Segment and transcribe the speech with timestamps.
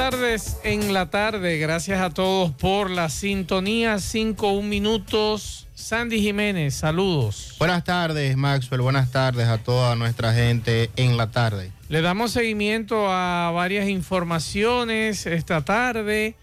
[0.00, 1.58] Tardes en la tarde.
[1.58, 3.98] Gracias a todos por la sintonía.
[3.98, 5.68] Cinco, un minutos.
[5.74, 7.54] Sandy Jiménez, saludos.
[7.58, 8.80] Buenas tardes, Maxwell.
[8.80, 11.70] Buenas tardes a toda nuestra gente en la tarde.
[11.90, 16.34] Le damos seguimiento a varias informaciones esta tarde,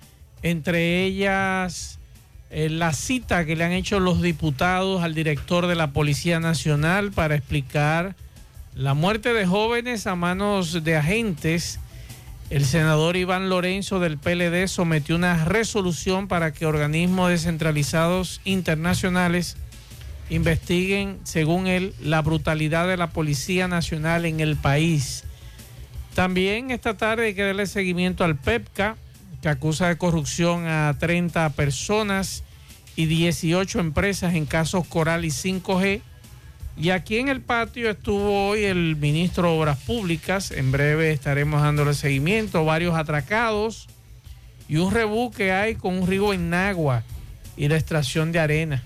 [0.44, 1.98] entre ellas
[2.52, 7.12] eh, la cita que le han hecho los diputados al director de la Policía Nacional
[7.12, 8.16] para explicar
[8.76, 11.80] la muerte de jóvenes a manos de agentes.
[12.50, 19.58] El senador Iván Lorenzo del PLD sometió una resolución para que organismos descentralizados internacionales
[20.30, 25.26] investiguen, según él, la brutalidad de la Policía Nacional en el país.
[26.16, 28.96] También esta tarde hay que darle seguimiento al PEPCA,
[29.42, 32.44] que acusa de corrupción a 30 personas
[32.96, 36.02] y 18 empresas en casos Coral y 5G.
[36.80, 40.52] Y aquí en el patio estuvo hoy el ministro de Obras Públicas.
[40.52, 42.64] En breve estaremos dándole seguimiento.
[42.66, 43.88] Varios atracados
[44.70, 47.04] y un rebú que hay con un río en agua
[47.56, 48.84] y la extracción de arena.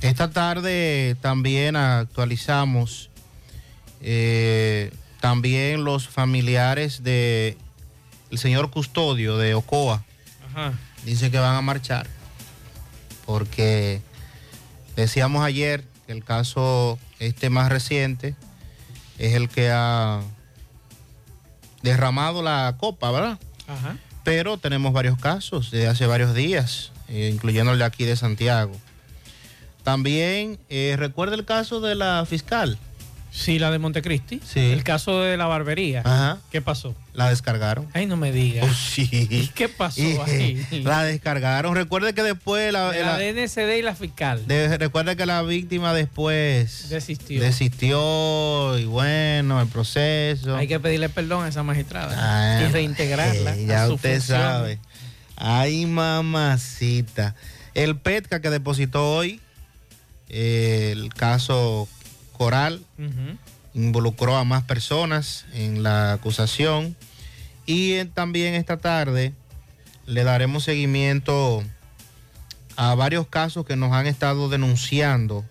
[0.00, 3.10] Esta tarde también actualizamos
[4.00, 4.90] eh,
[5.20, 7.58] también los familiares de
[8.30, 10.02] el señor custodio de Ocoa.
[10.48, 10.72] Ajá.
[11.04, 12.06] Dice que van a marchar
[13.26, 14.00] porque
[14.96, 18.34] decíamos ayer que el caso este más reciente
[19.18, 20.20] es el que ha
[21.82, 23.38] derramado la copa, ¿verdad?
[23.68, 23.96] Ajá.
[24.24, 28.72] Pero tenemos varios casos de hace varios días, eh, incluyendo el de aquí de Santiago.
[29.84, 32.76] También eh, recuerda el caso de la fiscal.
[33.32, 34.40] Sí, la de Montecristi.
[34.44, 34.58] Sí.
[34.72, 36.02] El caso de la barbería.
[36.04, 36.38] Ajá.
[36.50, 36.96] ¿Qué pasó?
[37.14, 37.86] La descargaron.
[37.92, 38.66] Ay, no me digas.
[38.68, 39.08] Oh, sí.
[39.12, 40.66] ¿Y qué pasó Y, ahí?
[40.82, 41.74] La descargaron.
[41.76, 44.46] Recuerde que después la, De la la- DNCD y la fiscal.
[44.48, 47.40] de- recuerde que la víctima después Desistió.
[47.40, 50.56] desistió y bueno, el proceso.
[50.56, 53.56] Hay que pedirle perdón a esa magistrada Ah, y reintegrarla.
[53.56, 54.40] eh, a ya su usted función.
[54.40, 54.78] sabe.
[55.36, 57.34] Ay, mamacita.
[57.74, 59.40] El PETCA que depositó hoy,
[60.28, 61.88] eh, el caso
[62.40, 62.82] Coral,
[63.74, 66.96] involucró a más personas en la acusación.
[67.66, 69.34] Y también esta tarde
[70.06, 71.62] le daremos seguimiento
[72.76, 75.44] a varios casos que nos han estado denunciando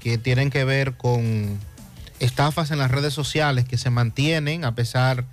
[0.00, 1.60] que tienen que ver con
[2.18, 5.26] estafas en las redes sociales que se mantienen a pesar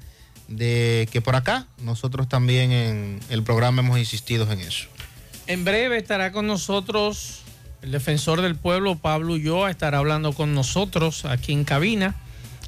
[0.49, 4.89] de que por acá nosotros también en el programa hemos insistido en eso.
[5.47, 7.42] En breve estará con nosotros
[7.83, 12.15] el defensor del pueblo, Pablo Ulloa, estará hablando con nosotros aquí en cabina.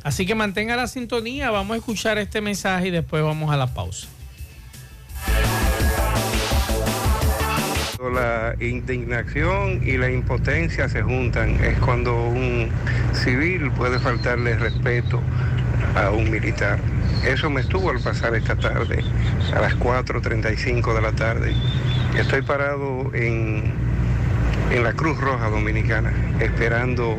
[0.04, 3.74] Así que mantenga la sintonía, vamos a escuchar este mensaje y después vamos a la
[3.74, 4.08] pausa.
[8.14, 11.64] La indignación y la impotencia se juntan.
[11.64, 12.70] Es cuando un
[13.14, 15.22] civil puede faltarle respeto
[15.96, 16.78] a un militar.
[17.26, 19.04] Eso me estuvo al pasar esta tarde,
[19.56, 21.56] a las 4.35 de la tarde.
[22.16, 23.74] Estoy parado en,
[24.72, 27.18] en la Cruz Roja Dominicana, esperando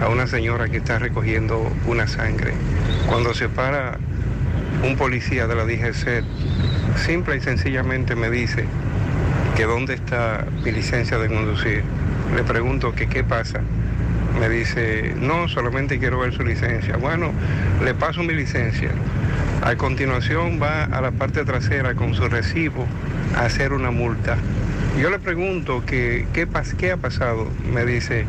[0.00, 2.52] a una señora que está recogiendo una sangre.
[3.06, 3.98] Cuando se para
[4.82, 6.24] un policía de la DGC,
[6.96, 8.66] simple y sencillamente me dice,
[9.54, 11.84] que dónde está mi licencia de conducir.
[12.34, 13.60] Le pregunto que qué pasa.
[14.40, 16.96] Me dice, no, solamente quiero ver su licencia.
[16.96, 17.30] Bueno,
[17.84, 18.90] le paso mi licencia.
[19.62, 22.84] A continuación va a la parte trasera con su recibo
[23.36, 24.36] a hacer una multa.
[25.00, 26.46] Yo le pregunto que, qué,
[26.78, 27.48] qué ha pasado.
[27.72, 28.24] Me dice,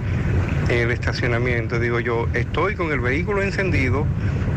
[0.69, 1.79] el estacionamiento.
[1.79, 4.05] Digo yo, estoy con el vehículo encendido,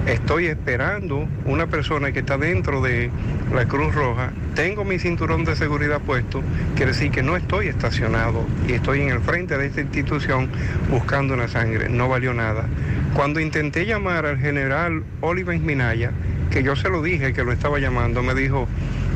[0.07, 3.11] estoy esperando una persona que está dentro de
[3.55, 6.43] la Cruz Roja, tengo mi cinturón de seguridad puesto,
[6.77, 10.49] quiere decir que no estoy estacionado y estoy en el frente de esta institución
[10.91, 11.89] buscando una sangre.
[11.89, 12.67] No valió nada.
[13.15, 16.13] Cuando intenté llamar al general Oliver Minaya,
[16.51, 18.67] que yo se lo dije que lo estaba llamando, me dijo,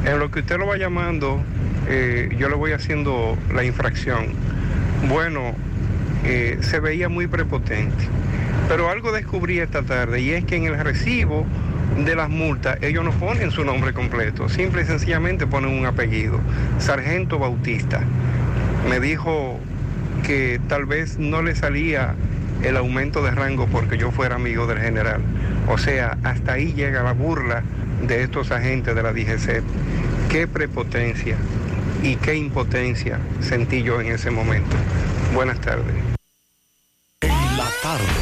[0.05, 1.43] en lo que usted lo va llamando,
[1.89, 4.27] eh, yo le voy haciendo la infracción.
[5.09, 5.55] Bueno,
[6.25, 8.05] eh, se veía muy prepotente.
[8.69, 11.45] Pero algo descubrí esta tarde y es que en el recibo
[12.05, 16.41] de las multas ellos no ponen su nombre completo, simple y sencillamente ponen un apellido,
[16.79, 18.01] Sargento Bautista.
[18.89, 19.59] Me dijo
[20.27, 22.15] que tal vez no le salía
[22.63, 25.21] el aumento de rango porque yo fuera amigo del general.
[25.69, 27.63] O sea, hasta ahí llega la burla
[28.07, 29.63] de estos agentes de la DGC.
[30.31, 31.37] Qué prepotencia
[32.03, 34.77] y qué impotencia sentí yo en ese momento.
[35.35, 35.95] Buenas tardes.
[37.83, 38.22] Tarde, 100.3 FM.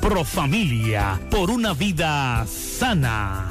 [0.00, 3.50] Profamilia, por una vida sana.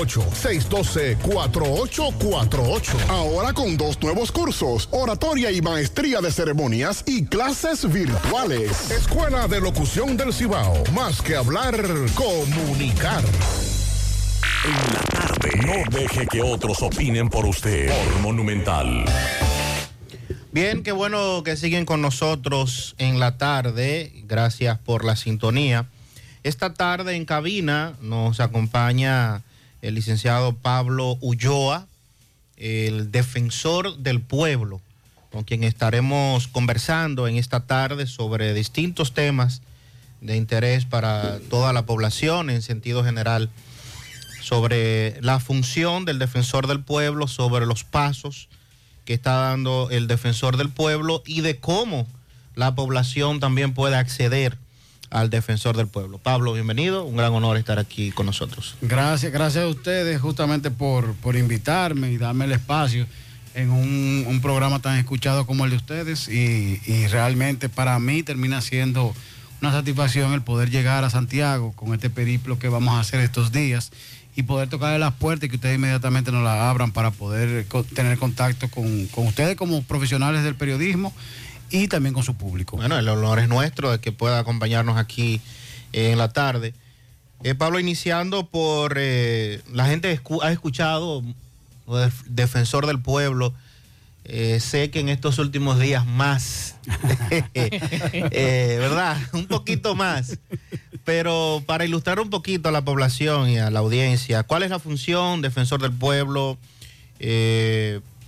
[0.09, 3.09] 612-4848.
[3.09, 8.89] Ahora con dos nuevos cursos, oratoria y maestría de ceremonias y clases virtuales.
[8.91, 10.83] Escuela de Locución del Cibao.
[10.93, 11.75] Más que hablar,
[12.15, 13.23] comunicar.
[14.63, 15.49] En la tarde.
[15.65, 17.89] No deje que otros opinen por usted.
[17.89, 19.05] Por Monumental.
[20.51, 24.11] Bien, qué bueno que siguen con nosotros en la tarde.
[24.27, 25.85] Gracias por la sintonía.
[26.43, 29.43] Esta tarde en cabina nos acompaña
[29.81, 31.87] el licenciado Pablo Ulloa,
[32.57, 34.81] el defensor del pueblo,
[35.31, 39.61] con quien estaremos conversando en esta tarde sobre distintos temas
[40.19, 43.49] de interés para toda la población en sentido general,
[44.41, 48.49] sobre la función del defensor del pueblo, sobre los pasos
[49.05, 52.05] que está dando el defensor del pueblo y de cómo
[52.55, 54.57] la población también puede acceder
[55.11, 56.17] al defensor del pueblo.
[56.17, 58.77] Pablo, bienvenido, un gran honor estar aquí con nosotros.
[58.81, 63.05] Gracias, gracias a ustedes justamente por, por invitarme y darme el espacio
[63.53, 68.61] en un, programa tan escuchado como el de ustedes y, y, realmente para mí termina
[68.61, 69.13] siendo
[69.61, 73.51] una satisfacción el poder llegar a Santiago con este periplo que vamos a hacer estos
[73.51, 73.91] días
[74.35, 78.17] y poder tocarle las puertas y que ustedes inmediatamente nos las abran para poder tener
[78.17, 81.13] contacto con, con ustedes como profesionales del periodismo
[81.71, 82.77] y también con su público.
[82.77, 85.41] Bueno, el honor es nuestro de que pueda acompañarnos aquí
[85.93, 86.73] eh, en la tarde.
[87.43, 91.23] Eh, Pablo, iniciando por eh, la gente ha escuchado
[92.27, 93.53] defensor del pueblo.
[94.23, 96.75] Sé que en estos últimos días más,
[98.33, 99.17] ¿verdad?
[99.33, 100.37] Un poquito más.
[101.03, 104.79] Pero para ilustrar un poquito a la población y a la audiencia, ¿cuál es la
[104.79, 106.57] función defensor del pueblo?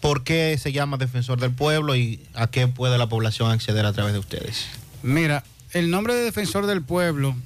[0.04, 3.94] ¿Por qué se llama defensor del pueblo y a qué puede la población acceder a
[3.94, 4.66] través de ustedes?
[5.02, 7.38] Mira, el nombre de defensor del pueblo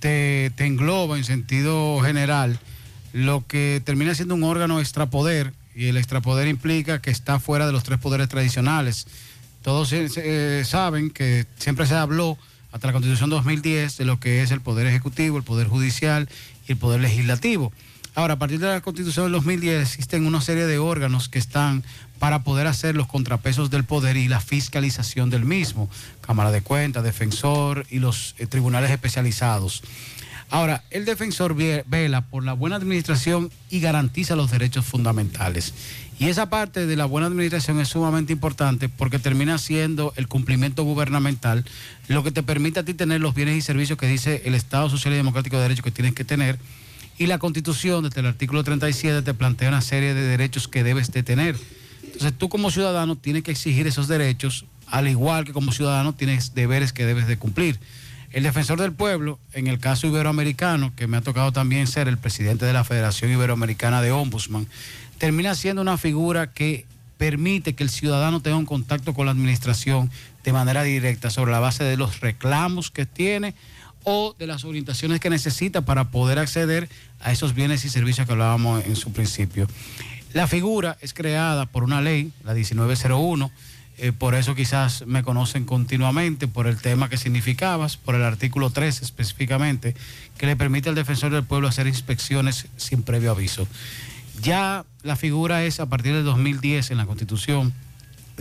[0.00, 2.58] te, engloba en sentido general
[3.12, 7.70] lo que termina siendo un órgano extrapoder y el extrapoder implica que está fuera de
[7.70, 9.06] los tres poderes tradicionales.
[9.62, 12.36] Todos eh, saben que siempre se habló
[12.72, 16.28] hasta la Constitución 2010 de lo que es el poder ejecutivo, el poder judicial
[16.66, 17.72] y el poder legislativo.
[18.14, 21.82] Ahora, a partir de la Constitución del 2010 existen una serie de órganos que están
[22.20, 25.90] para poder hacer los contrapesos del poder y la fiscalización del mismo.
[26.20, 29.82] Cámara de Cuentas, Defensor y los eh, tribunales especializados.
[30.50, 35.74] Ahora, el defensor vela por la buena administración y garantiza los derechos fundamentales.
[36.20, 40.84] Y esa parte de la buena administración es sumamente importante porque termina siendo el cumplimiento
[40.84, 41.64] gubernamental,
[42.06, 44.88] lo que te permite a ti tener los bienes y servicios que dice el Estado
[44.88, 46.56] Social y Democrático de Derecho que tienes que tener.
[47.16, 51.12] Y la Constitución, desde el artículo 37, te plantea una serie de derechos que debes
[51.12, 51.56] de tener.
[52.02, 56.54] Entonces tú como ciudadano tienes que exigir esos derechos, al igual que como ciudadano tienes
[56.54, 57.78] deberes que debes de cumplir.
[58.32, 62.18] El defensor del pueblo, en el caso iberoamericano, que me ha tocado también ser el
[62.18, 64.66] presidente de la Federación Iberoamericana de Ombudsman,
[65.18, 66.84] termina siendo una figura que
[67.16, 70.10] permite que el ciudadano tenga un contacto con la administración
[70.42, 73.54] de manera directa sobre la base de los reclamos que tiene
[74.04, 76.88] o de las orientaciones que necesita para poder acceder
[77.20, 79.66] a esos bienes y servicios que hablábamos en su principio.
[80.32, 83.50] La figura es creada por una ley, la 1901,
[83.96, 88.70] eh, por eso quizás me conocen continuamente, por el tema que significabas, por el artículo
[88.70, 89.94] 13 específicamente,
[90.36, 93.68] que le permite al defensor del pueblo hacer inspecciones sin previo aviso.
[94.42, 97.72] Ya la figura es a partir del 2010 en la Constitución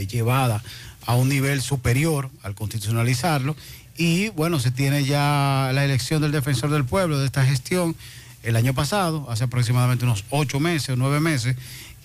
[0.01, 0.63] llevada
[1.05, 3.55] a un nivel superior al constitucionalizarlo
[3.97, 7.95] y bueno, se tiene ya la elección del defensor del pueblo de esta gestión
[8.43, 11.55] el año pasado, hace aproximadamente unos ocho meses o nueve meses,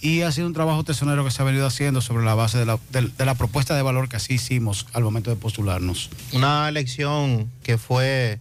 [0.00, 2.66] y ha sido un trabajo tesonero que se ha venido haciendo sobre la base de
[2.66, 6.10] la, de- de la propuesta de valor que así hicimos al momento de postularnos.
[6.32, 8.38] Una elección que fue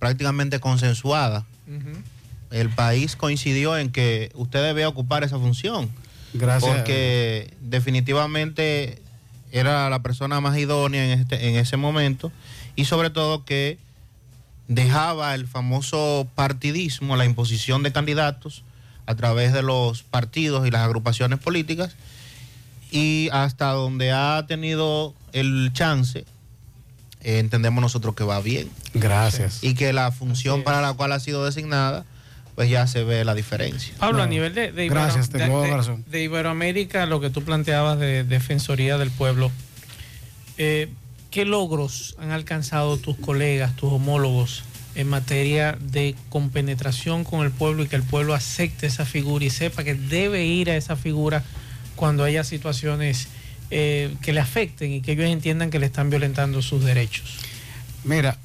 [0.00, 1.44] prácticamente consensuada.
[2.50, 5.88] El país coincidió en que usted debe ocupar esa función.
[6.34, 6.72] Gracias.
[6.74, 9.00] Porque definitivamente
[9.52, 12.32] era la persona más idónea en, este, en ese momento
[12.76, 13.78] y sobre todo que
[14.68, 18.62] dejaba el famoso partidismo, la imposición de candidatos
[19.06, 21.94] a través de los partidos y las agrupaciones políticas
[22.90, 26.24] y hasta donde ha tenido el chance,
[27.22, 28.68] eh, entendemos nosotros que va bien.
[28.94, 29.62] Gracias.
[29.62, 32.04] Y que la función para la cual ha sido designada,
[32.54, 33.94] pues ya se ve la diferencia.
[33.98, 37.98] Pablo, a nivel de, de, Gracias, Ibero- tengo de- de Iberoamérica, lo que tú planteabas
[37.98, 39.50] de Defensoría del Pueblo,
[40.58, 40.88] eh,
[41.36, 44.62] ¿qué logros han alcanzado tus colegas, tus homólogos
[44.94, 49.50] en materia de compenetración con el pueblo y que el pueblo acepte esa figura y
[49.50, 51.44] sepa que debe ir a esa figura
[51.94, 53.28] cuando haya situaciones
[53.70, 57.36] eh, que le afecten y que ellos entiendan que le están violentando sus derechos?
[58.02, 58.38] Mira,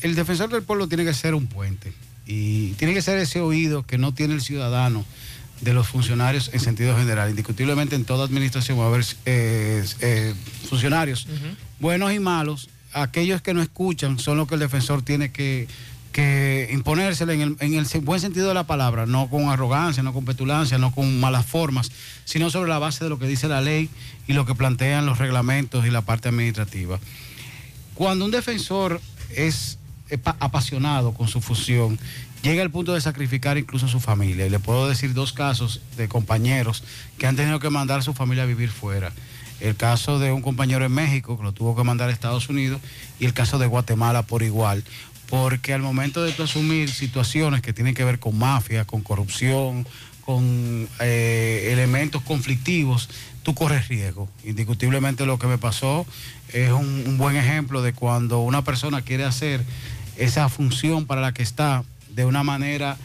[0.00, 1.92] el defensor del pueblo tiene que ser un puente
[2.26, 5.04] y tiene que ser ese oído que no tiene el ciudadano
[5.62, 7.30] de los funcionarios en sentido general.
[7.30, 10.34] Indiscutiblemente en toda administración va a haber eh, eh,
[10.68, 11.26] funcionarios
[11.80, 12.68] buenos y malos.
[12.92, 15.68] Aquellos que no escuchan son los que el defensor tiene que,
[16.12, 20.12] que imponérsele en el, en el buen sentido de la palabra, no con arrogancia, no
[20.12, 21.90] con petulancia, no con malas formas,
[22.24, 23.88] sino sobre la base de lo que dice la ley
[24.26, 26.98] y lo que plantean los reglamentos y la parte administrativa.
[27.94, 29.00] Cuando un defensor
[29.36, 29.78] es
[30.24, 31.98] pa- apasionado con su función,
[32.42, 34.46] llega al punto de sacrificar incluso a su familia.
[34.46, 36.82] Y le puedo decir dos casos de compañeros
[37.18, 39.12] que han tenido que mandar a su familia a vivir fuera.
[39.60, 42.80] El caso de un compañero en México que lo tuvo que mandar a Estados Unidos
[43.18, 44.84] y el caso de Guatemala por igual.
[45.28, 49.86] Porque al momento de tú asumir situaciones que tienen que ver con mafia, con corrupción,
[50.24, 53.08] con eh, elementos conflictivos,
[53.42, 54.28] tú corres riesgo.
[54.44, 56.06] Indiscutiblemente lo que me pasó
[56.52, 59.62] es un, un buen ejemplo de cuando una persona quiere hacer
[60.16, 62.96] esa función para la que está de una manera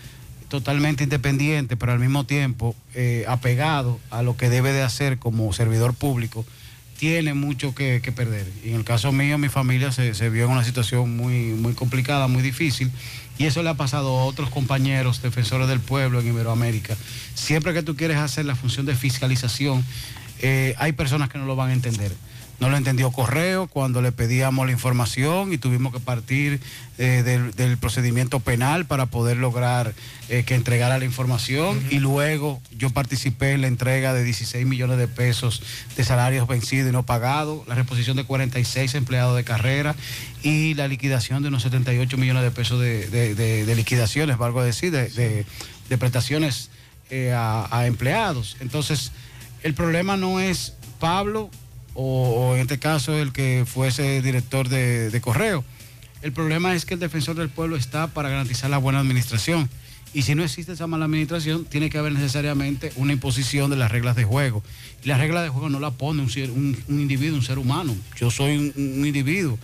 [0.48, 5.52] totalmente independiente, pero al mismo tiempo eh, apegado a lo que debe de hacer como
[5.54, 6.46] servidor público,
[6.98, 8.48] tiene mucho que, que perder.
[8.64, 12.28] En el caso mío, mi familia se, se vio en una situación muy, muy complicada,
[12.28, 12.92] muy difícil.
[13.38, 16.96] Y eso le ha pasado a otros compañeros defensores del pueblo en Iberoamérica.
[17.34, 19.84] Siempre que tú quieres hacer la función de fiscalización,
[20.42, 22.14] eh, hay personas que no lo van a entender.
[22.60, 26.62] No lo entendió Correo cuando le pedíamos la información y tuvimos que partir
[26.98, 29.94] eh, del, del procedimiento penal para poder lograr
[30.30, 31.84] eh, que entregara la información.
[31.91, 35.62] Y luego yo participé en la entrega de 16 millones de pesos
[35.98, 39.94] de salarios vencidos y no pagados, la reposición de 46 empleados de carrera
[40.41, 44.63] y la liquidación de unos 78 millones de pesos de, de- de- de liquidaciones, valgo
[44.63, 45.46] decir, de,
[45.98, 46.70] prestaciones
[47.10, 48.56] eh, a, a empleados.
[48.62, 49.12] Entonces,
[49.62, 51.50] el problema no es Pablo
[51.96, 55.64] o, en este caso el que fuese director de, correo.
[56.22, 59.70] El problema es que el defensor del pueblo está para garantizar la buena administración.
[60.14, 63.92] Y si no existe esa mala administración, tiene que haber necesariamente una imposición de las
[63.92, 64.64] reglas de juego.
[65.04, 67.96] Y las reglas de juego no la pone un, individuo, un ser humano.
[68.18, 69.60] Yo soy un, un individuo.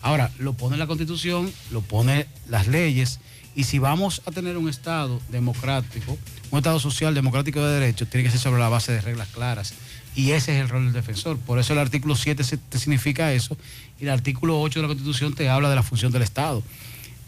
[0.00, 3.20] Ahora, lo pone la constitución, lo pone las leyes.
[3.54, 6.18] Y si vamos a tener un Estado democrático,
[6.50, 9.72] un Estado social democrático de derechos, tiene que ser sobre la base de reglas claras.
[10.14, 11.38] Y ese es el rol del defensor.
[11.38, 13.56] Por eso el artículo 7 se- te significa eso.
[13.98, 16.62] Y el artículo 8 de la Constitución te habla de la función del Estado.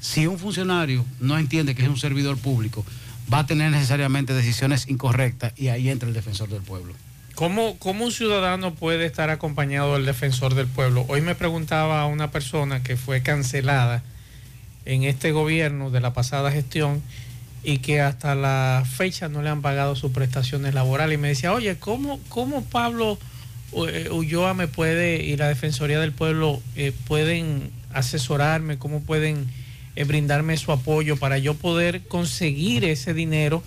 [0.01, 2.85] Si un funcionario no entiende que es un servidor público,
[3.33, 6.93] va a tener necesariamente decisiones incorrectas y ahí entra el defensor del pueblo.
[7.35, 11.07] ¿Cómo, ¿Cómo un ciudadano puede estar acompañado del defensor del pueblo?
[11.09, 14.03] Hoy me preguntaba una persona que fue cancelada
[14.85, 17.03] en este gobierno de la pasada gestión
[17.65, 21.15] y que hasta la fecha no le han pagado sus prestaciones laborales.
[21.19, 23.19] Y me decía, oye, ¿cómo, cómo Pablo
[23.89, 28.79] eh, Ulloa me puede y la Defensoría del Pueblo eh, pueden asesorarme?
[28.79, 29.49] ¿Cómo pueden
[29.97, 33.63] eh, brindarme su apoyo para yo poder conseguir ese dinero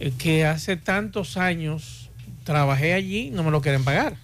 [0.00, 2.10] eh, que hace tantos años
[2.44, 4.16] trabajé allí y no me lo quieren pagar?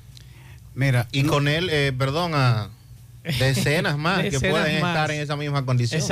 [0.75, 2.71] Mira, y con él, eh, perdón, a
[3.39, 4.91] decenas más que pueden más.
[4.91, 6.03] estar en esa misma condición.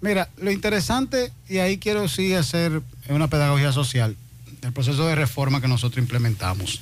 [0.00, 4.16] Mira, lo interesante, y ahí quiero sí hacer una pedagogía social,
[4.62, 6.80] del proceso de reforma que nosotros implementamos.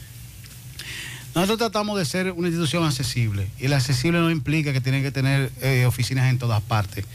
[1.35, 5.11] Nosotros tratamos de ser una institución accesible, y el accesible no implica que tienen que
[5.11, 7.07] tener eh, oficinas en todas partes,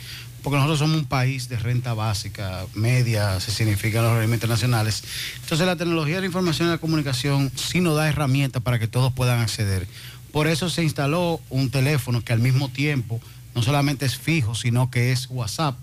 [0.44, 5.04] porque nosotros somos un país de renta básica, media, se significan los organismos internacionales.
[5.42, 8.89] Entonces la tecnología de la información y la comunicación sí nos da herramientas para que
[8.89, 9.88] todos puedan acceder.
[10.34, 13.22] Por eso se instaló un teléfono que al mismo tiempo
[13.56, 15.76] no solamente es fijo, sino que es WhatsApp,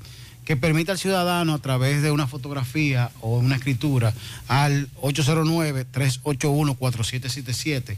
[0.44, 4.12] que permite al ciudadano a través de una fotografía o una escritura
[4.48, 7.96] al 809-381-4777,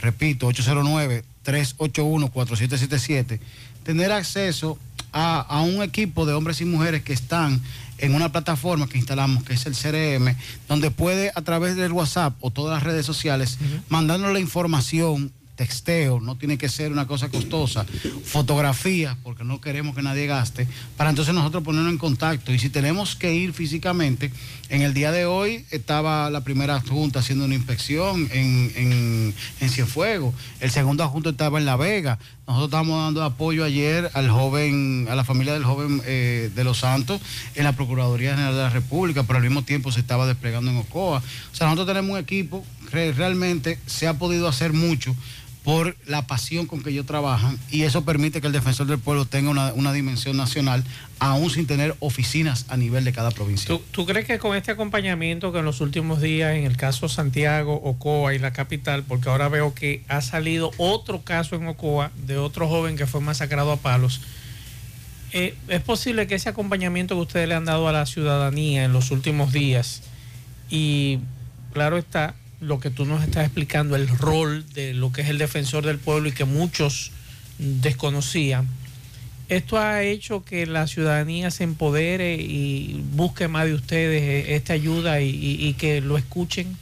[0.00, 3.40] repito, 809-381-4777,
[3.84, 4.78] tener acceso
[5.12, 7.60] a, a un equipo de hombres y mujeres que están
[8.02, 10.36] en una plataforma que instalamos, que es el CRM,
[10.68, 16.18] donde puede a través del WhatsApp o todas las redes sociales, mandarnos la información texteo,
[16.18, 17.86] no tiene que ser una cosa costosa,
[18.24, 22.52] fotografías, porque no queremos que nadie gaste, para entonces nosotros ponernos en contacto.
[22.52, 24.32] Y si tenemos que ir físicamente,
[24.70, 29.70] en el día de hoy estaba la primera junta haciendo una inspección en, en, en
[29.70, 35.06] Cienfuegos, el segundo adjunto estaba en La Vega, nosotros estábamos dando apoyo ayer al joven,
[35.08, 37.20] a la familia del joven eh, de Los Santos
[37.54, 40.78] en la Procuraduría General de la República, pero al mismo tiempo se estaba desplegando en
[40.78, 41.18] Ocoa.
[41.18, 45.14] O sea, nosotros tenemos un equipo realmente se ha podido hacer mucho
[45.64, 49.26] por la pasión con que ellos trabajan y eso permite que el defensor del pueblo
[49.26, 50.82] tenga una, una dimensión nacional,
[51.20, 53.78] aún sin tener oficinas a nivel de cada provincia.
[53.92, 57.74] ¿Tú, crees que con este acompañamiento que en los últimos días, en el caso Santiago,
[57.74, 62.38] Ocoa y la capital, porque ahora veo que ha salido otro caso en Ocoa de
[62.38, 64.20] otro joven que fue masacrado a palos,
[65.32, 68.92] eh, ¿es posible que ese acompañamiento que ustedes le han dado a la ciudadanía en
[68.92, 70.02] los últimos días
[70.68, 71.20] y
[71.72, 75.38] claro está, lo que tú nos estás explicando, el rol de lo que es el
[75.38, 77.10] defensor del pueblo y que muchos
[77.58, 78.68] desconocían,
[79.48, 84.72] esto ha hecho que la ciudadanía se empodere y busque más de ustedes eh, esta
[84.72, 86.76] ayuda y, que lo escuchen.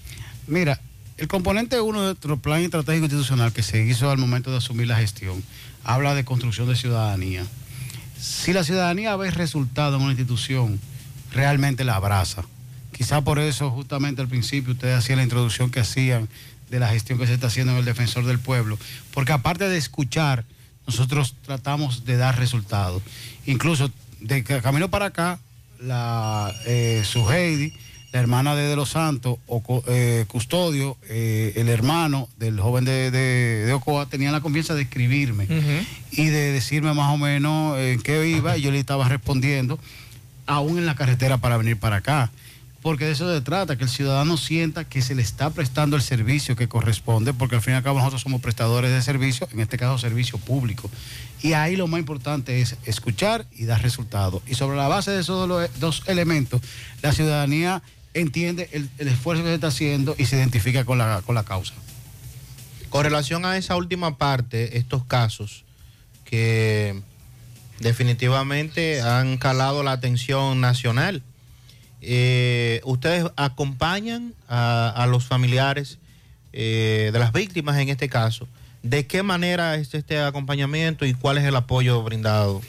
[0.46, 0.80] Mira,
[1.16, 4.86] el componente uno de nuestro plan estratégico institucional que se hizo al momento de asumir
[4.86, 5.42] la gestión
[5.82, 7.44] habla de construcción de ciudadanía.
[8.20, 10.78] Si la ciudadanía ve resultado en una institución,
[11.32, 12.44] realmente la abraza.
[13.00, 16.28] Quizá por eso justamente al principio ustedes hacían la introducción que hacían
[16.68, 18.78] de la gestión que se está haciendo en el defensor del pueblo,
[19.14, 20.44] porque aparte de escuchar,
[20.86, 23.02] nosotros tratamos de dar resultados.
[23.46, 25.38] Incluso de ca- camino para acá,
[25.80, 27.72] la eh, su Heidi,
[28.12, 33.10] la hermana de, de los Santos, o eh, Custodio, eh, el hermano del joven de,
[33.10, 35.46] de- de Ocoa, tenían la confianza de escribirme
[36.12, 39.78] y de decirme más o menos en qué iba y yo le estaba respondiendo,
[40.44, 42.30] aún en la carretera para venir para acá.
[42.82, 46.02] Porque de eso se trata, que el ciudadano sienta que se le está prestando el
[46.02, 49.60] servicio que corresponde, porque al fin y al cabo nosotros somos prestadores de servicio, en
[49.60, 50.90] este caso servicio público.
[51.42, 54.42] Y ahí lo más importante es escuchar y dar resultados.
[54.46, 56.62] Y sobre la base de esos dos- elementos,
[57.02, 57.82] la ciudadanía
[58.14, 61.44] entiende el, el esfuerzo que se está haciendo y se identifica con la, con la
[61.44, 61.74] causa.
[62.88, 65.64] Con relación a esa última parte, estos casos
[66.24, 67.00] que
[67.78, 71.22] definitivamente han calado la atención nacional,
[72.00, 75.98] eh, ¿ustedes acompañan a, los familiares
[76.52, 78.48] eh, de las víctimas en este caso?
[78.82, 82.62] ¿De qué manera es este acompañamiento y cuál es el apoyo brindado?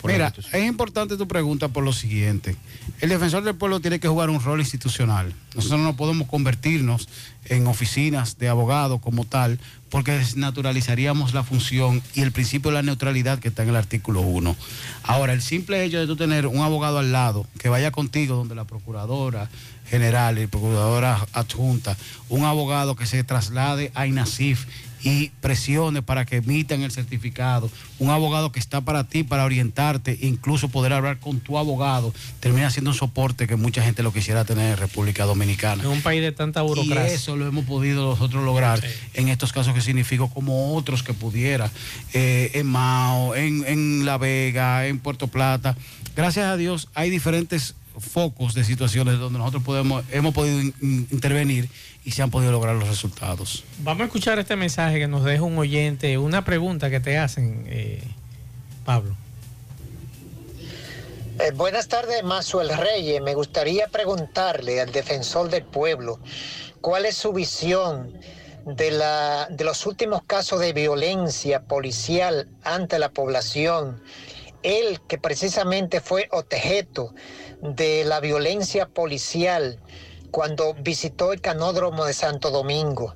[0.00, 2.54] por Mira, es importante tu pregunta por lo siguiente.
[3.00, 5.32] El defensor del pueblo tiene que jugar un rol institucional.
[5.56, 7.08] Nosotros no podemos convertirnos
[7.46, 9.58] en oficinas de abogado como tal,
[9.90, 14.20] porque desnaturalizaríamos la función y el principio de la neutralidad que está en el artículo
[14.20, 14.54] 1.
[15.02, 18.54] Ahora, el simple hecho de tú tener un abogado al lado que vaya contigo donde
[18.54, 19.48] la procuradora
[19.88, 21.96] general y procuradora adjunta,
[22.28, 24.66] un abogado que se traslade a INASIF
[25.02, 30.18] y presione para que emitan el certificado, un abogado que está para ti, para orientarte,
[30.22, 34.44] incluso poder hablar con tu abogado, termina siendo un soporte que mucha gente lo quisiera
[34.44, 35.82] tener en República Dominicana.
[35.82, 37.12] En un país de tanta Y burocracia.
[37.14, 38.82] eso lo hemos podido nosotros lograr
[39.14, 41.70] en estos casos que significó como otros que pudiera,
[42.12, 45.76] eh, en Mao, en, en La Vega, en Puerto Plata.
[46.16, 51.08] Gracias a Dios hay diferentes focos de situaciones donde nosotros podemos, hemos podido in- in-
[51.10, 51.68] intervenir
[52.08, 53.64] y se han podido lograr los resultados.
[53.80, 57.66] Vamos a escuchar este mensaje que nos deja un oyente, una pregunta que te hacen,
[57.68, 58.02] eh,
[58.86, 59.14] Pablo.
[61.38, 63.20] Eh, buenas tardes, Mazuel Reyes.
[63.20, 66.18] Me gustaría preguntarle al defensor del pueblo
[66.80, 68.18] cuál es su visión
[68.64, 74.02] de, la, de los últimos casos de violencia policial ante la población.
[74.62, 77.14] Él, que precisamente fue objeto
[77.60, 79.78] de la violencia policial
[80.30, 83.14] cuando visitó el canódromo de Santo Domingo.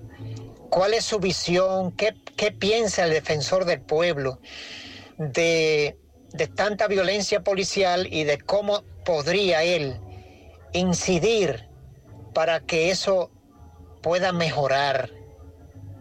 [0.70, 1.92] ¿Cuál es su visión?
[1.92, 4.40] ¿Qué, qué piensa el defensor del pueblo
[5.18, 5.98] de,
[6.32, 10.00] de tanta violencia policial y de cómo podría él
[10.72, 11.68] incidir
[12.32, 13.30] para que eso
[14.02, 15.10] pueda mejorar?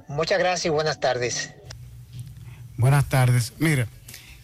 [0.08, 1.54] Muchas gracias y buenas tardes.
[2.78, 3.54] Buenas tardes.
[3.60, 3.88] Mira,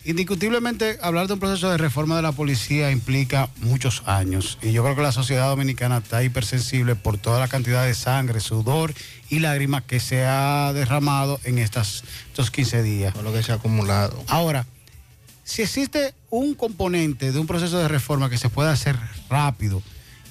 [0.07, 4.81] indiscutiblemente hablar de un proceso de reforma de la policía implica muchos años y yo
[4.81, 8.93] creo que la sociedad dominicana está hipersensible por toda la cantidad de sangre, sudor
[9.29, 13.13] y lágrimas que se ha derramado en estas, estos 15 días.
[13.13, 14.23] Todo lo que se ha acumulado.
[14.27, 14.65] Ahora,
[15.43, 18.95] si existe un componente de un proceso de reforma que se pueda hacer
[19.29, 19.83] rápido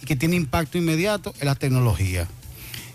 [0.02, 2.26] y que tiene impacto inmediato, es la tecnología.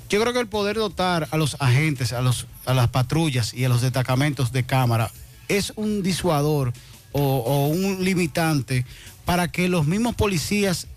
[0.09, 3.65] Yo creo que el poder dotar a los agentes, a, los, a las patrullas y
[3.65, 5.11] a los destacamentos de cámara
[5.57, 6.73] es un disuador
[7.11, 8.85] o, un limitante
[9.25, 10.87] para que los mismos policías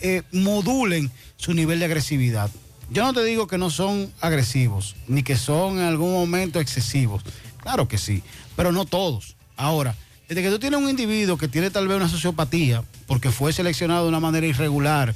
[0.00, 2.50] eh, modulen su nivel de agresividad.
[2.90, 7.22] Yo no te digo que no son agresivos, ni que son en algún momento excesivos.
[7.58, 8.22] Claro que sí,
[8.56, 9.36] pero no todos.
[9.56, 9.94] Ahora,
[10.28, 14.02] desde que tú tienes un individuo que tiene tal vez una sociopatía, porque fue seleccionado
[14.02, 15.14] de una manera irregular,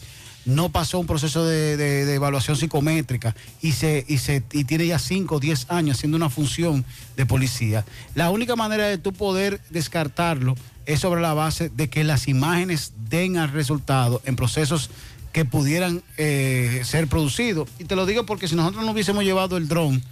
[0.48, 5.36] no pasó un proceso de, evaluación psicométrica y, se, y, se, y tiene ya 5
[5.36, 6.84] o 10 años haciendo una función
[7.16, 7.84] de policía,
[8.14, 10.56] la única manera de tú poder descartarlo
[10.86, 14.90] es sobre la base de que las imágenes den al resultado en procesos
[15.32, 17.68] que pudieran eh, ser producidos.
[17.78, 20.02] Y te lo digo porque si nosotros no hubiésemos llevado el dron,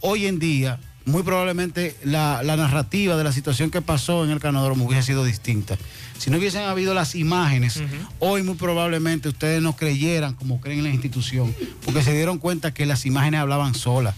[0.00, 4.40] hoy en día, muy probablemente la, la narrativa de la situación que pasó en el
[4.40, 5.76] canódromo hubiese sido distinta.
[6.18, 7.82] Si no hubiesen habido las imágenes,
[8.20, 12.72] hoy muy probablemente ustedes no creyeran como creen en la institución, porque se dieron cuenta
[12.72, 14.14] que las imágenes hablaban solas,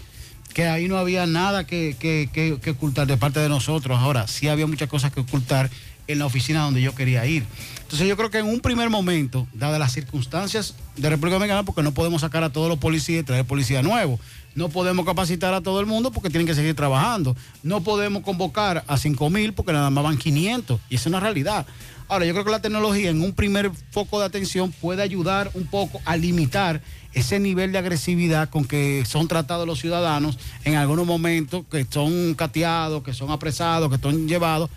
[0.53, 3.99] que ahí no había nada que, que- que- que ocultar de parte de nosotros.
[3.99, 5.71] Ahora, sí había muchas cosas que ocultar
[6.07, 7.45] en la oficina donde yo quería ir.
[7.81, 11.83] Entonces yo creo que en un primer momento, dadas las circunstancias de República Dominicana, porque
[11.83, 14.21] no podemos sacar a todos los policías y traer policía nuevo,
[14.55, 18.85] no podemos capacitar a todo el mundo porque tienen que seguir trabajando, no podemos convocar
[18.87, 21.67] a 5 mil porque nada más van 500 y es una realidad.
[22.07, 25.67] Ahora, yo creo que la tecnología en un primer foco de atención puede ayudar un
[25.67, 26.83] poco a limitar
[27.15, 32.35] ese nivel de agresividad con que son tratados los ciudadanos en algunos momentos, que son
[32.35, 34.69] cateados, que son apresados, que son llevados.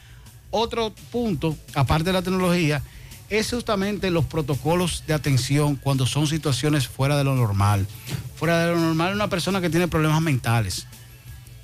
[0.51, 2.81] Otro punto, aparte de la tecnología,
[3.29, 7.87] es justamente los protocolos de atención cuando son situaciones fuera de lo normal.
[8.35, 10.87] Fuera de lo normal, una persona que tiene problemas mentales.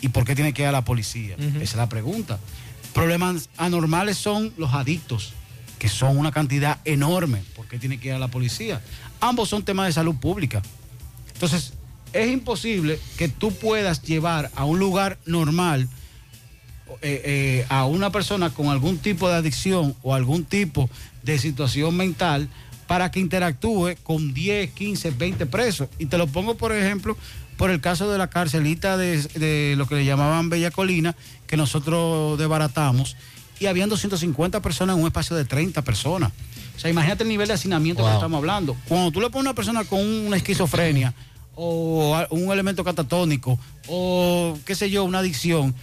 [0.02, 1.36] ¿Y por qué tiene que ir a la policía?
[1.38, 2.40] Esa es la pregunta.
[2.94, 5.34] Problemas anormales son los adictos,
[5.80, 7.42] que son una cantidad enorme.
[7.56, 8.82] ¿Por qué tiene que ir a la policía?
[9.22, 10.62] Ambos son temas de salud pública.
[11.34, 11.74] Entonces,
[12.12, 15.88] es imposible que tú puedas llevar a un lugar normal
[17.02, 20.90] eh, eh, a una persona con algún tipo de adicción o algún tipo
[21.24, 22.50] de situación mental
[22.88, 25.88] para que interactúe con 10, 15, 20 presos.
[25.98, 27.18] Y te lo pongo, por ejemplo,
[27.58, 31.16] por el caso de la carcelita de, de lo que le llamaban Bella Colina,
[31.48, 33.16] que nosotros desbaratamos,
[33.60, 36.32] y habían 250 personas en un espacio de 30 personas.
[36.76, 38.76] O sea, imagínate el nivel de hacinamiento que estamos hablando.
[38.88, 41.14] Cuando tú le pones a una persona con una esquizofrenia
[41.56, 45.76] o un elemento catatónico o qué sé yo, una adicción,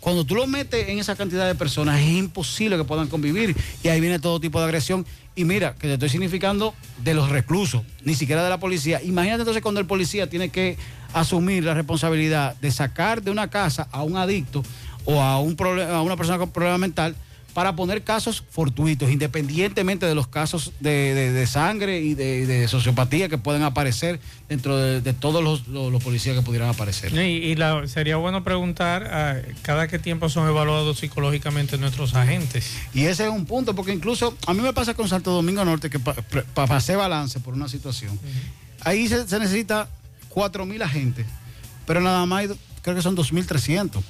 [0.00, 3.88] cuando tú lo metes en esa cantidad de personas es imposible que puedan convivir y
[3.88, 5.04] ahí viene todo tipo de agresión.
[5.34, 9.00] Y mira, que te estoy significando de los reclusos, ni siquiera de la policía.
[9.02, 10.76] Imagínate entonces cuando el policía tiene que
[11.12, 14.62] asumir la responsabilidad de sacar de una casa a un adicto
[15.04, 17.14] o a, un proble- a una persona con problema mental
[17.58, 22.68] para poner casos fortuitos, independientemente de los casos de, de- de sangre y de, de
[22.68, 27.12] sociopatía que pueden aparecer dentro de, todos los, los- los policías que pudieran aparecer.
[27.14, 32.70] Y, y la- sería bueno preguntar a cada qué tiempo son evaluados psicológicamente nuestros agentes.
[32.94, 35.90] Y ese es un punto, porque incluso a mí me pasa con Santo Domingo Norte
[35.90, 36.14] que pa-
[36.54, 38.16] pa- pasé balance por una situación.
[38.82, 39.88] Ahí se, se necesita
[40.28, 41.26] 4 mil agentes,
[41.88, 42.46] pero nada más
[42.82, 44.00] creo que son 2.300.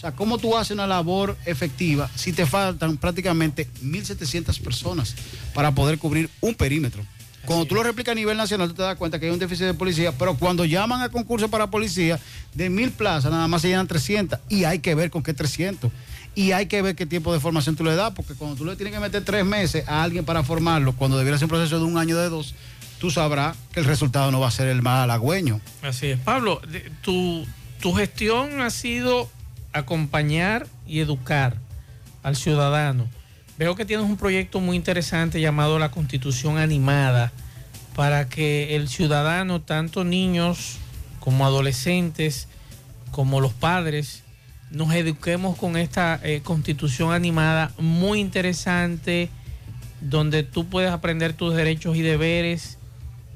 [0.00, 5.14] O sea, ¿cómo tú haces una labor efectiva si te faltan prácticamente 1.700 personas
[5.52, 7.04] para poder cubrir un perímetro?
[7.44, 9.66] Cuando tú lo replicas a nivel nacional, tú te das cuenta que hay un déficit
[9.66, 12.18] de policía, pero cuando llaman a concurso para policía,
[12.54, 15.92] de mil plazas nada más se llenan 300 y hay que ver con qué 300.
[16.34, 18.76] Y hay que ver qué tiempo de formación tú le das, porque cuando tú le
[18.76, 21.84] tienes que meter tres meses a alguien para formarlo, cuando debiera ser un proceso de
[21.84, 22.54] un año o de dos,
[22.98, 25.60] tú sabrás que el resultado no va a ser el más halagüeño.
[25.82, 26.20] Así es.
[26.20, 26.62] Pablo,
[27.02, 27.44] tu,
[27.82, 29.28] tu gestión ha sido
[29.72, 31.56] acompañar y educar
[32.22, 33.08] al ciudadano.
[33.58, 37.32] Veo que tienes un proyecto muy interesante llamado la Constitución Animada
[37.94, 40.78] para que el ciudadano, tanto niños
[41.18, 42.48] como adolescentes,
[43.10, 44.22] como los padres,
[44.70, 49.28] nos eduquemos con esta eh, Constitución Animada muy interesante,
[50.00, 52.78] donde tú puedes aprender tus derechos y deberes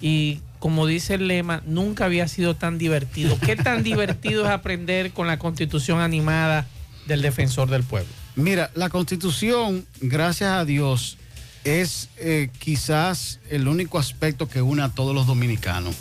[0.00, 3.38] y como dice el lema, nunca había sido tan divertido.
[3.38, 6.66] ¿Qué tan divertido es aprender con la constitución animada
[7.06, 8.08] del defensor del pueblo?
[8.34, 11.18] Mira, la constitución, gracias a Dios,
[11.64, 15.96] es eh, quizás el único aspecto que une a todos los dominicanos,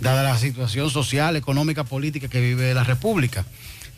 [0.00, 3.44] dada la situación social, económica, política que vive la República.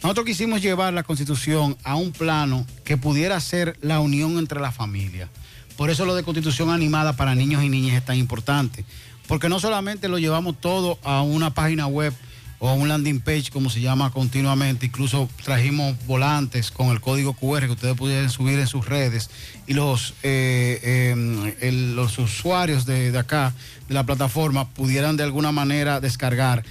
[0.03, 4.73] Nosotros quisimos llevar la constitución a un plano que pudiera ser la unión entre la
[4.73, 5.29] familia.
[5.77, 8.87] Por eso lo de constitución animada para niños y niñas es tan importante.
[9.29, 12.15] Porque no solamente lo llevamos todo a una página web
[12.59, 17.35] o a un landing page, como se llama continuamente, incluso trajimos volantes con el código
[17.35, 19.31] QR que ustedes pudieran subir en sus redes
[19.67, 20.81] y los, eh,
[21.61, 23.53] eh, los usuarios de, de acá,
[23.89, 26.65] de la plataforma, pudieran de alguna manera descargar.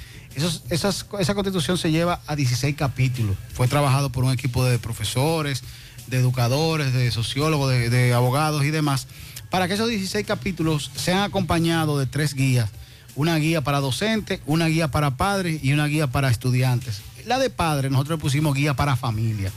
[0.70, 3.38] Esa constitución se lleva a 16 capítulos.
[3.54, 5.64] Fue trabajado por un equipo de profesores,
[6.08, 9.08] de educadores, de sociólogos, de abogados y demás,
[9.56, 12.70] para que esos 16 capítulos sean acompañados de tres guías.
[13.16, 17.02] Una guía para docentes, una guía para padres y una guía para estudiantes.
[17.26, 19.54] La de padres, nosotros le pusimos guía para familia.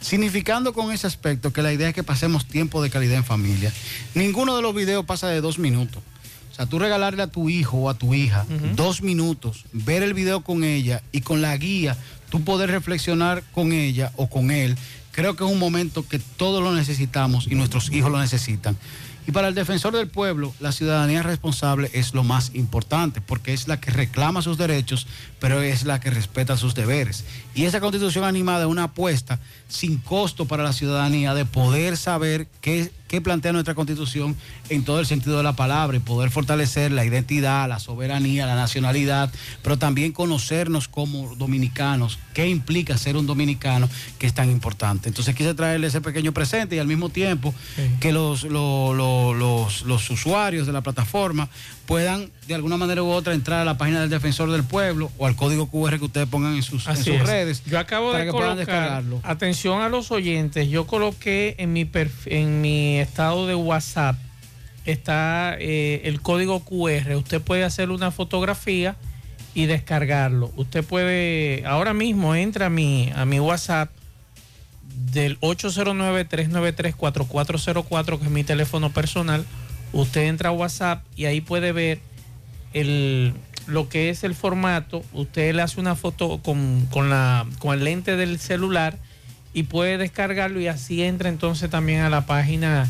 [0.00, 3.72] Significando con ese aspecto que la idea es que pasemos tiempo de calidad en familia.
[4.16, 6.02] Ninguno de los videos pasa de dos minutos.
[6.50, 10.14] O sea, tú regalarle a tu hijo o a tu hija dos minutos, ver el
[10.14, 11.96] video con ella y con la guía,
[12.28, 14.76] tú poder reflexionar con ella o con él,
[15.12, 18.76] creo que es un momento que todos lo necesitamos y nuestros hijos lo necesitan.
[19.28, 23.68] Y para el defensor del pueblo, la ciudadanía responsable es lo más importante, porque es
[23.68, 25.06] la que reclama sus derechos,
[25.38, 27.26] pero es la que respeta sus deberes.
[27.58, 32.46] Y esa constitución animada es una apuesta sin costo para la ciudadanía de poder saber
[32.60, 34.36] qué, qué plantea nuestra constitución
[34.68, 38.54] en todo el sentido de la palabra y poder fortalecer la identidad, la soberanía, la
[38.54, 43.88] nacionalidad, pero también conocernos como dominicanos, qué implica ser un dominicano,
[44.20, 45.08] que es tan importante.
[45.08, 47.52] Entonces quise traerle ese pequeño presente y al mismo tiempo
[47.98, 51.48] que los, lo- lo- los, los usuarios de la plataforma
[51.88, 55.24] puedan de alguna manera u otra entrar a la página del defensor del pueblo o
[55.26, 57.62] al código QR que ustedes pongan en sus, en redes.
[57.64, 59.20] Yo acabo para de que puedan descargarlo.
[59.22, 64.16] atención a los oyentes, yo coloqué en mi, perf- en mi estado de WhatsApp,
[64.84, 68.96] está eh, el código QR, usted puede hacer una fotografía
[69.54, 70.52] y descargarlo.
[70.56, 73.88] Usted puede, ahora mismo entra a mi, a mi WhatsApp
[75.10, 79.46] del 809-393-4404, que es mi teléfono personal.
[79.92, 82.00] Usted entra a WhatsApp y ahí puede ver
[82.74, 83.32] el,
[83.66, 85.02] lo que es el formato.
[85.12, 88.98] Usted le hace una foto con, con la, con el lente del celular
[89.54, 92.88] y puede descargarlo y así entra entonces también a la página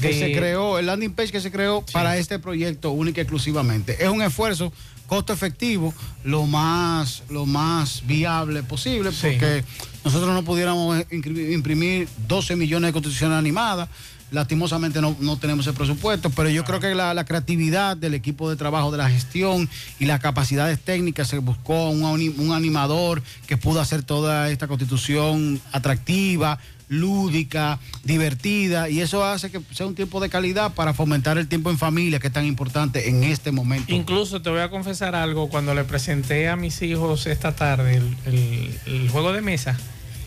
[0.00, 3.22] que de- se creó, el landing page que se creó para este proyecto única y
[3.22, 4.02] exclusivamente.
[4.02, 4.72] Es un esfuerzo
[5.06, 5.92] costo efectivo,
[6.24, 9.62] lo más, lo más viable posible, porque
[10.02, 13.90] nosotros no pudiéramos imprimir 12 millones de constituciones animadas,
[14.32, 18.50] lastimosamente no, no tenemos ese presupuesto, pero yo creo que la, la creatividad del equipo
[18.50, 19.68] de trabajo, de la gestión
[20.00, 22.02] y las capacidades técnicas, se buscó un,
[22.38, 26.58] un animador que pudo hacer toda esta constitución atractiva,
[26.88, 31.70] lúdica, divertida, y eso hace que sea un tiempo de calidad para fomentar el tiempo
[31.70, 33.92] en familia, que es tan importante en este momento.
[33.94, 38.16] Incluso te voy a confesar algo, cuando le presenté a mis hijos esta tarde el,
[38.26, 39.76] el- el juego de mesa,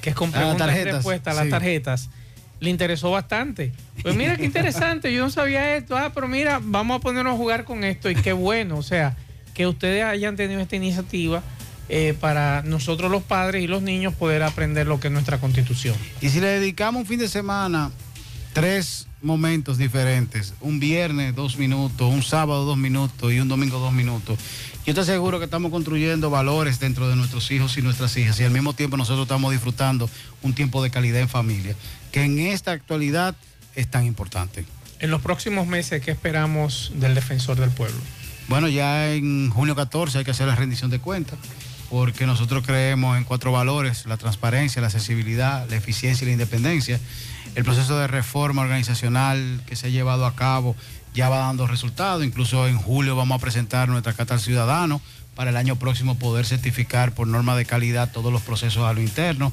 [0.01, 2.09] que es con Ah, preguntas y tarjetas, las tarjetas,
[2.59, 3.71] le interesó bastante.
[4.01, 7.37] Pues mira qué interesante, yo no sabía esto, ah, pero mira, vamos a ponernos a
[7.37, 9.17] jugar con esto y qué bueno, o sea,
[9.53, 11.41] que ustedes hayan tenido esta iniciativa
[11.87, 15.95] eh, para nosotros los padres y los niños poder aprender lo que es nuestra constitución.
[16.21, 17.91] Y si le dedicamos un fin de semana,
[18.53, 23.93] tres momentos diferentes, un viernes dos minutos, un sábado dos minutos y un domingo dos
[23.93, 24.39] minutos,
[24.85, 28.43] yo estoy seguro que estamos construyendo valores dentro de nuestros hijos y nuestras hijas y
[28.43, 30.09] al mismo tiempo nosotros estamos disfrutando
[30.41, 31.75] un tiempo de calidad en familia,
[32.15, 33.35] que en esta actualidad
[33.75, 34.63] es tan importante.
[35.01, 37.97] En los próximos meses, ¿qué esperamos del defensor del pueblo?
[38.47, 41.37] Bueno, ya en junio 14 hay que hacer la rendición de cuentas,
[41.89, 47.01] porque nosotros creemos en cuatro valores, la transparencia, la accesibilidad, la eficiencia y la independencia.
[47.53, 50.73] El proceso de reforma organizacional que se ha llevado a cabo
[51.13, 55.01] ya va dando resultados, incluso en julio vamos a presentar nuestra Carta al Ciudadano
[55.35, 59.01] para el año próximo poder certificar por norma de calidad todos los procesos a lo
[59.01, 59.51] interno.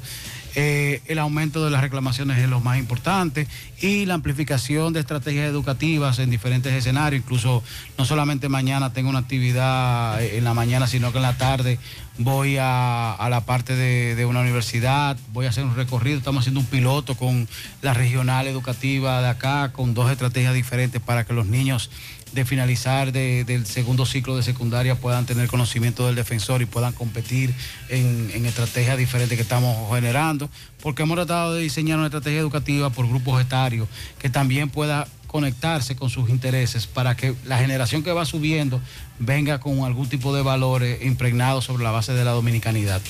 [0.54, 3.46] Eh, el aumento de las reclamaciones es lo más importante
[3.80, 7.22] y la amplificación de estrategias educativas en diferentes escenarios.
[7.22, 7.62] Incluso
[7.96, 11.78] no solamente mañana tengo una actividad eh, en la mañana, sino que en la tarde
[12.18, 16.60] voy a, la parte de, de una universidad, voy a hacer un recorrido, estamos haciendo
[16.60, 17.48] un piloto con
[17.80, 21.90] la regional educativa de acá, con dos estrategias diferentes para que los niños
[22.32, 26.92] de finalizar de- del segundo ciclo de secundaria puedan tener conocimiento del defensor y puedan
[26.94, 27.54] competir
[27.88, 30.48] en, estrategias diferentes que estamos generando,
[30.82, 35.96] porque hemos tratado de diseñar una estrategia educativa por grupos etarios que también pueda conectarse
[35.96, 38.80] con sus intereses para que la generación que va subiendo
[39.18, 43.00] venga con algún tipo de valores impregnados sobre la base de la dominicanidad.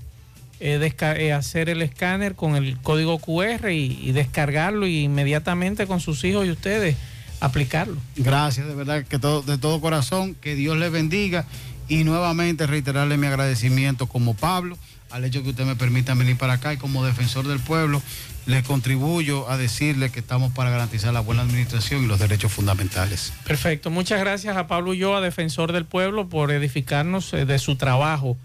[0.61, 6.01] eh, eh, hacer el escáner con el código QR y, y descargarlo y inmediatamente con
[6.01, 6.97] sus hijos y ustedes
[7.41, 7.97] aplicarlo.
[8.16, 11.47] Gracias, de verdad, que todo, de todo corazón, que Dios les bendiga
[11.89, 14.76] y nuevamente reiterarle mi agradecimiento como Pablo
[15.11, 18.02] al hecho que usted me permita venir para acá y como defensor del pueblo
[18.46, 23.32] le contribuyo a decirle que estamos para garantizar la buena administración y los derechos fundamentales.
[23.44, 23.90] Perfecto.
[23.90, 28.36] Muchas gracias a Pablo Ulloa, defensor del pueblo, por edificarnos eh, de su trabajo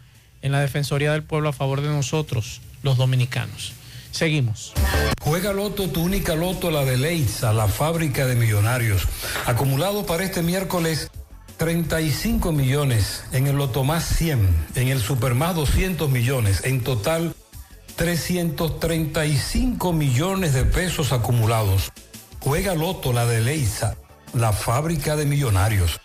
[0.41, 3.73] en la Defensoría del Pueblo a favor de nosotros, los dominicanos.
[4.11, 4.73] Seguimos.
[5.21, 9.07] Juega Loto, tu única Loto, la de Leitza, la fábrica de millonarios.
[9.45, 11.09] Acumulado para este miércoles,
[11.61, 13.23] 35 millones.
[13.33, 14.65] En el Loto más 100.
[14.73, 16.61] En el Super más 200 millones.
[16.63, 17.35] En total,
[17.97, 21.91] 335 millones de pesos acumulados.
[22.39, 23.95] Juega Loto, la de Leitza,
[24.33, 25.99] la fábrica de millonarios.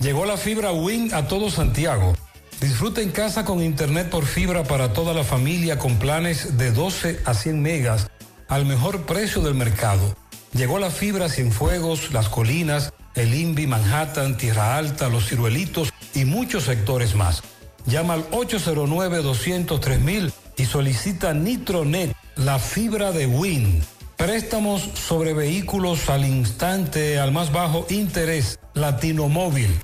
[0.00, 2.14] Llegó la fibra Win a todo Santiago.
[2.62, 7.20] Disfruta en casa con internet por fibra para toda la familia con planes de 12
[7.26, 8.10] a 100 megas
[8.48, 10.16] al mejor precio del mercado.
[10.54, 16.64] Llegó la fibra Cienfuegos, Las Colinas, El Invi, Manhattan, Tierra Alta, Los Ciruelitos y muchos
[16.64, 17.42] sectores más.
[17.86, 23.82] Llama al 809-203 y solicita Nitronet, la fibra de Win.
[24.16, 29.74] Préstamos sobre vehículos al instante, al más bajo interés, Latino Móvil.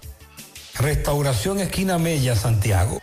[0.78, 3.00] Restauración Esquina Mella, Santiago.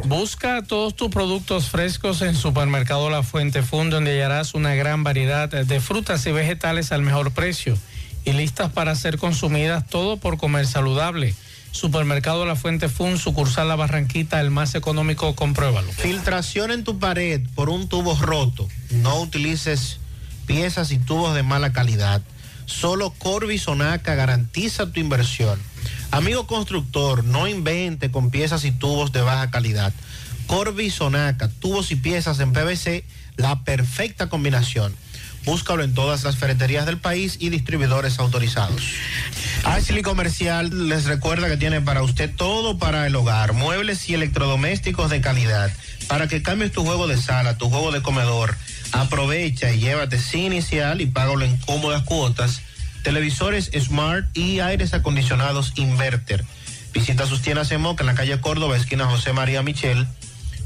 [0.05, 5.49] Busca todos tus productos frescos en Supermercado La Fuente Fund, donde hallarás una gran variedad
[5.49, 7.75] de frutas y vegetales al mejor precio
[8.23, 11.33] y listas para ser consumidas, todo por comer saludable.
[11.71, 15.91] Supermercado La Fuente Fun, sucursal La Barranquita, el más económico, compruébalo.
[15.91, 18.67] Filtración en tu pared por un tubo roto.
[18.89, 19.99] No utilices
[20.45, 22.21] piezas y tubos de mala calidad.
[22.65, 25.59] Solo Corby Sonaca garantiza tu inversión.
[26.11, 29.93] Amigo constructor, no invente con piezas y tubos de baja calidad.
[30.47, 33.05] Corby Sonaca, tubos y piezas en PVC,
[33.37, 34.95] la perfecta combinación.
[35.45, 38.81] Búscalo en todas las ferreterías del país y distribuidores autorizados.
[39.63, 45.09] Ashley Comercial les recuerda que tiene para usted todo para el hogar, muebles y electrodomésticos
[45.09, 45.71] de calidad.
[46.07, 48.55] Para que cambies tu juego de sala, tu juego de comedor,
[48.91, 52.61] aprovecha y llévate sin inicial y págalo en cómodas cuotas.
[53.03, 56.43] Televisores Smart y aires acondicionados Inverter.
[56.93, 60.07] Visita sus tiendas en Moca en la calle Córdoba, esquina José María Michel.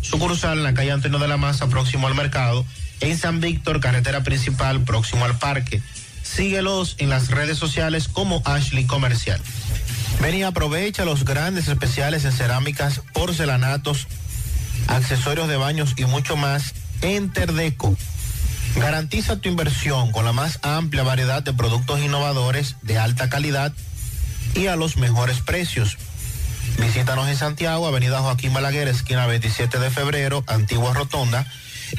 [0.01, 2.65] Sucursal en la calle Antonio de la Maza, próximo al mercado
[3.04, 5.82] en San Víctor, carretera principal, próximo al parque.
[6.24, 9.41] Síguelos en las redes sociales como Ashley Comercial.
[10.22, 14.08] Ven y aprovecha los grandes especiales en cerámicas, porcelanatos,
[14.88, 17.97] accesorios de baños y mucho más en Terdeco.
[18.78, 23.74] Garantiza tu inversión con la más amplia variedad de productos innovadores de alta calidad
[24.56, 25.97] y a los mejores precios.
[26.80, 31.45] Visítanos en Santiago, Avenida Joaquín Balaguer, esquina 27 de febrero, Antigua Rotonda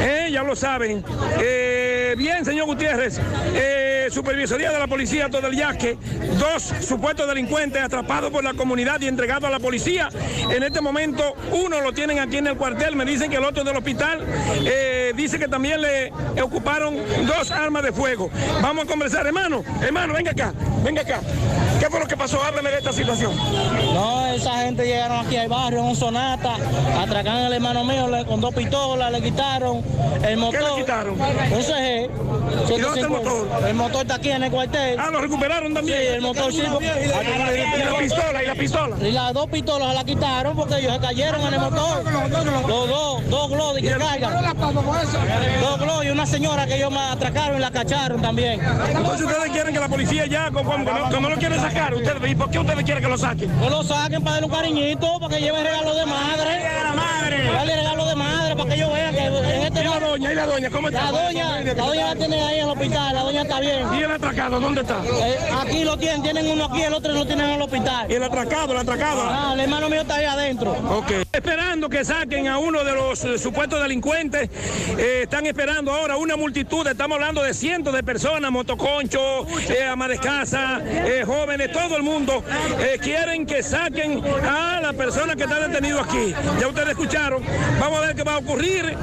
[0.00, 1.02] Eh, ya lo saben.
[1.40, 3.18] Eh, bien, señor Gutiérrez,
[3.54, 5.96] eh, supervisoría de la policía todo el yaque,
[6.38, 10.10] dos supuestos delincuentes atrapados por la comunidad y entregados a la policía.
[10.50, 13.64] En este momento, uno lo tienen aquí en el cuartel, me dicen que el otro
[13.64, 14.24] del hospital,
[14.64, 16.96] eh, dice que también le ocuparon
[17.26, 18.30] dos armas de fuego.
[18.60, 20.52] Vamos a conversar, hermano, hermano, venga acá,
[20.82, 21.20] venga acá.
[21.78, 22.42] ¿Qué fue lo que pasó?
[22.42, 23.36] Háblame de esta situación.
[23.36, 26.56] No, esa gente llegaron aquí al barrio en un sonata,
[26.98, 29.82] atracaron al hermano mío con dos pistolas, le quitaron
[30.24, 30.60] el motor.
[30.60, 31.20] ¿Qué le quitaron?
[31.20, 32.10] Un CG.
[32.64, 33.48] ¿Y dónde está el motor?
[33.68, 34.98] El motor está aquí en el cuartel.
[34.98, 35.98] Ah, lo recuperaron también.
[35.98, 36.60] Sí, el motor sí.
[36.60, 38.42] ¿Y la pistola?
[38.42, 38.96] ¿Y la pistola?
[39.00, 42.04] Y las dos pistolas la quitaron porque ellos se cayeron en el motor.
[42.04, 44.54] Los dos, dos globos que cargan.
[45.60, 48.60] Dos globos y una señora que ellos me atracaron y la cacharon también.
[48.60, 52.50] Entonces ustedes quieren que la policía ya, como, no, lo quieren sacar, ustedes, ¿y por
[52.50, 53.50] qué ustedes quieren que lo saquen?
[53.50, 56.62] Que lo saquen para darle un cariñito, para que lleven regalo de madre!
[57.52, 59.30] Dale regalo de madre para que ellos vean que
[60.14, 60.32] doña?
[60.32, 60.70] ¿Y la doña?
[60.70, 61.10] ¿Cómo está?
[61.10, 63.94] La doña, la doña la tienen ahí en el hospital, la doña está bien.
[63.94, 65.02] ¿Y el atracado dónde está?
[65.04, 68.10] Eh, aquí lo tienen, tienen uno aquí, el otro lo tienen en el hospital.
[68.10, 69.22] ¿Y el atracado, el atracado?
[69.24, 70.72] Ah, el hermano mío está ahí adentro.
[70.72, 71.10] Ok.
[71.32, 74.48] Esperando que saquen a uno de los eh, supuestos delincuentes.
[74.96, 80.06] Eh, están esperando ahora una multitud, estamos hablando de cientos de personas, motoconcho, eh, ama
[80.06, 80.80] de casa,
[81.26, 82.44] jóvenes, todo el mundo.
[83.02, 86.32] quieren que saquen a la persona que está detenido aquí.
[86.60, 87.42] Ya ustedes escucharon.
[87.80, 88.96] Vamos a ver qué va a ocurrir.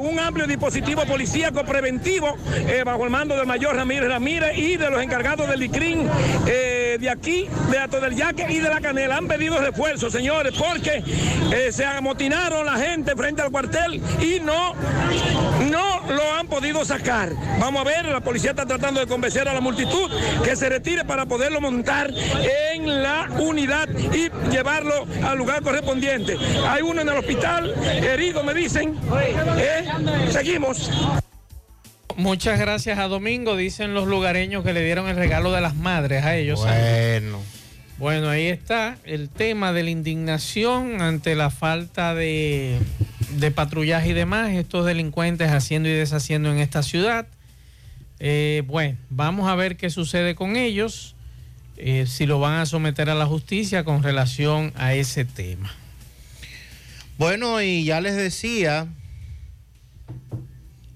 [0.00, 4.88] Un amplio dispositivo policíaco preventivo eh, bajo el mando del mayor Ramírez Ramírez y de
[4.88, 6.08] los encargados del ICRIN
[6.46, 9.16] eh, de aquí, de Ato del Yaque y de la Canela.
[9.16, 11.02] Han pedido refuerzos, señores, porque
[11.52, 14.74] eh, se amotinaron la gente frente al cuartel y no,
[15.68, 17.32] no lo han podido sacar.
[17.58, 20.10] Vamos a ver, la policía está tratando de convencer a la multitud
[20.44, 22.12] que se retire para poderlo montar
[22.74, 26.36] en la unidad y llevarlo al lugar correspondiente.
[26.68, 28.98] Hay uno en el hospital, herido, me dicen.
[29.58, 29.84] Eh,
[30.30, 30.90] seguimos.
[32.16, 36.24] Muchas gracias a Domingo, dicen los lugareños que le dieron el regalo de las madres
[36.24, 36.60] a ellos.
[36.60, 37.40] Bueno.
[37.98, 42.78] Bueno, ahí está el tema de la indignación ante la falta de,
[43.38, 47.26] de patrullaje y demás, estos delincuentes haciendo y deshaciendo en esta ciudad.
[48.18, 51.14] Eh, bueno, vamos a ver qué sucede con ellos,
[51.76, 55.74] eh, si lo van a someter a la justicia con relación a ese tema.
[57.16, 58.88] Bueno, y ya les decía,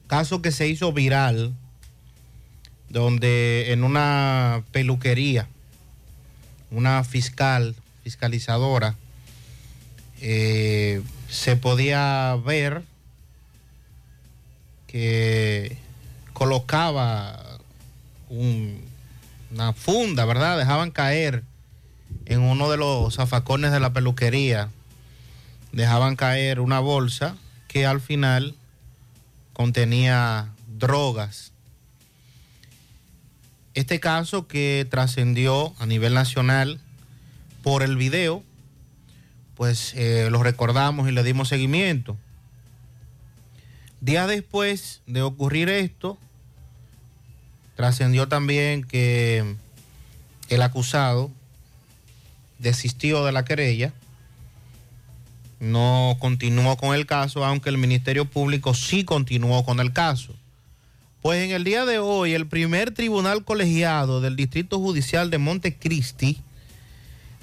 [0.07, 1.55] caso que se hizo viral,
[2.89, 5.49] donde en una peluquería,
[6.70, 8.97] una fiscal, fiscalizadora,
[10.20, 12.83] eh, se podía ver
[14.87, 15.77] que
[16.33, 17.59] colocaba
[18.29, 18.81] un-
[19.51, 20.59] una funda, ¿verdad?
[20.59, 21.43] Dejaban caer
[22.27, 24.68] en uno de los zafacones de la peluquería,
[25.72, 27.37] dejaban caer una bolsa
[27.68, 28.55] que al final
[29.53, 30.49] contenía
[30.79, 31.53] drogas.
[33.75, 36.81] Este caso que trascendió a nivel nacional
[37.62, 38.43] por el video,
[39.57, 42.17] pues eh, lo recordamos y le dimos seguimiento.
[44.01, 46.19] Días después de ocurrir esto,
[47.77, 49.57] trascendió también que
[50.49, 51.31] el acusado
[52.59, 53.93] desistió de la querella,
[55.61, 60.35] no continuó con el caso, aunque el Ministerio Público sí continuó con el caso.
[61.23, 66.43] Pues en el día de hoy, el primer tribunal colegiado del Distrito Judicial de Montecristi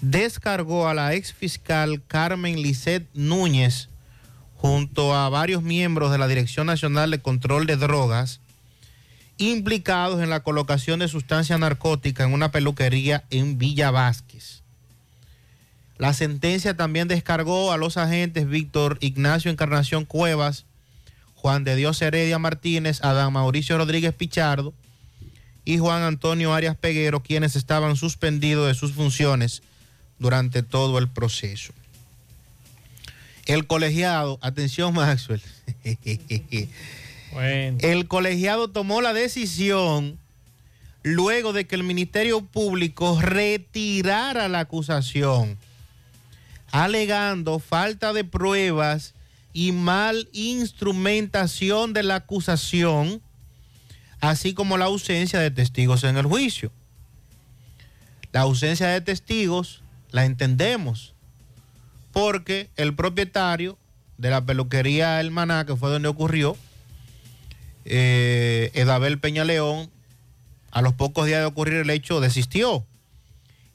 [0.02, 3.90] descargó a la ex fiscal Carmen Lisset Núñez
[4.58, 8.42] junto a varios miembros de la Dirección Nacional de Control de Drogas
[9.38, 14.62] implicados en la colocación de sustancia narcótica en una peluquería en Villa Vázquez.
[15.98, 20.66] La sentencia también descargó a los agentes Víctor Ignacio Encarnación Cuevas,
[21.36, 24.74] Juan de Dios Heredia Martínez, Adán Mauricio Rodríguez Pichardo
[25.66, 29.64] y Juan Antonio Arias Peguero, quienes estaban suspendidos de sus funciones
[30.22, 31.74] durante todo el proceso.
[33.48, 35.42] El colegiado, atención Maxwell,
[37.34, 40.20] el colegiado tomó la decisión
[41.02, 45.58] luego de que el Ministerio Público retirara la acusación,
[46.72, 49.16] alegando falta de pruebas
[49.54, 53.24] y mal instrumentación de la acusación,
[54.20, 56.72] así como la ausencia de testigos en el juicio.
[58.32, 59.82] La ausencia de testigos
[60.12, 61.14] la entendemos,
[62.12, 63.78] porque el propietario
[64.18, 66.56] de la peluquería El Maná, que fue donde ocurrió,
[67.86, 69.90] eh, Edabel Peña León,
[70.72, 72.86] a los pocos días de ocurrir el hecho, desistió.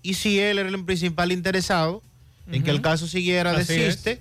[0.03, 2.03] Y si él era el principal interesado
[2.51, 4.21] en que el caso siguiera, Así desiste,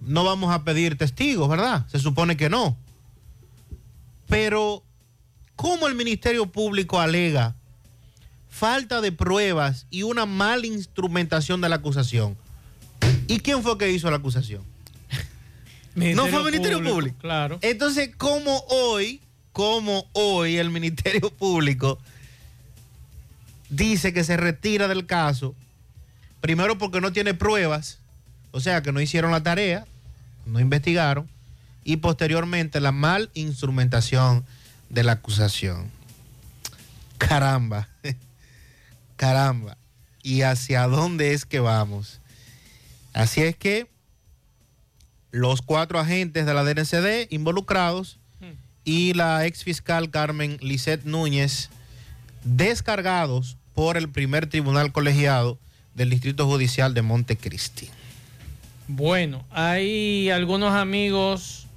[0.00, 1.86] no vamos a pedir testigos, ¿verdad?
[1.88, 2.76] Se supone que no.
[4.28, 4.82] Pero,
[5.54, 7.54] ¿cómo el Ministerio Público alega
[8.52, 12.36] falta de pruebas y una mala instrumentación de la acusación?
[13.26, 14.62] ¿Y quién fue que hizo la acusación?
[15.94, 17.16] no fue el Ministerio Público.
[17.18, 17.58] Claro.
[17.62, 19.22] Entonces, ¿cómo hoy,
[19.52, 21.98] cómo hoy el Ministerio Público
[23.70, 25.56] dice que se retira del caso?
[26.42, 28.00] Primero porque no tiene pruebas,
[28.50, 29.86] o sea que no hicieron la tarea,
[30.44, 31.26] no investigaron,
[31.84, 34.44] y posteriormente la mal instrumentación
[34.90, 35.90] de la acusación.
[37.16, 37.88] Caramba,
[39.22, 39.76] caramba.
[40.24, 42.20] ¿Y hacia dónde es que vamos?
[43.12, 43.86] Así es que
[45.30, 48.18] los cuatro agentes de la DNCD involucrados
[48.82, 51.70] y la ex fiscal Carmen Lisset Núñez
[52.42, 55.56] descargados por el primer tribunal colegiado
[55.94, 57.90] del Distrito Judicial de Montecristi.
[58.88, 61.68] Bueno, hay algunos amigos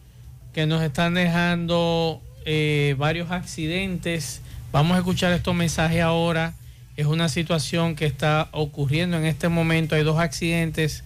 [0.52, 4.42] que nos están dejando eh, varios accidentes.
[4.72, 6.56] Vamos a escuchar estos mensajes ahora.
[6.98, 9.96] Es una situación que está ocurriendo en este momento.
[9.96, 11.04] Hay dos accidentes,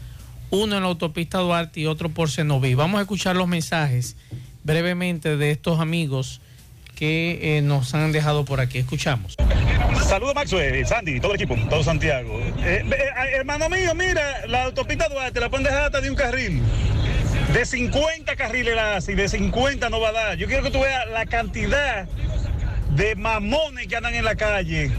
[0.52, 2.76] uno en la autopista Duarte y otro por Cenoví.
[2.76, 4.16] Vamos a escuchar los mensajes
[4.64, 6.42] brevemente de estos amigos
[6.96, 8.78] que eh, nos han dejado por aquí.
[8.78, 9.36] Escuchamos.
[10.08, 12.40] Saludos Maxwell, Sandy, todo el equipo, todo Santiago.
[12.60, 16.62] Eh, eh, hermano mío, mira, la autopista Duarte la pueden dejar hasta de un carril.
[17.52, 20.38] De 50 carriles la y de 50 no va a dar.
[20.38, 22.08] Yo quiero que tú veas la cantidad
[22.92, 24.92] de mamones que andan en la calle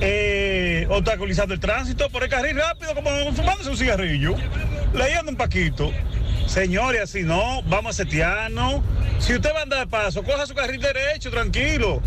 [0.00, 4.34] eh, obstaculizando el tránsito por el carril rápido, como fumándose un cigarrillo,
[4.94, 5.92] leyendo un paquito.
[6.54, 8.82] Señores, si no, vamos a setiarnos.
[9.20, 12.02] Si usted va a andar paso, coja su carril derecho, tranquilo.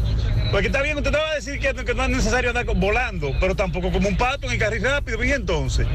[0.52, 3.32] Porque está bien, usted te va a decir que, que no es necesario andar volando,
[3.40, 5.18] pero tampoco como un pato en el carril rápido.
[5.18, 5.88] Bien, entonces.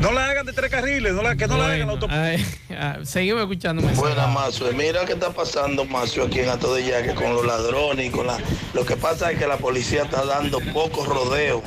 [0.00, 2.98] No la hagan de tres carriles, no la, que no la hagan la autopista.
[3.04, 3.80] seguimos escuchando.
[3.94, 4.70] Buena, Mazo.
[4.74, 8.26] Mira qué está pasando, Mazo, aquí en Ato de Yaque con los ladrones y con
[8.26, 8.36] la...
[8.74, 11.62] Lo que pasa es que la policía está dando pocos rodeos.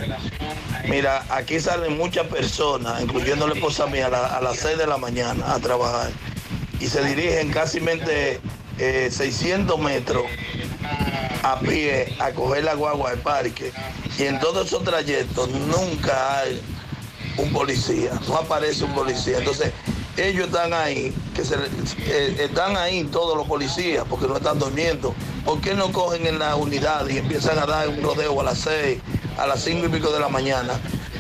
[0.87, 4.87] Mira, aquí salen muchas personas, incluyendo la esposa mía, a, la- a las 6 de
[4.87, 5.86] la mañana a trabajar.
[6.79, 7.79] Y se dirigen casi
[8.77, 10.25] eh, 600 metros
[11.43, 13.71] a pie a coger la guagua del parque.
[14.17, 16.61] Y en todos esos trayectos nunca hay
[17.37, 19.37] un policía, no aparece un policía.
[19.37, 19.71] Entonces,
[20.17, 25.13] ellos están ahí, que se, eh, están ahí todos los policías porque no están durmiendo.
[25.45, 28.57] ¿Por qué no cogen en la unidad y empiezan a dar un rodeo a las
[28.59, 28.99] 6,
[29.37, 30.73] a las 5 y pico de la mañana?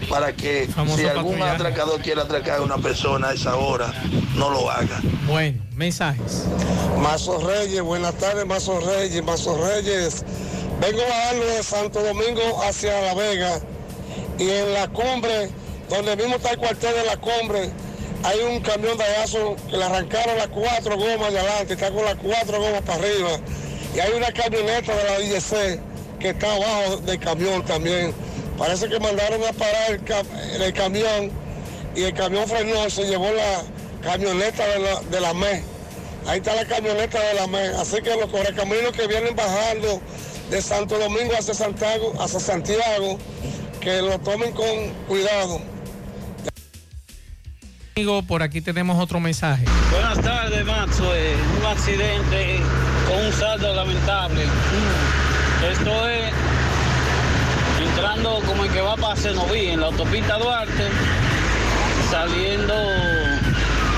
[0.09, 3.93] Para que Famoso si algún atracador quiere atracar a una persona a esa hora,
[4.35, 5.01] no lo haga.
[5.27, 6.45] Bueno, mensajes.
[6.97, 10.23] Mazo Reyes, buenas tardes, Mazo Reyes, Mazo Reyes.
[10.79, 13.59] Vengo bajando de Santo Domingo hacia La Vega
[14.39, 15.49] y en la cumbre,
[15.89, 17.71] donde mismo está el cuartel de la cumbre,
[18.23, 22.03] hay un camión de agazo que le arrancaron las cuatro gomas de adelante, está con
[22.05, 23.29] las cuatro gomas para arriba.
[23.95, 25.79] Y hay una camioneta de la IEC
[26.19, 28.13] que está abajo del camión también.
[28.57, 30.23] Parece que mandaron a parar el, ca-
[30.59, 31.31] el camión
[31.95, 33.61] y el camión frenó se llevó la
[34.01, 35.61] camioneta de la, de la MES.
[36.25, 37.75] Ahí está la camioneta de la MES.
[37.75, 40.01] Así que los correcaminos que vienen bajando
[40.49, 43.17] de Santo Domingo hacia Santiago, hacia Santiago,
[43.79, 45.59] que lo tomen con cuidado.
[47.97, 49.65] Amigo, por aquí tenemos otro mensaje.
[49.89, 51.15] Buenas tardes, Maxo.
[51.15, 52.59] Eh, un accidente
[53.07, 54.43] con un saldo lamentable.
[55.67, 56.31] Esto es
[57.81, 60.89] entrando como el que va para Cenoví, en la autopista Duarte,
[62.11, 62.75] saliendo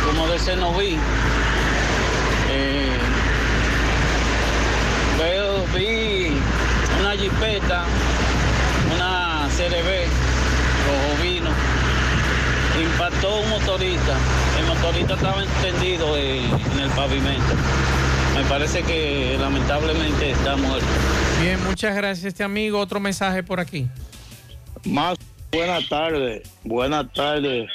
[0.06, 0.98] como de Cenoví.
[2.52, 2.98] Eh,
[5.18, 6.38] veo, vi
[7.02, 7.84] una jipeta,
[8.96, 10.08] una CRB,
[10.88, 11.79] rojo vino
[12.84, 14.18] impactó un motorista.
[14.60, 16.42] El motorista estaba extendido eh,
[16.74, 17.56] en el pavimento.
[18.36, 20.88] Me parece que lamentablemente está muerto.
[21.42, 22.80] Bien, muchas gracias, este amigo.
[22.80, 23.88] Otro mensaje por aquí.
[24.86, 25.18] Más
[25.52, 27.70] buenas tardes, buenas tardes,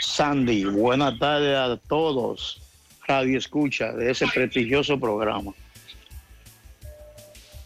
[0.00, 2.60] Sandy, buenas tardes a todos,
[3.06, 5.52] Radio Escucha de ese prestigioso programa.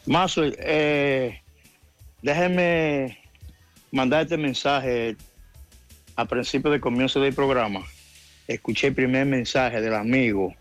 [0.06, 1.40] Más, eh,
[2.20, 3.18] déjeme
[3.90, 5.16] mandar este mensaje
[6.16, 7.82] a principio del comienzo del programa.
[8.48, 10.54] Escuché el primer mensaje del amigo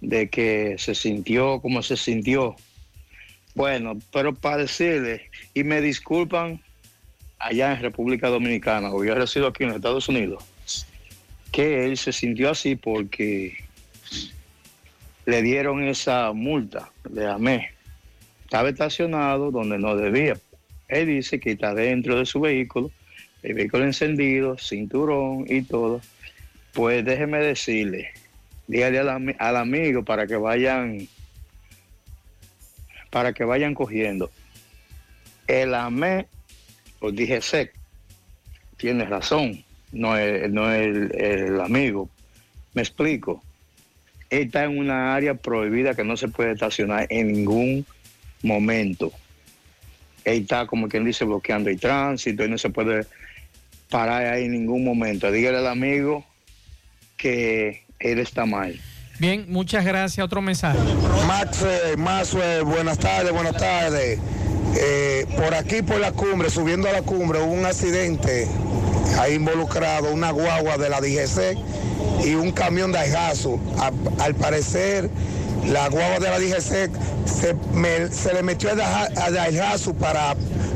[0.00, 2.56] de que se sintió como se sintió.
[3.54, 6.60] Bueno, pero para decirle, y me disculpan
[7.38, 10.44] allá en República Dominicana, o yo resido aquí en Estados Unidos,
[11.52, 13.56] que él se sintió así porque
[15.26, 17.70] le dieron esa multa, le amé.
[18.44, 20.36] Estaba estacionado donde no debía.
[20.88, 22.90] Él dice que está dentro de su vehículo,
[23.42, 26.00] el vehículo encendido, cinturón y todo.
[26.72, 28.10] Pues déjeme decirle,
[28.66, 31.08] dígale al, ami- al amigo para que vayan,
[33.10, 34.30] para que vayan cogiendo.
[35.46, 36.26] El AME,
[37.00, 37.74] os dije sec,
[38.76, 42.08] tiene razón, no es, no es el, el amigo.
[42.74, 43.42] Me explico.
[44.30, 47.84] Está en una área prohibida que no se puede estacionar en ningún
[48.44, 49.10] momento.
[50.24, 53.06] Él está, como quien dice, bloqueando el tránsito y no se puede
[53.90, 55.30] parar ahí en ningún momento.
[55.30, 56.24] Dígale al amigo
[57.16, 58.80] que él está mal.
[59.18, 60.24] Bien, muchas gracias.
[60.24, 60.78] Otro mensaje.
[61.26, 61.64] Max,
[61.98, 64.18] Maxwell, buenas tardes, buenas tardes.
[64.76, 68.48] Eh, por aquí, por la cumbre, subiendo a la cumbre, hubo un accidente.
[69.18, 71.58] Ahí involucrado una guagua de la DGC
[72.24, 73.58] y un camión de Aijazo.
[73.78, 75.10] A- al parecer,
[75.66, 76.90] la guagua de la DGC
[77.26, 80.34] se, me- se le metió el Aja- al Aijazo para,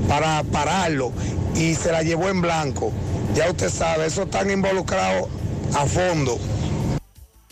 [0.08, 1.12] para pararlo
[1.54, 2.92] y se la llevó en blanco.
[3.34, 5.28] Ya usted sabe, eso están involucrados
[5.74, 6.38] a fondo.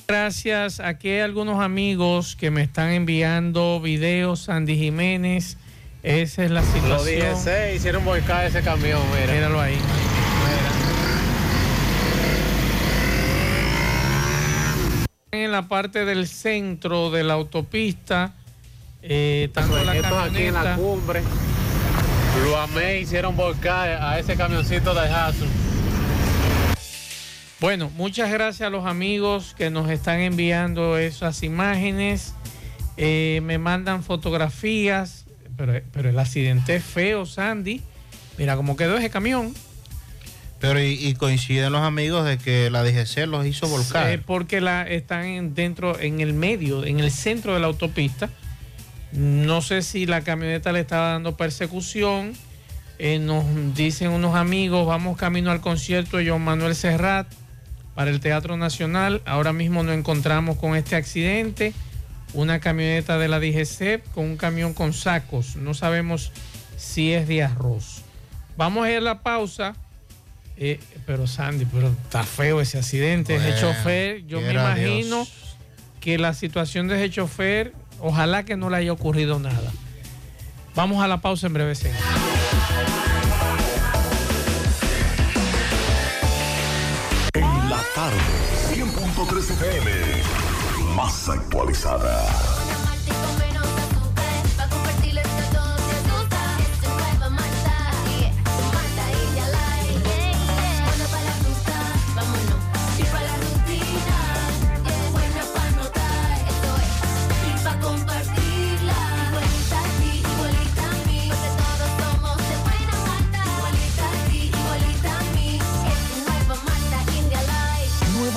[0.07, 0.79] gracias.
[0.81, 4.41] Aquí hay algunos amigos que me están enviando videos.
[4.45, 5.57] Sandy Jiménez,
[6.03, 6.89] esa es la situación.
[6.91, 7.05] Los
[7.45, 9.33] 16 hicieron volcar ese camión, mira.
[9.33, 9.79] Míralo ahí.
[15.31, 18.35] En la parte del centro de la autopista,
[19.03, 21.23] eh, tanto la Estos aquí en la camioneta- cumbre.
[22.45, 25.49] Lo amé, hicieron volcar a ese camioncito de Hazel.
[27.61, 32.35] Bueno, muchas gracias a los amigos que nos están enviando esas imágenes.
[32.97, 35.25] Eh, me mandan fotografías,
[35.57, 37.81] pero, pero el accidente es feo, Sandy.
[38.39, 39.55] Mira cómo quedó ese camión.
[40.59, 44.21] Pero y, y coinciden los amigos de que la DGC los hizo volcar.
[44.23, 48.29] Porque la, están en- dentro, en el medio, en el centro de la autopista.
[49.13, 52.33] No sé si la camioneta le estaba dando persecución.
[52.99, 53.45] Eh, nos
[53.75, 57.27] dicen unos amigos, vamos camino al concierto de John Manuel Serrat
[57.95, 59.21] para el Teatro Nacional.
[59.27, 61.75] Ahora mismo nos encontramos con este accidente.
[62.33, 65.57] Una camioneta de la DGC con un camión con sacos.
[65.57, 66.33] No sabemos
[66.77, 68.03] si es de arroz.
[68.57, 69.75] Vamos a ir a la pausa.
[70.57, 73.35] Eh, pero Sandy, pero está feo ese accidente.
[73.37, 75.57] ese Bueno, chofer, yo me imagino Dios.
[76.01, 77.73] que la situación de ese chofer,
[78.03, 79.73] ojalá que no le haya ocurrido nada.
[80.75, 81.75] Vamos a la pausa en breve.
[81.75, 81.97] señor.
[87.35, 88.17] En la tarde,
[88.75, 89.91] 100.3 FM,
[90.97, 92.92] más actualizada.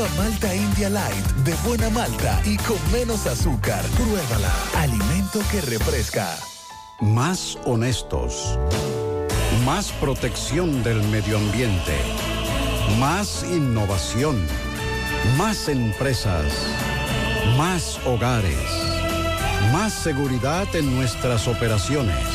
[0.06, 3.84] Nueva Malta India Light de buena malta y con menos azúcar.
[3.96, 4.52] Pruébala.
[4.76, 6.38] Alimento que refresca.
[7.00, 8.60] Más honestos.
[9.66, 11.96] Más protección del medio ambiente.
[13.00, 14.46] Más innovación.
[15.38, 16.46] Más empresas.
[17.58, 18.70] Más hogares.
[19.72, 22.28] Más seguridad en nuestras operaciones.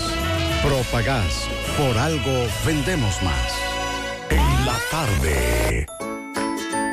[0.62, 1.46] Propagás.
[1.76, 3.52] Por algo vendemos más.
[4.30, 5.99] En la tarde.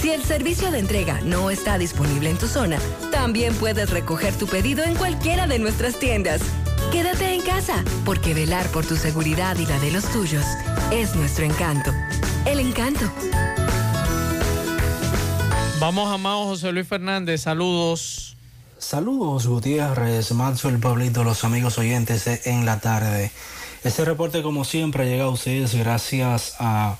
[0.00, 2.78] Si el servicio de entrega no está disponible en tu zona,
[3.10, 6.40] también puedes recoger tu pedido en cualquiera de nuestras tiendas.
[6.92, 10.44] Quédate en casa, porque velar por tu seguridad y la de los tuyos
[10.92, 11.92] es nuestro encanto.
[12.46, 13.10] El encanto.
[15.80, 18.36] Vamos, amado José Luis Fernández, saludos.
[18.78, 23.32] Saludos Gutiérrez, Maxwell Pablito, los amigos oyentes en la tarde.
[23.82, 26.96] Este reporte como siempre llega a ustedes gracias a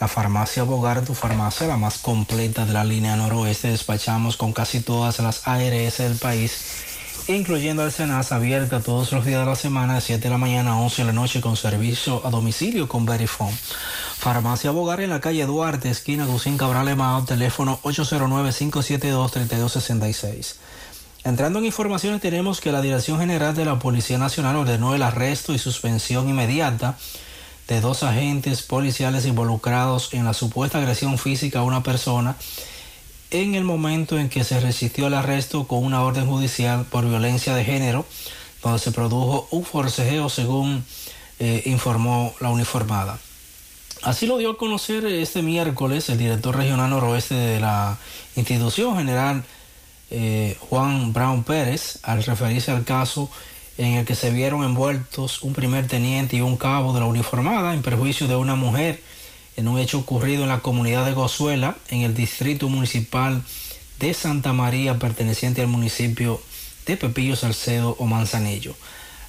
[0.00, 3.68] la farmacia Bogar, tu farmacia, la más completa de la línea noroeste.
[3.68, 6.64] Despachamos con casi todas las ARS del país,
[7.28, 10.72] incluyendo el Senasa, abierta todos los días de la semana, de 7 de la mañana
[10.72, 13.54] a 11 de la noche, con servicio a domicilio con Verifone.
[14.16, 20.54] Farmacia Bogar en la calle Duarte, esquina Gusín Cabral Emao, teléfono 809-572-3266.
[21.24, 25.52] Entrando en informaciones, tenemos que la Dirección General de la Policía Nacional ordenó el arresto
[25.52, 26.96] y suspensión inmediata
[27.70, 32.34] de dos agentes policiales involucrados en la supuesta agresión física a una persona
[33.30, 37.54] en el momento en que se resistió al arresto con una orden judicial por violencia
[37.54, 38.04] de género,
[38.60, 40.84] donde se produjo un forcejeo según
[41.38, 43.20] eh, informó la uniformada.
[44.02, 47.98] Así lo dio a conocer este miércoles el director regional noroeste de la
[48.34, 49.44] institución general
[50.10, 53.30] eh, Juan Brown Pérez al referirse al caso
[53.80, 57.72] en el que se vieron envueltos un primer teniente y un cabo de la uniformada
[57.72, 59.02] en perjuicio de una mujer
[59.56, 63.42] en un hecho ocurrido en la comunidad de Gozuela, en el distrito municipal
[63.98, 66.42] de Santa María, perteneciente al municipio
[66.84, 68.74] de Pepillo Salcedo o Manzanillo.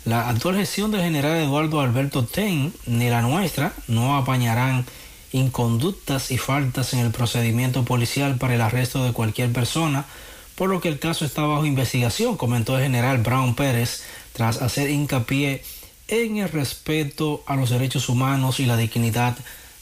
[0.04, 4.86] La actual gestión del general Eduardo Alberto Ten ni la nuestra no apañarán
[5.32, 10.06] inconductas y faltas en el procedimiento policial para el arresto de cualquier persona,
[10.56, 14.89] por lo que el caso está bajo investigación, comentó el general Brown Pérez tras hacer
[14.89, 15.63] hincapié
[16.07, 19.38] en el respeto a los derechos humanos y la dignidad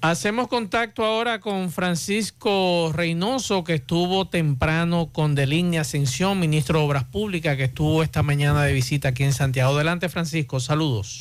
[0.00, 7.02] Hacemos contacto ahora con Francisco Reynoso, que estuvo temprano con Deligne Ascensión, ministro de Obras
[7.02, 9.74] Públicas, que estuvo esta mañana de visita aquí en Santiago.
[9.74, 11.18] Adelante, Francisco, saludos.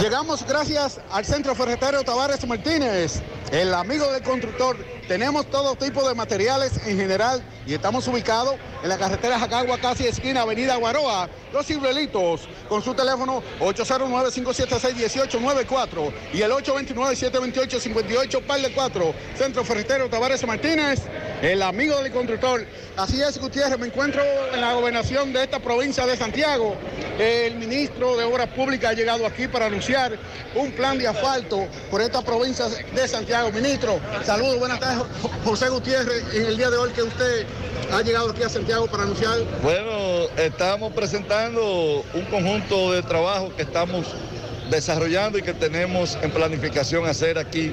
[0.00, 3.20] Llegamos gracias al Centro Ferretario Tavares Martínez,
[3.52, 4.78] el amigo del constructor.
[5.08, 10.06] Tenemos todo tipo de materiales en general y estamos ubicados en la carretera Jacagua, casi
[10.06, 19.14] esquina Avenida Guaroa, Los Cibrelitos, con su teléfono 809-576-1894 y el 829-728-58 par de 4.
[19.38, 21.00] Centro Ferretero Tavares Martínez,
[21.40, 22.66] el amigo del constructor.
[22.98, 26.76] Así es, Gutiérrez, me encuentro en la gobernación de esta provincia de Santiago.
[27.18, 30.18] El ministro de Obras Públicas ha llegado aquí para anunciar
[30.54, 33.50] un plan de asfalto por esta provincia de Santiago.
[33.52, 34.97] Ministro, saludos, buenas tardes.
[35.44, 37.46] José Gutiérrez, en el día de hoy que usted
[37.92, 39.38] ha llegado aquí a Santiago para anunciar.
[39.62, 44.06] Bueno, estamos presentando un conjunto de trabajo que estamos
[44.70, 47.72] desarrollando y que tenemos en planificación hacer aquí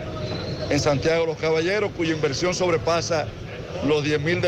[0.69, 3.28] en Santiago los Caballeros, cuya inversión sobrepasa
[3.86, 4.41] los 10 mil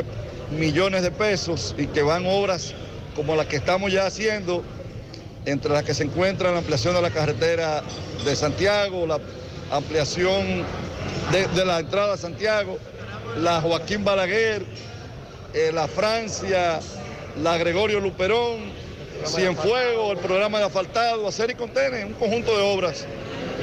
[0.57, 2.73] millones de pesos y que van obras
[3.15, 4.63] como las que estamos ya haciendo,
[5.45, 7.84] entre las que se encuentran la ampliación de la carretera
[8.23, 9.19] de Santiago, la
[9.71, 10.63] ampliación
[11.32, 12.78] de, la entrada a Santiago,
[13.38, 14.65] la Joaquín Balaguer,
[15.53, 16.80] eh, la Francia,
[17.41, 18.71] la Gregorio Luperón,
[19.25, 23.05] Cienfuegos, el programa de asfaltado, hacer y contener, un conjunto de obras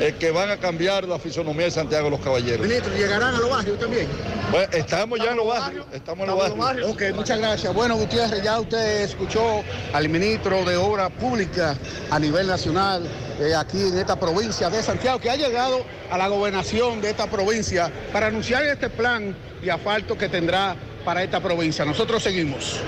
[0.01, 2.67] eh, que van a cambiar la fisonomía de Santiago de los Caballeros.
[2.67, 4.09] Ministro, ¿llegarán a los barrios también?
[4.51, 6.91] Bueno, estamos ya en los barrios, estamos en los barrios.
[6.91, 7.73] Ok, muchas gracias.
[7.73, 11.77] Bueno, Gutiérrez, ya usted escuchó al ministro de Obras Públicas
[12.11, 13.07] a nivel nacional,
[13.41, 17.29] eh, aquí en esta provincia de Santiago, que ha llegado a la gobernación de esta
[17.29, 21.85] provincia para anunciar este plan de asfalto que tendrá para esta provincia.
[21.85, 22.81] Nosotros seguimos.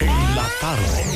[0.00, 1.15] La tarde.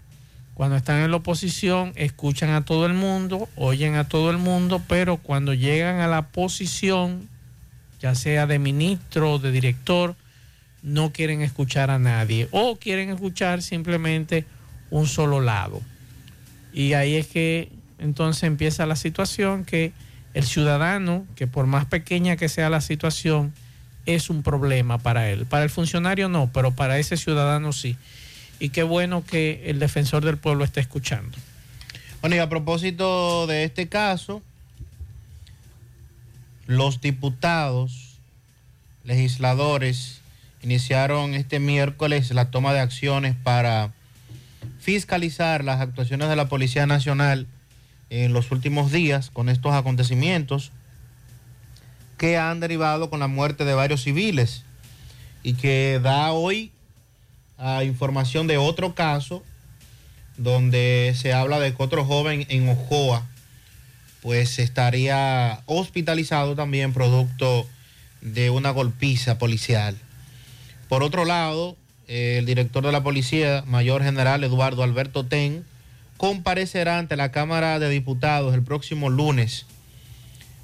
[0.54, 4.82] cuando están en la oposición, escuchan a todo el mundo, oyen a todo el mundo,
[4.86, 7.28] pero cuando llegan a la posición,
[8.00, 10.14] ya sea de ministro o de director,
[10.82, 14.44] no quieren escuchar a nadie o quieren escuchar simplemente
[14.90, 15.80] un solo lado.
[16.72, 19.92] Y ahí es que entonces empieza la situación que
[20.34, 23.52] el ciudadano, que por más pequeña que sea la situación,
[24.06, 25.46] es un problema para él.
[25.46, 27.96] Para el funcionario no, pero para ese ciudadano sí.
[28.58, 31.36] Y qué bueno que el defensor del pueblo esté escuchando.
[32.20, 34.42] Bueno, y a propósito de este caso,
[36.66, 38.18] los diputados,
[39.04, 40.20] legisladores,
[40.62, 43.92] iniciaron este miércoles la toma de acciones para
[44.78, 47.48] fiscalizar las actuaciones de la Policía Nacional
[48.10, 50.70] en los últimos días con estos acontecimientos
[52.22, 54.62] que han derivado con la muerte de varios civiles
[55.42, 56.70] y que da hoy
[57.58, 59.42] a información de otro caso
[60.36, 63.26] donde se habla de que otro joven en Ojoa
[64.20, 67.66] pues estaría hospitalizado también producto
[68.20, 69.96] de una golpiza policial.
[70.88, 71.76] Por otro lado,
[72.06, 75.64] el director de la policía, mayor general Eduardo Alberto Ten,
[76.18, 79.66] comparecerá ante la Cámara de Diputados el próximo lunes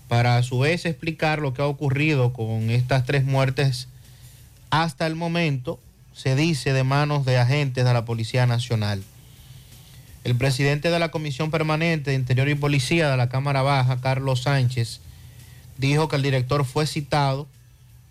[0.08, 3.88] para a su vez explicar lo que ha ocurrido con estas tres muertes
[4.70, 5.78] hasta el momento,
[6.14, 9.02] se dice, de manos de agentes de la Policía Nacional.
[10.24, 14.42] El presidente de la Comisión Permanente de Interior y Policía de la Cámara Baja, Carlos
[14.42, 15.00] Sánchez,
[15.76, 17.46] dijo que el director fue citado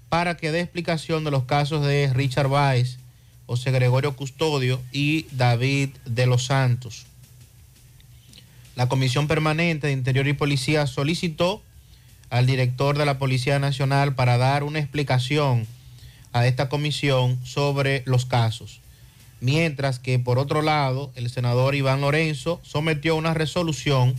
[0.10, 2.98] para que dé explicación de los casos de Richard Báez,
[3.45, 7.06] José Gregorio Custodio y David de los Santos.
[8.76, 11.61] La Comisión Permanente de Interior y Policía solicitó
[12.30, 15.66] al director de la Policía Nacional para dar una explicación
[16.34, 18.82] a esta comisión sobre los casos.
[19.40, 24.16] Mientras que, por otro lado, el senador Iván Lorenzo sometió una resolución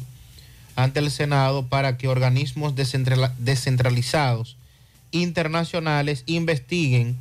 [0.76, 4.56] ante el Senado para que organismos descentralizados
[5.10, 7.16] internacionales investiguen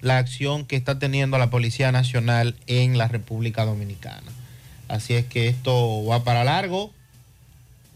[0.00, 4.30] la acción que está teniendo la Policía Nacional en la República Dominicana.
[4.88, 6.92] Así es que esto va para largo,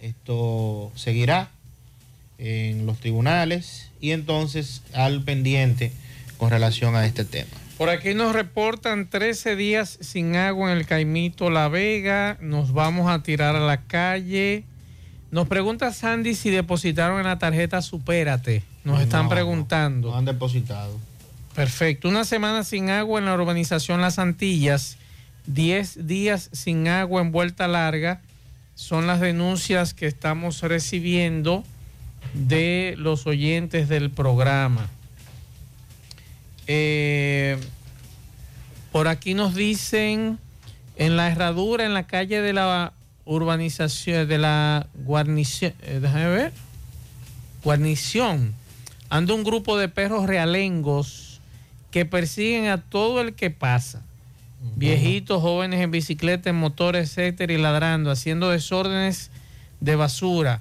[0.01, 1.51] esto seguirá
[2.39, 5.93] en los tribunales y entonces al pendiente
[6.39, 7.51] con relación a este tema.
[7.79, 12.39] Por aquí nos reportan 13 días sin agua en el Caimito La Vega.
[12.41, 14.65] Nos vamos a tirar a la calle.
[15.31, 18.63] Nos pregunta Sandy si depositaron en la tarjeta Supérate.
[18.85, 20.11] Nos están No, preguntando.
[20.11, 20.99] No han depositado.
[21.55, 22.09] Perfecto.
[22.09, 24.97] Una semana sin agua en la urbanización Las Antillas.
[25.47, 28.21] 10 días sin agua en Vuelta Larga.
[28.75, 31.65] Son las denuncias que estamos recibiendo
[32.35, 34.89] de los oyentes del programa.
[36.67, 37.59] Eh,
[38.93, 40.39] por aquí nos dicen
[40.97, 42.93] en la herradura, en la calle de la
[43.25, 46.53] urbanización, de la guarnición, eh, déjame ver,
[47.63, 48.55] guarnición,
[49.11, 51.41] anda un grupo de perros realengos
[51.91, 54.03] que persiguen a todo el que pasa.
[54.75, 59.31] Viejitos, jóvenes en bicicleta, en motor, etcétera, y ladrando, haciendo desórdenes
[59.81, 60.61] de basura.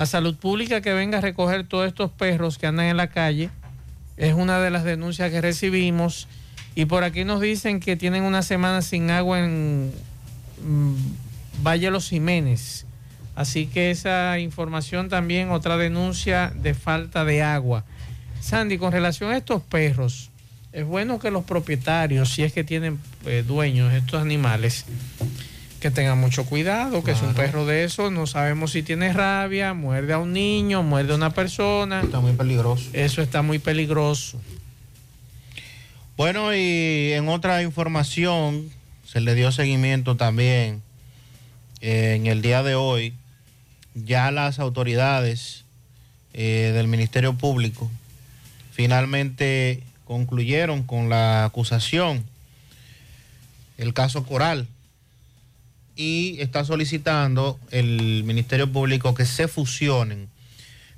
[0.00, 3.50] A salud pública que venga a recoger todos estos perros que andan en la calle
[4.16, 6.26] es una de las denuncias que recibimos.
[6.74, 9.92] Y por aquí nos dicen que tienen una semana sin agua en
[10.64, 10.94] mm,
[11.62, 12.86] Valle Los Jiménez.
[13.34, 17.84] Así que esa información también, otra denuncia de falta de agua.
[18.40, 20.30] Sandy, con relación a estos perros,
[20.72, 24.86] es bueno que los propietarios, si es que tienen eh, dueños estos animales,
[25.80, 29.72] que tengan mucho cuidado, que es un perro de esos, no sabemos si tiene rabia,
[29.72, 32.02] muerde a un niño, muerde a una persona.
[32.02, 32.90] Está muy peligroso.
[32.92, 34.38] Eso está muy peligroso.
[36.18, 38.70] Bueno, y en otra información,
[39.06, 40.82] se le dio seguimiento también
[41.80, 43.14] eh, en el día de hoy.
[43.94, 45.64] Ya las autoridades
[46.34, 47.90] eh, del Ministerio Público
[48.72, 52.24] finalmente concluyeron con la acusación,
[53.78, 54.68] el caso Coral,
[56.00, 60.30] y está solicitando el Ministerio Público que se fusionen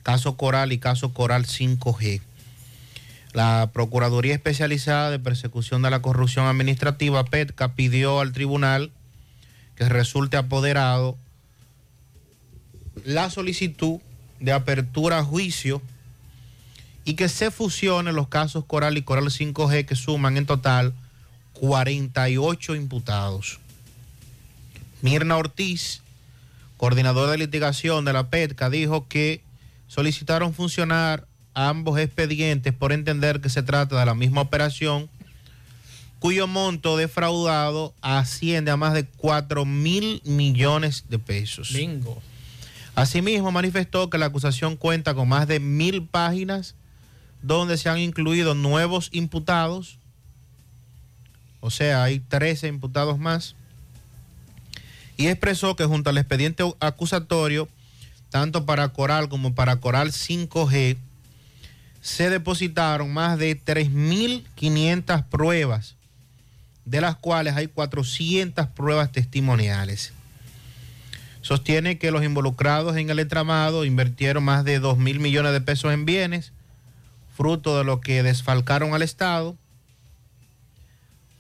[0.05, 2.21] caso Coral y caso Coral 5G.
[3.33, 8.93] La Procuraduría Especializada de Persecución de la Corrupción Administrativa, PETCA, pidió al tribunal
[9.75, 11.19] que resulte apoderado
[13.05, 13.99] la solicitud
[14.39, 15.83] de apertura a juicio
[17.05, 20.95] y que se fusionen los casos Coral y Coral 5G que suman en total
[21.55, 23.59] 48 imputados.
[25.03, 26.01] Mirna Ortiz,
[26.79, 29.43] coordinador de litigación de la PETCA, dijo que
[29.89, 35.11] solicitaron funcionar ambos expedientes por entender que se trata de la misma operación
[36.19, 41.73] cuyo monto defraudado asciende a más de 4 mil millones de pesos.
[41.73, 42.23] Bingo.
[42.95, 46.77] Asimismo, manifestó que la acusación cuenta con más de mil páginas
[47.43, 49.99] donde se han incluido nuevos imputados,
[51.59, 53.57] o sea, hay 13 imputados más,
[55.17, 57.69] y expresó que junto al expediente acusatorio,
[58.31, 60.97] tanto para Coral como para Coral 5G,
[62.01, 65.95] se depositaron más de 3.500 pruebas,
[66.85, 70.13] de las cuales hay 400 pruebas testimoniales.
[71.43, 75.93] Sostiene que los involucrados en el entramado invirtieron más de 2 mil millones de pesos
[75.93, 76.53] en bienes,
[77.37, 79.57] fruto de lo que desfalcaron al Estado,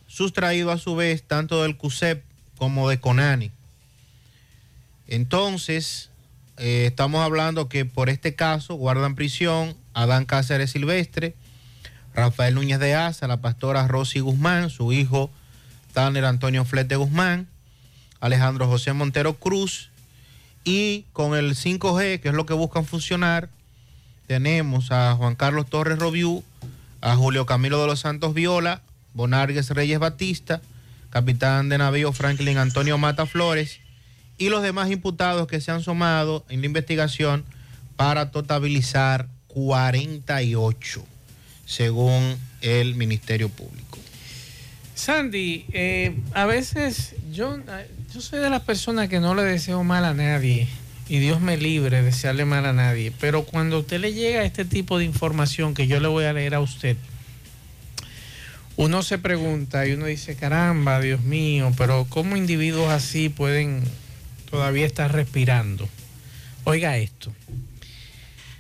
[0.07, 2.23] sustraído a su vez tanto del CUSEP
[2.57, 3.51] como de CONANI.
[5.09, 6.11] Entonces,
[6.59, 11.35] eh, estamos hablando que por este caso guardan prisión Adán Cáceres Silvestre,
[12.15, 15.31] Rafael Núñez de Asa, la pastora Rosy Guzmán, su hijo
[15.93, 17.49] Tanner Antonio Flete Guzmán,
[18.21, 19.91] Alejandro José Montero Cruz,
[20.65, 23.49] y con el 5G, que es lo que buscan funcionar,
[24.27, 26.45] tenemos a Juan Carlos Torres Robiú,
[27.01, 28.83] a Julio Camilo de los Santos Viola,
[29.15, 30.63] Bonargues Reyes Batista,
[31.11, 33.82] capitán de navío Franklin Antonio Mata Flores
[34.43, 37.45] y los demás imputados que se han sumado en la investigación
[37.95, 41.05] para totalizar 48,
[41.65, 43.99] según el Ministerio Público.
[44.97, 47.57] Sandy, eh, a veces yo,
[48.13, 50.67] yo soy de las personas que no le deseo mal a nadie
[51.09, 54.65] y Dios me libre de desearle mal a nadie, pero cuando usted le llega este
[54.65, 56.97] tipo de información que yo le voy a leer a usted,
[58.75, 63.85] uno se pregunta y uno dice, caramba, Dios mío, pero ¿cómo individuos así pueden
[64.53, 65.89] todavía estar respirando?
[66.63, 67.33] Oiga esto.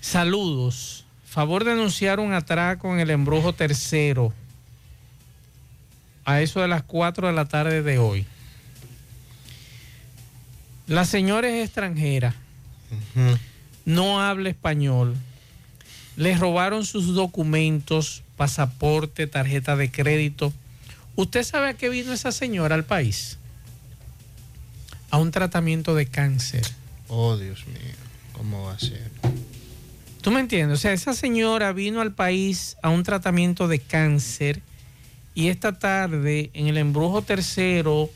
[0.00, 1.04] Saludos.
[1.24, 4.32] Favor de anunciar un atraco en el embrujo tercero
[6.24, 8.26] a eso de las 4 de la tarde de hoy.
[10.88, 12.34] La señora es extranjera
[13.84, 15.16] no habla español,
[16.16, 20.52] le robaron sus documentos, pasaporte, tarjeta de crédito.
[21.16, 23.38] ¿Usted sabe a qué vino esa señora al país?
[25.12, 26.66] A un tratamiento de cáncer.
[27.06, 27.94] Oh, Dios mío,
[28.32, 29.10] ¿cómo va a ser?
[30.22, 30.78] ¿Tú me entiendes?
[30.78, 34.62] O sea, esa señora vino al país a un tratamiento de cáncer
[35.34, 38.08] y esta tarde en el embrujo tercero,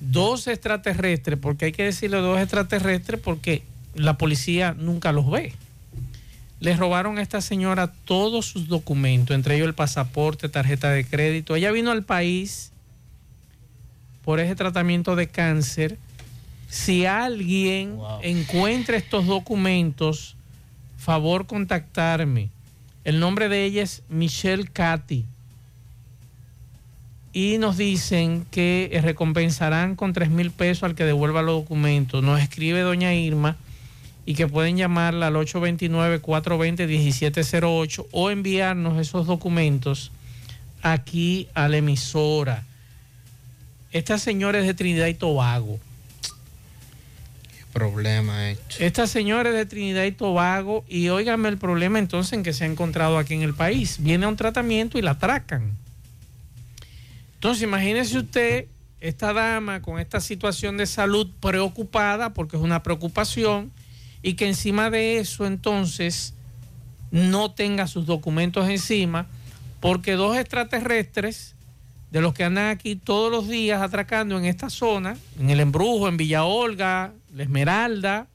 [0.00, 3.62] dos extraterrestres, porque hay que decirle dos extraterrestres porque
[3.94, 5.52] la policía nunca los ve.
[6.60, 11.54] Le robaron a esta señora todos sus documentos, entre ellos el pasaporte, tarjeta de crédito.
[11.54, 12.71] Ella vino al país
[14.24, 15.98] por ese tratamiento de cáncer.
[16.68, 20.36] Si alguien encuentra estos documentos,
[20.96, 22.48] favor contactarme.
[23.04, 25.26] El nombre de ella es Michelle Cathy.
[27.34, 32.22] Y nos dicen que recompensarán con 3 mil pesos al que devuelva los documentos.
[32.22, 33.56] Nos escribe doña Irma
[34.24, 40.12] y que pueden llamarla al 829-420-1708 o enviarnos esos documentos
[40.82, 42.64] aquí a la emisora.
[43.92, 45.78] Esta señora es de Trinidad y Tobago.
[47.72, 48.82] Problema hecho.
[48.82, 52.64] Esta señora es de Trinidad y Tobago y óigame el problema entonces en que se
[52.64, 53.96] ha encontrado aquí en el país.
[54.00, 55.76] Viene a un tratamiento y la atracan.
[57.34, 58.66] Entonces imagínese usted
[59.00, 63.72] esta dama con esta situación de salud preocupada porque es una preocupación
[64.22, 66.34] y que encima de eso entonces
[67.10, 69.26] no tenga sus documentos encima
[69.80, 71.54] porque dos extraterrestres
[72.12, 76.08] de los que andan aquí todos los días atracando en esta zona, en el Embrujo,
[76.08, 78.26] en Villa Olga, la Esmeralda,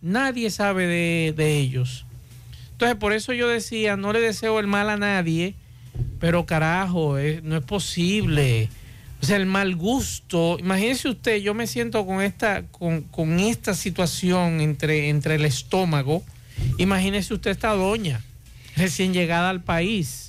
[0.00, 2.06] nadie sabe de, de ellos.
[2.72, 5.54] Entonces por eso yo decía, no le deseo el mal a nadie,
[6.18, 8.70] pero carajo, no es posible.
[9.20, 10.56] O sea, el mal gusto.
[10.58, 16.22] Imagínese usted, yo me siento con esta, con, con esta situación entre, entre el estómago.
[16.78, 18.22] Imagínese usted esta doña,
[18.76, 20.27] recién llegada al país,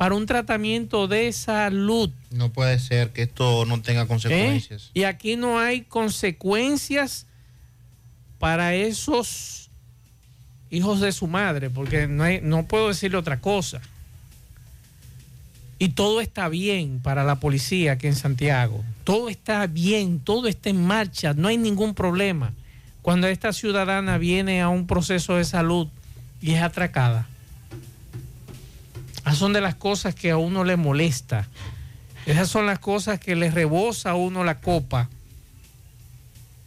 [0.00, 2.08] para un tratamiento de salud.
[2.30, 4.06] No puede ser que esto no tenga ¿eh?
[4.06, 4.90] consecuencias.
[4.94, 7.26] Y aquí no hay consecuencias
[8.38, 9.68] para esos
[10.70, 13.82] hijos de su madre, porque no, hay, no puedo decirle otra cosa.
[15.78, 18.82] Y todo está bien para la policía aquí en Santiago.
[19.04, 22.54] Todo está bien, todo está en marcha, no hay ningún problema.
[23.02, 25.88] Cuando esta ciudadana viene a un proceso de salud
[26.40, 27.28] y es atracada.
[29.30, 31.46] Esas son de las cosas que a uno le molesta.
[32.26, 35.08] Esas son las cosas que le rebosa a uno la copa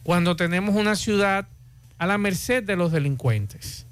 [0.02, 1.46] cuando tenemos una ciudad
[1.98, 3.84] a la merced de los delincuentes.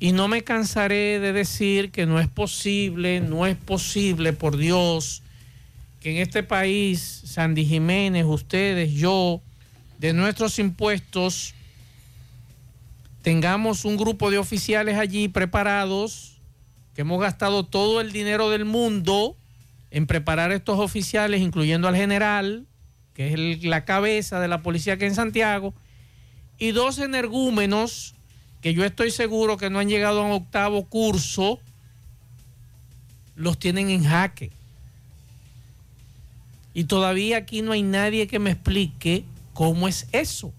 [0.00, 5.20] Y no me cansaré de decir que no es posible, no es posible, por Dios,
[6.00, 9.42] que en este país, Sandy Jiménez, ustedes, yo,
[9.98, 11.52] de nuestros impuestos,
[13.20, 16.37] tengamos un grupo de oficiales allí preparados,
[16.98, 19.36] que hemos gastado todo el dinero del mundo
[19.92, 22.66] en preparar estos oficiales, incluyendo al general,
[23.14, 25.74] que es la cabeza de la policía aquí en Santiago,
[26.58, 28.16] y dos energúmenos
[28.60, 31.60] que yo estoy seguro que no han llegado a un octavo curso,
[33.36, 34.50] los tienen en jaque.
[36.74, 39.22] Y todavía aquí no hay nadie que me explique
[39.54, 40.52] cómo es eso.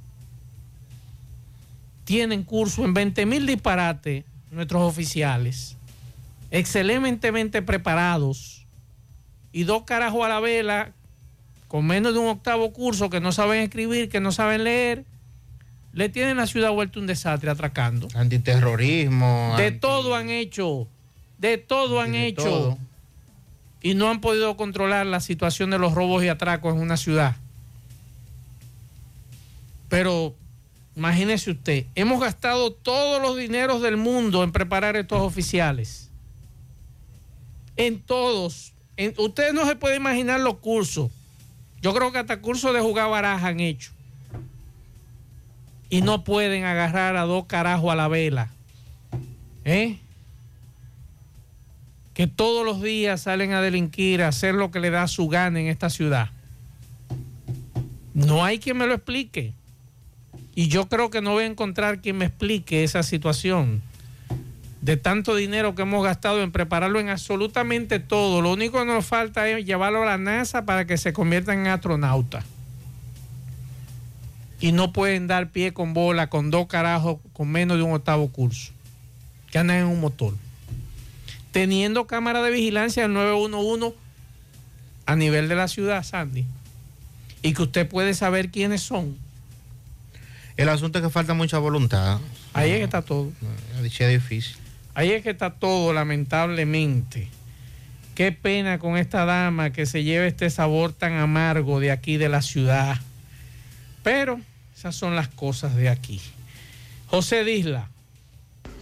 [2.06, 5.76] Tienen curso en 20 mil disparates nuestros oficiales,
[6.52, 8.66] excelentemente preparados,
[9.52, 10.92] y dos carajos a la vela
[11.68, 15.06] con menos de un octavo curso que no saben escribir, que no saben leer,
[15.94, 18.08] le tienen la ciudad vuelta un desastre atracando.
[18.16, 19.54] Antiterrorismo.
[19.58, 20.88] De anti- todo han hecho,
[21.38, 22.44] de todo han de hecho.
[22.44, 22.78] todo.
[23.82, 27.36] Y no han podido controlar la situación de los robos y atracos en una ciudad.
[29.88, 30.36] Pero
[30.96, 36.09] imagínese usted, hemos gastado todos los dineros del mundo en preparar estos oficiales.
[37.80, 38.74] En todos.
[38.98, 41.10] En- ustedes no se pueden imaginar los cursos.
[41.82, 43.92] Yo creo que hasta cursos de jugar baraja han hecho.
[45.90, 48.52] Y no pueden agarrar a dos carajos a la vela.
[49.64, 49.98] ¿Eh?
[52.14, 55.62] Que todos los días salen a delinquir, a hacer lo que le da su gana
[55.62, 56.32] en esta ciudad.
[58.14, 59.54] No hay quien me lo explique.
[60.54, 63.82] Y yo creo que no voy a encontrar quien me explique esa situación
[64.82, 68.42] de tanto dinero que hemos gastado en prepararlo en absolutamente todo.
[68.42, 71.68] Lo único que nos falta es llevarlo a la NASA para que se convierta en
[71.68, 72.44] astronauta.
[74.62, 78.30] Y no pueden dar pie con bola con dos carajos con menos de un octavo
[78.30, 78.74] curso
[79.52, 80.34] que andan en un motor.
[81.52, 83.96] Teniendo cámara de vigilancia del 911
[85.06, 86.46] a nivel de la ciudad, Sandy.
[87.42, 89.18] Y que usted puede saber quiénes son.
[90.56, 92.20] El asunto es que falta mucha voluntad.
[92.54, 93.32] Ahí es que está todo.
[93.82, 94.58] Es difícil.
[95.00, 97.30] Ahí es que está todo, lamentablemente.
[98.16, 102.28] Qué pena con esta dama que se lleve este sabor tan amargo de aquí de
[102.28, 102.98] la ciudad.
[104.04, 104.42] Pero
[104.76, 106.20] esas son las cosas de aquí.
[107.08, 107.88] José Disla.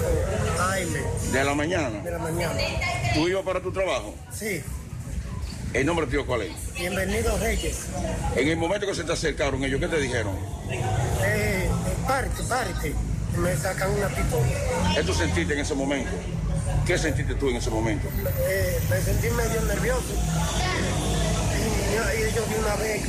[0.61, 2.01] AM ¿De la mañana?
[2.03, 2.55] de la mañana.
[3.15, 4.15] ¿Tú ibas para tu trabajo?
[4.33, 4.63] Sí,
[5.73, 6.53] ¿El nombre tuyo cuál es?
[6.75, 7.87] bienvenido Reyes.
[8.35, 10.35] En el momento que se te acercaron ellos, ¿qué te dijeron?
[11.23, 11.69] Eh,
[12.07, 12.95] parte, parte.
[13.37, 14.47] Me sacan una pistola.
[14.95, 16.11] ¿Qué tú sentiste en ese momento?
[16.85, 18.09] ¿Qué sentiste tú en ese momento?
[18.49, 20.13] Eh, me sentí medio nervioso.
[21.55, 23.03] Y, y ellos de una vez,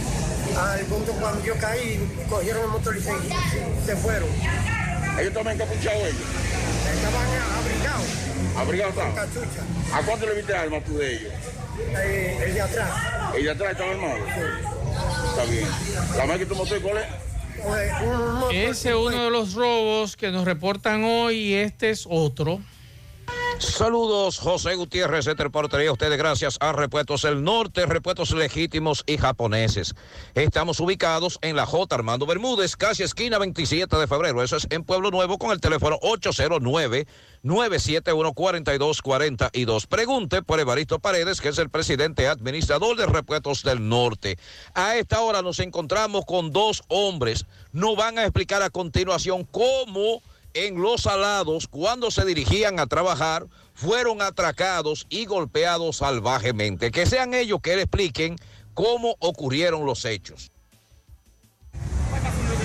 [0.58, 3.12] al punto cuando yo caí, cogieron el motor y se,
[3.88, 4.30] se fueron.
[5.20, 6.22] ¿Ellos estaban encapuchados ellos?
[6.94, 7.28] Estaban
[7.58, 8.08] abrigados.
[8.58, 9.16] ¿Abrigados estaban?
[9.16, 9.98] cachucha.
[9.98, 11.34] ¿A cuánto le viste armas tú de ellos?
[11.98, 12.90] Eh, el de atrás.
[13.36, 14.18] ¿El de atrás estaba armado?
[15.30, 15.68] Está bien.
[16.18, 17.06] ¿La de tu motor cuál es?
[18.52, 22.60] Ese es uno de los robos que nos reportan hoy y este es otro.
[23.62, 29.18] Saludos, José Gutiérrez, este reportería a ustedes gracias a Repuestos El Norte, Repuestos Legítimos y
[29.18, 29.94] Japoneses.
[30.34, 31.94] Estamos ubicados en la J.
[31.94, 34.42] Armando Bermúdez, casi esquina 27 de febrero.
[34.42, 36.00] Eso es en Pueblo Nuevo con el teléfono
[37.44, 39.86] 809-971-4242.
[39.86, 44.40] Pregunte por Evaristo Paredes, que es el presidente administrador de Repuestos del Norte.
[44.74, 47.46] A esta hora nos encontramos con dos hombres.
[47.74, 53.48] Nos van a explicar a continuación cómo en Los Salados, cuando se dirigían a trabajar,
[53.74, 56.92] fueron atracados y golpeados salvajemente.
[56.92, 58.36] Que sean ellos que le expliquen
[58.74, 60.52] cómo ocurrieron los hechos.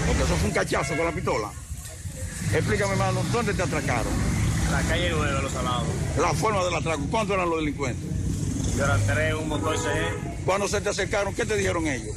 [0.07, 1.51] Porque eso fue un cachazo con la pistola.
[2.53, 4.13] Explícame, hermano, ¿dónde te atracaron?
[4.71, 5.89] La calle 9, Los Salados.
[6.19, 8.05] La forma del atraco, ¿cuántos eran los delincuentes?
[8.77, 10.45] Yo era tres, un motor CG.
[10.45, 12.15] Cuando se te acercaron, ¿qué te dijeron ellos?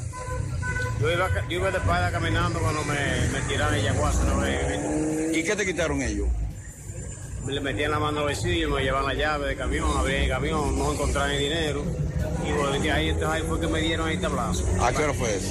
[0.99, 2.95] Yo iba, yo iba de espalda caminando cuando me,
[3.31, 5.37] me tiraron el yaguazo una vez.
[5.37, 6.27] ¿Y qué te quitaron ellos?
[7.47, 10.77] Le metían la mano al bolsillo, me llevaban la llave del camión, abrí el camión,
[10.77, 11.83] no encontraban el dinero.
[12.45, 14.65] Y bueno, de ahí, entonces ahí fue que me dieron el tablazo.
[14.81, 15.47] ¿A qué hora fue eso?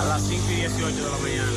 [0.00, 1.52] A las 5 y 18 de la mañana.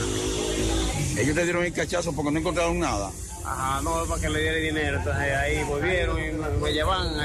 [1.18, 3.12] Ellos te dieron el cachazo porque no encontraron nada.
[3.44, 4.98] Ajá, no, para que le diera el dinero.
[5.00, 6.32] Entonces ahí volvieron y
[6.62, 7.16] me, llevaban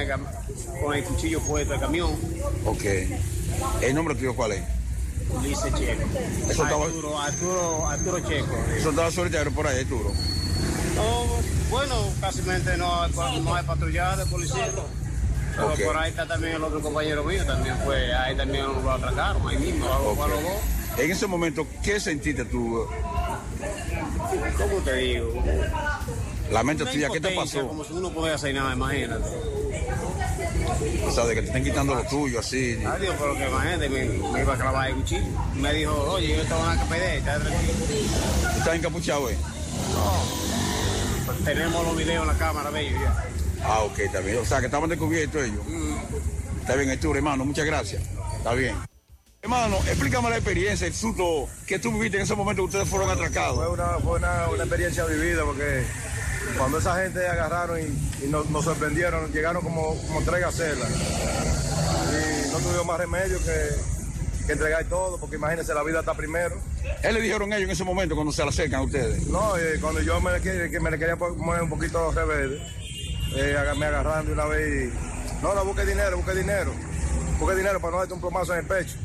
[0.82, 2.16] con el cuchillo puesto al camión.
[2.64, 2.85] Ok.
[3.82, 4.62] ¿El nombre tuyo cuál es?
[5.34, 6.02] Ulises Checo.
[6.48, 8.56] Eso estaba- Arturo, Arturo, Arturo Checo.
[8.76, 10.12] Eso estaba solitario por ahí, Arturo.
[10.96, 11.24] No,
[11.70, 12.42] bueno, casi
[12.76, 14.68] no, no hay patrullaje de policía.
[15.54, 19.46] Pero por ahí está también el otro compañero mío, también fue, ahí también lo atracaron,
[19.46, 20.18] ahí mismo, dos.
[20.98, 22.86] En ese momento, ¿qué sentiste tú?
[24.59, 25.42] ¿Cómo te digo?
[26.50, 27.66] La mente tuya, ¿qué te pasó?
[27.66, 29.24] Como si uno pudiera hacer nada, imagínate.
[31.06, 32.78] O sea, de que te estén quitando lo tuyo, así.
[32.84, 35.26] Adiós, pero que imagínate, me, me iba a clavar el cuchillo.
[35.55, 37.72] Me dijo, oye, yo estaba en la KPD, está tranquilo.
[38.40, 39.36] ¿Tú estás encapuchado, eh?
[39.94, 43.24] No, tenemos los videos en la cámara de ellos ya.
[43.64, 44.39] Ah, ok, está bien.
[44.39, 45.60] O sea, que estaban descubiertos ellos.
[46.60, 48.02] Está bien, Arturo, hermano, muchas gracias.
[48.39, 48.76] Está bien.
[49.40, 53.10] Hermano, explícame la experiencia, el susto que tú viviste en ese momento que ustedes fueron
[53.10, 53.56] atracados.
[53.56, 55.82] Fue una, fue una, una experiencia vivida porque
[56.59, 60.90] cuando esa gente agarraron y, y nos, nos sorprendieron, llegaron como, como tres gacelas.
[60.90, 66.56] Y no tuvimos más remedio que, que entregar todo, porque imagínense, la vida está primero.
[67.01, 69.27] ¿Qué le dijeron ellos en ese momento cuando se le acercan a ustedes?
[69.28, 72.60] No, y cuando yo me, le que- que me le quería poner un poquito rebelde,
[73.36, 76.73] eh, me agarraron de una vez y, no, no, busque dinero, busque dinero.
[77.39, 78.97] Busque dinero para no darte un plomazo en el pecho.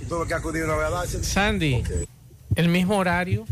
[0.00, 1.24] Y tuve que acudir una vez a darse.
[1.24, 1.82] Sandy,
[2.54, 3.46] el mismo horario,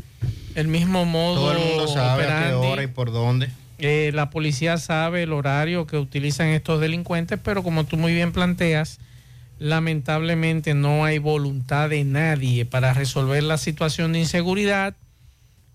[0.55, 1.35] el mismo modo.
[1.37, 3.51] Todo el mundo sabe a qué hora y por dónde.
[3.79, 8.33] Eh, la policía sabe el horario que utilizan estos delincuentes, pero como tú muy bien
[8.33, 8.99] planteas,
[9.59, 14.95] lamentablemente no hay voluntad de nadie para resolver la situación de inseguridad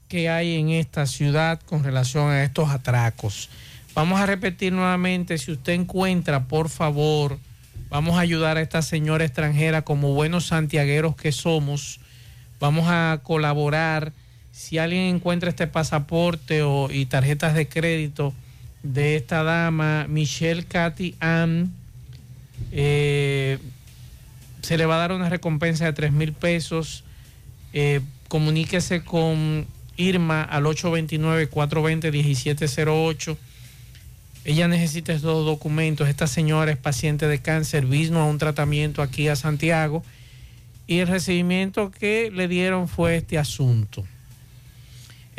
[0.07, 3.49] que hay en esta ciudad con relación a estos atracos.
[3.93, 7.37] Vamos a repetir nuevamente, si usted encuentra, por favor,
[7.89, 11.99] vamos a ayudar a esta señora extranjera como buenos santiagueros que somos.
[12.59, 14.13] Vamos a colaborar.
[14.59, 18.33] Si alguien encuentra este pasaporte o, y tarjetas de crédito
[18.83, 21.71] de esta dama, Michelle Cathy Ann,
[22.73, 23.57] eh,
[24.61, 27.05] se le va a dar una recompensa de 3 mil pesos.
[27.71, 29.65] Eh, comuníquese con
[29.95, 33.37] Irma al 829-420-1708.
[34.43, 36.09] Ella necesita estos documentos.
[36.09, 40.03] Esta señora es paciente de cáncer, vino a un tratamiento aquí a Santiago
[40.85, 44.03] y el recibimiento que le dieron fue este asunto.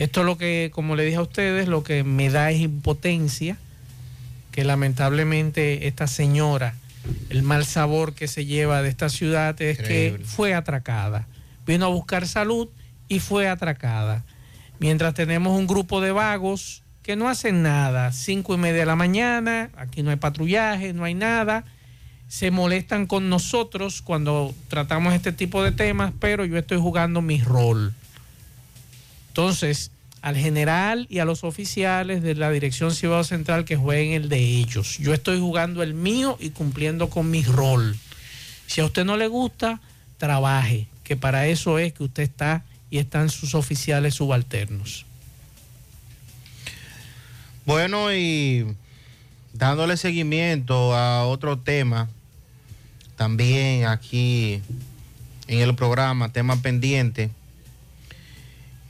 [0.01, 3.59] Esto es lo que, como le dije a ustedes, lo que me da es impotencia,
[4.51, 6.75] que lamentablemente esta señora,
[7.29, 10.21] el mal sabor que se lleva de esta ciudad es Increíble.
[10.21, 11.27] que fue atracada.
[11.67, 12.71] Vino a buscar salud
[13.09, 14.25] y fue atracada.
[14.79, 18.97] Mientras tenemos un grupo de vagos que no hacen nada, cinco y media de la
[18.97, 21.67] mañana, aquí no hay patrullaje, no hay nada,
[22.27, 27.43] se molestan con nosotros cuando tratamos este tipo de temas, pero yo estoy jugando mi
[27.43, 27.95] rol.
[29.31, 29.93] Entonces,
[30.23, 34.39] al general y a los oficiales de la Dirección Cibao Central que jueguen el de
[34.39, 34.99] ellos.
[34.99, 37.97] Yo estoy jugando el mío y cumpliendo con mi rol.
[38.67, 39.81] Si a usted no le gusta,
[40.19, 45.07] trabaje, que para eso es que usted está y están sus oficiales subalternos.
[47.65, 48.67] Bueno, y
[49.53, 52.09] dándole seguimiento a otro tema,
[53.17, 54.61] también aquí
[55.47, 57.31] en el programa, tema pendiente,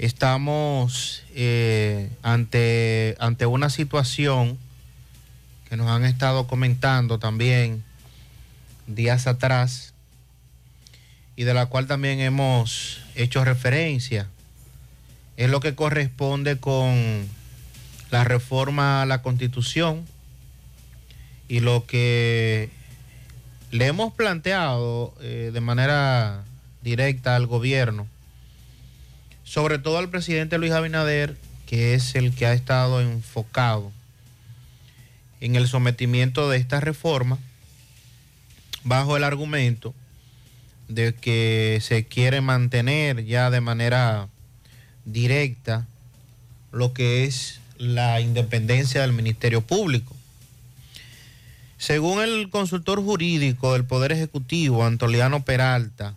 [0.01, 4.57] estamos eh, ante, ante una situación
[5.69, 7.85] que nos han estado comentando también
[8.87, 9.93] días atrás
[11.37, 14.27] y de la cual también hemos hecho referencia.
[15.37, 17.29] Es lo que corresponde con
[18.11, 20.07] la reforma a la constitución
[21.47, 22.71] y lo que
[23.71, 26.43] le hemos planteado eh, de manera
[26.81, 28.07] directa al gobierno,
[29.51, 31.37] sobre todo al presidente Luis Abinader,
[31.67, 33.91] que es el que ha estado enfocado
[35.41, 37.37] en el sometimiento de esta reforma
[38.85, 39.93] bajo el argumento
[40.87, 44.29] de que se quiere mantener ya de manera
[45.05, 45.85] directa
[46.71, 50.15] lo que es la independencia del Ministerio Público.
[51.77, 56.15] Según el consultor jurídico del Poder Ejecutivo, Antoliano Peralta,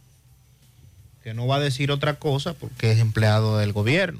[1.23, 4.19] que no va a decir otra cosa porque es empleado del gobierno,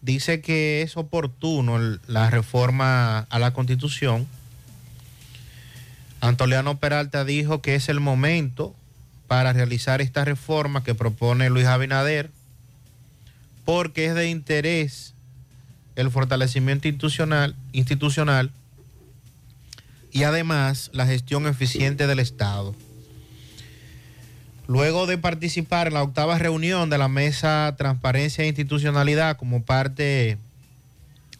[0.00, 1.78] dice que es oportuno
[2.08, 4.26] la reforma a la Constitución.
[6.20, 8.74] Antoliano Peralta dijo que es el momento
[9.28, 12.30] para realizar esta reforma que propone Luis Abinader,
[13.64, 15.14] porque es de interés
[15.94, 18.50] el fortalecimiento institucional, institucional
[20.10, 22.74] y además la gestión eficiente del Estado.
[24.70, 30.38] Luego de participar en la octava reunión de la Mesa Transparencia e Institucionalidad como parte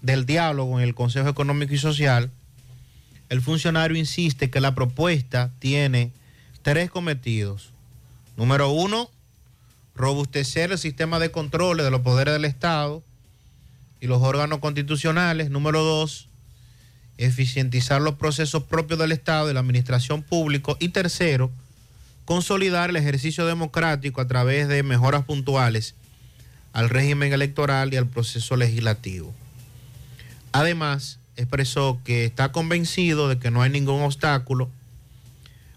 [0.02, 2.32] del diálogo en el Consejo Económico y Social,
[3.28, 6.10] el funcionario insiste que la propuesta tiene
[6.62, 7.70] tres cometidos.
[8.36, 9.08] Número uno,
[9.94, 13.00] robustecer el sistema de controles de los poderes del Estado
[14.00, 15.50] y los órganos constitucionales.
[15.50, 16.28] Número dos,
[17.16, 20.72] eficientizar los procesos propios del Estado y la administración pública.
[20.80, 21.52] Y tercero,
[22.30, 25.96] consolidar el ejercicio democrático a través de mejoras puntuales
[26.72, 29.34] al régimen electoral y al proceso legislativo.
[30.52, 34.70] Además, expresó que está convencido de que no hay ningún obstáculo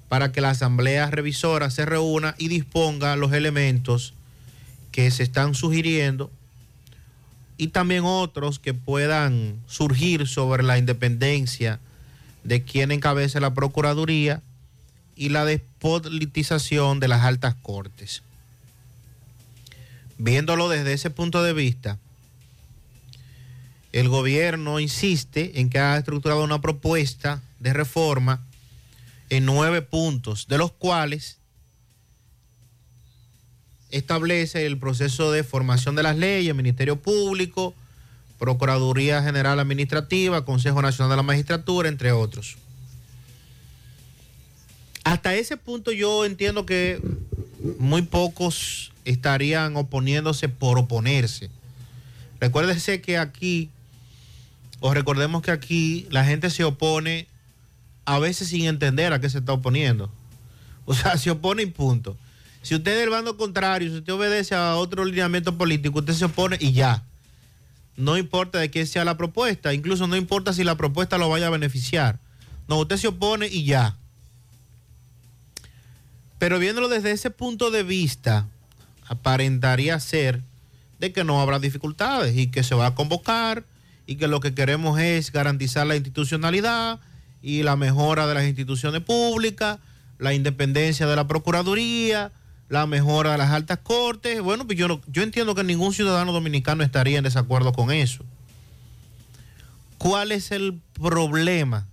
[0.09, 4.13] para que la Asamblea Revisora se reúna y disponga los elementos
[4.91, 6.29] que se están sugiriendo
[7.57, 11.79] y también otros que puedan surgir sobre la independencia
[12.43, 14.43] de quien encabece la Procuraduría
[15.15, 15.45] y la
[15.83, 18.23] de las altas cortes.
[20.17, 21.99] Viéndolo desde ese punto de vista,
[23.91, 28.39] el gobierno insiste en que ha estructurado una propuesta de reforma
[29.29, 31.37] en nueve puntos, de los cuales
[33.91, 37.75] establece el proceso de formación de las leyes, Ministerio Público,
[38.39, 42.55] Procuraduría General Administrativa, Consejo Nacional de la Magistratura, entre otros.
[45.03, 47.01] Hasta ese punto yo entiendo que
[47.79, 51.49] muy pocos estarían oponiéndose por oponerse.
[52.39, 53.69] Recuérdese que aquí,
[54.79, 57.27] o recordemos que aquí la gente se opone
[58.05, 60.09] a veces sin entender a qué se está oponiendo.
[60.85, 62.17] O sea, se opone y punto.
[62.61, 66.25] Si usted es del bando contrario, si usted obedece a otro lineamiento político, usted se
[66.25, 67.05] opone y ya.
[67.95, 71.47] No importa de quién sea la propuesta, incluso no importa si la propuesta lo vaya
[71.47, 72.19] a beneficiar.
[72.67, 73.95] No, usted se opone y ya.
[76.43, 78.47] Pero viéndolo desde ese punto de vista,
[79.07, 80.41] aparentaría ser
[80.99, 83.63] de que no habrá dificultades y que se va a convocar
[84.07, 86.99] y que lo que queremos es garantizar la institucionalidad
[87.41, 89.79] y la mejora de las instituciones públicas,
[90.19, 92.33] la independencia de la Procuraduría,
[92.67, 94.41] la mejora de las altas cortes.
[94.41, 98.25] Bueno, pues yo, no- yo entiendo que ningún ciudadano dominicano estaría en desacuerdo con eso.
[99.97, 101.87] ¿Cuál es el problema?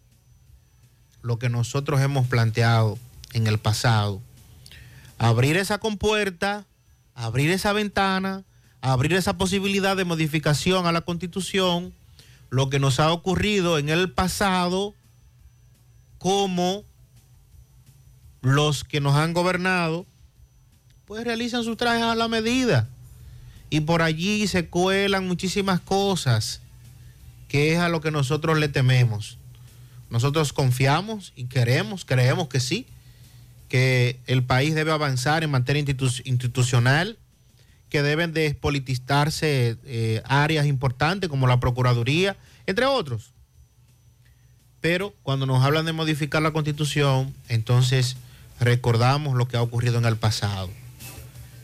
[1.23, 2.99] Lo que nosotros hemos planteado
[3.33, 4.21] en el pasado.
[5.23, 6.67] Abrir esa compuerta,
[7.15, 8.43] abrir esa ventana,
[8.81, 11.93] abrir esa posibilidad de modificación a la constitución,
[12.49, 14.95] lo que nos ha ocurrido en el pasado,
[16.17, 16.85] como
[18.41, 20.07] los que nos han gobernado,
[21.05, 22.89] pues realizan sus trajes a la medida.
[23.69, 26.63] Y por allí se cuelan muchísimas cosas,
[27.47, 29.37] que es a lo que nosotros le tememos.
[30.09, 32.87] Nosotros confiamos y queremos, creemos que sí,
[33.71, 37.17] que el país debe avanzar en materia institu- institucional,
[37.89, 42.37] que deben despolitizarse eh, áreas importantes como la Procuraduría,
[42.67, 43.31] entre otros.
[44.81, 48.17] Pero cuando nos hablan de modificar la constitución, entonces
[48.61, 50.69] recordamos lo que ha ocurrido en el pasado.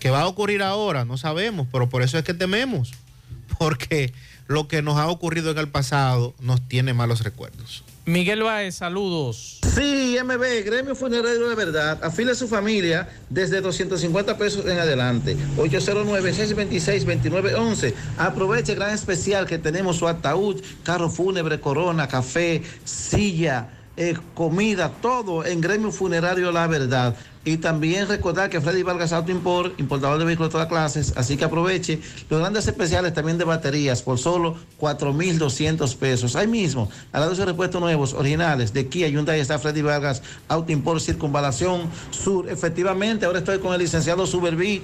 [0.00, 1.04] ¿Qué va a ocurrir ahora?
[1.04, 2.92] No sabemos, pero por eso es que tememos,
[3.58, 4.12] porque
[4.46, 7.82] lo que nos ha ocurrido en el pasado nos tiene malos recuerdos.
[8.06, 9.58] Miguel Baez, saludos.
[9.74, 15.36] Sí, MB, Gremio Funerario de Verdad, afile a su familia desde 250 pesos en adelante.
[15.56, 17.94] 809-626-2911.
[18.16, 24.92] Aproveche el gran especial que tenemos su ataúd, carro fúnebre, corona, café, silla, eh, comida,
[25.02, 27.16] todo en Gremio Funerario La Verdad.
[27.46, 31.36] Y también recordar que Freddy Vargas Auto Import, importador de vehículos de todas clases, así
[31.36, 36.34] que aproveche los grandes especiales también de baterías por solo 4,200 pesos.
[36.34, 40.72] Ahí mismo, a la 12 repuestos nuevos, originales, de Kia Hyundai está Freddy Vargas Auto
[40.72, 42.50] Import Circunvalación Sur.
[42.50, 44.82] Efectivamente, ahora estoy con el licenciado Suberví,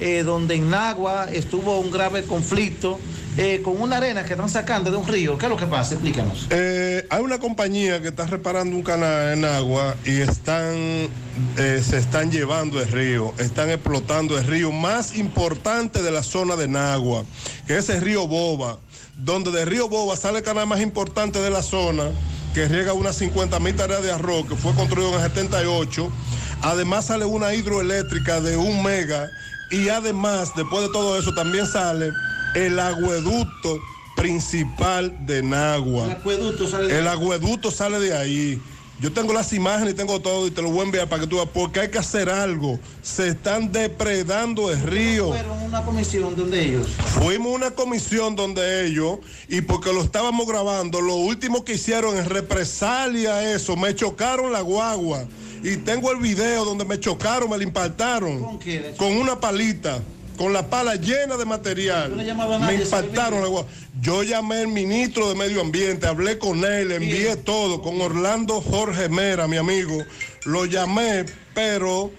[0.00, 2.98] eh, donde en Nagua estuvo un grave conflicto
[3.38, 5.38] eh, con una arena que están sacando de un río.
[5.38, 5.94] ¿Qué es lo que pasa?
[5.94, 6.46] Explícanos.
[6.50, 11.08] Eh, hay una compañía que está reparando un canal en agua y están,
[11.56, 16.68] se están llevando el río, están explotando el río más importante de la zona de
[16.68, 17.24] Nagua,
[17.66, 18.78] que es el río Boba,
[19.16, 22.04] donde del río Boba sale el canal más importante de la zona,
[22.54, 26.10] que riega unas 50 mil tareas de arroz, que fue construido en el 78.
[26.62, 29.28] Además sale una hidroeléctrica de un mega
[29.70, 32.10] y además, después de todo eso, también sale
[32.54, 33.80] el agueducto
[34.16, 36.06] principal de Nagua.
[36.06, 37.14] El acueducto sale de El ahí.
[37.14, 38.62] agueducto sale de ahí.
[38.98, 41.26] Yo tengo las imágenes y tengo todo y te lo voy a enviar para que
[41.26, 42.80] tú veas, porque hay que hacer algo.
[43.02, 45.28] Se están depredando el río.
[45.28, 46.86] Fueron una comisión donde ellos.
[47.20, 49.18] Fuimos a una comisión donde ellos,
[49.48, 54.50] y porque lo estábamos grabando, lo último que hicieron en represalia a eso, me chocaron
[54.50, 55.26] la guagua.
[55.62, 58.42] Y tengo el video donde me chocaron, me la impactaron.
[58.42, 58.94] ¿Con qué?
[58.96, 60.00] Con una palita,
[60.36, 62.10] con la pala llena de material.
[62.10, 63.64] ¿Tú no llamabas a Me impactaron la.
[64.00, 68.60] Yo llamé al ministro de Medio Ambiente, hablé con él, le envié todo, con Orlando
[68.60, 70.04] Jorge Mera, mi amigo.
[70.44, 71.24] Lo llamé,
[71.54, 72.10] pero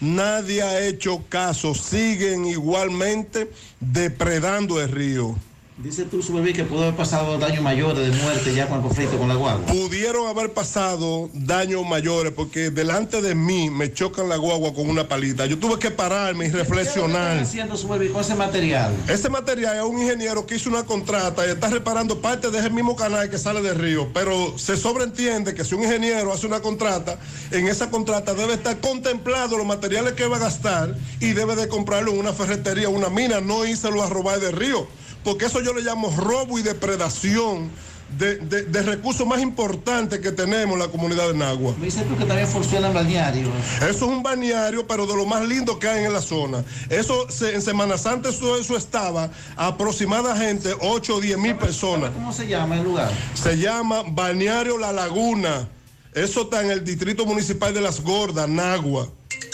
[0.00, 1.74] nadie ha hecho caso.
[1.74, 3.50] Siguen igualmente
[3.80, 5.36] depredando el río.
[5.76, 9.18] Dice tú, Suberví, que pudo haber pasado daños mayores de muerte ya con el conflicto
[9.18, 9.66] con la guagua.
[9.66, 15.08] Pudieron haber pasado daños mayores porque delante de mí me chocan la guagua con una
[15.08, 15.46] palita.
[15.46, 17.32] Yo tuve que pararme y ¿Qué reflexionar.
[17.32, 18.94] están haciendo Suberví con ese material?
[19.08, 22.70] Ese material es un ingeniero que hizo una contrata y está reparando parte de ese
[22.70, 26.60] mismo canal que sale del río, pero se sobreentiende que si un ingeniero hace una
[26.60, 27.18] contrata,
[27.50, 31.66] en esa contrata debe estar contemplado los materiales que va a gastar y debe de
[31.66, 34.86] comprarlo en una ferretería, una mina, no írselo a robar del río,
[35.24, 37.70] porque eso yo le llamo robo y depredación
[38.18, 41.74] de, de- de recursos más importantes que tenemos en la comunidad de Nagua.
[41.78, 43.48] Me dices tú que también funcionan balnearios.
[43.78, 46.62] Eso es un balneario, pero de lo más lindo que hay en la zona.
[46.90, 52.10] Eso se- en Semana Santa eso, eso estaba aproximadamente 8 o 10 mil personas.
[52.10, 53.10] ¿Cómo se llama el lugar?
[53.34, 55.68] Se llama Balneario La Laguna.
[56.14, 59.08] Eso está en el Distrito Municipal de Las Gordas, Nagua.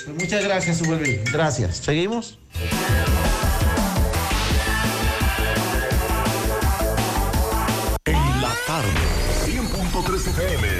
[0.05, 1.20] Pues muchas gracias, Suberví.
[1.32, 1.78] Gracias.
[1.78, 2.38] ¿Seguimos?
[10.31, 10.80] En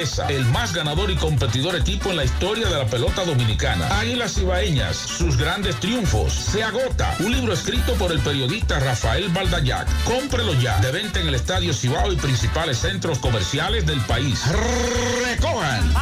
[0.29, 3.99] el más ganador y competidor equipo en la historia de la pelota dominicana.
[3.99, 6.33] Águilas Ibaeñas, sus grandes triunfos.
[6.33, 7.15] Se agota.
[7.19, 9.87] Un libro escrito por el periodista Rafael Baldayac.
[10.05, 10.79] Cómprelo ya.
[10.79, 14.43] De venta en el Estadio Cibao y principales centros comerciales del país.
[15.23, 15.93] Recojan.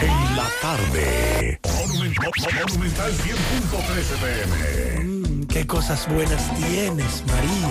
[0.00, 1.60] En la tarde.
[1.64, 5.46] Monumental 100.13 FM.
[5.48, 7.70] Qué cosas buenas tienes, María.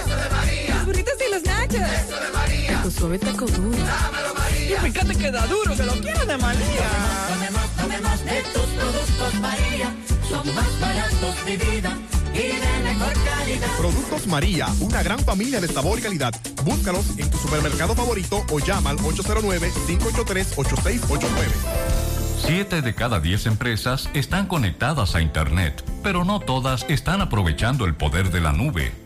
[0.00, 0.74] Eso de María.
[0.74, 1.74] Los burritos y los nachos.
[1.74, 2.45] Eso de María.
[2.82, 3.76] Tu suave taco duro.
[3.76, 4.76] Dámelo, María.
[4.76, 6.90] Y fíjate que da duro, que lo quiero de María.
[7.28, 9.94] Tomemos, tomemos de tus productos María.
[10.28, 11.96] Son más baratos de vida
[12.34, 13.68] y de mejor calidad.
[13.78, 16.34] Productos María, una gran familia de sabor y calidad.
[16.64, 21.22] Búscalos en tu supermercado favorito o llama al 809-583-8689.
[22.44, 27.94] Siete de cada diez empresas están conectadas a Internet, pero no todas están aprovechando el
[27.94, 29.05] poder de la nube.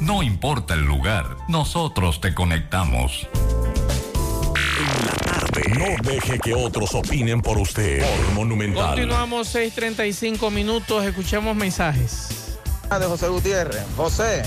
[0.00, 3.26] No importa el lugar, nosotros te conectamos.
[5.76, 8.00] No deje que otros opinen por usted.
[8.00, 8.90] Por Monumental.
[8.90, 12.58] Continuamos 6:35 minutos, escuchemos mensajes.
[12.88, 13.82] de José Gutiérrez.
[13.96, 14.42] José,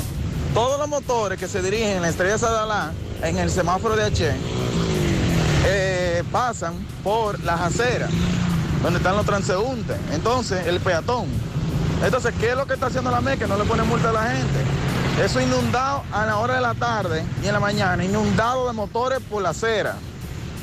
[0.54, 4.32] todos los motores que se dirigen en la estrella Sadalá, en el semáforo de H,
[5.66, 6.74] eh, pasan
[7.04, 8.10] por las aceras,
[8.82, 9.98] donde están los transeúntes.
[10.14, 11.51] Entonces, el peatón.
[12.04, 13.40] Entonces, ¿qué es lo que está haciendo la MEC?
[13.40, 14.60] Que no le pone multa a la gente.
[15.24, 19.20] Eso inundado a la hora de la tarde y en la mañana, inundado de motores
[19.30, 19.96] por la acera.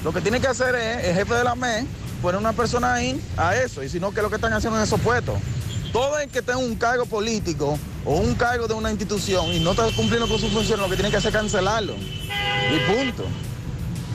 [0.02, 1.86] Lo que tiene que hacer es el jefe de la MEC
[2.22, 4.76] poner una persona ahí a eso, y si no, ¿qué es lo que están haciendo
[4.78, 5.38] en esos puestos?
[5.92, 9.70] Todo el que tenga un cargo político o un cargo de una institución y no
[9.70, 11.94] está cumpliendo con su función, lo que tiene que hacer es cancelarlo.
[11.94, 13.24] Y punto.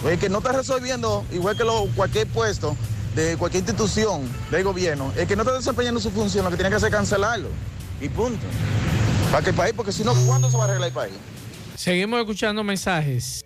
[0.06, 1.64] El que no está resolviendo, igual que
[1.96, 2.76] cualquier puesto
[3.16, 6.70] de cualquier institución del gobierno, el que no está desempeñando su función, lo que tiene
[6.70, 7.50] que hacer es cancelarlo.
[8.02, 8.46] Y punto.
[9.32, 11.14] Para que el país, porque si no, ¿cuándo se va a arreglar el país?
[11.76, 13.44] Seguimos escuchando mensajes.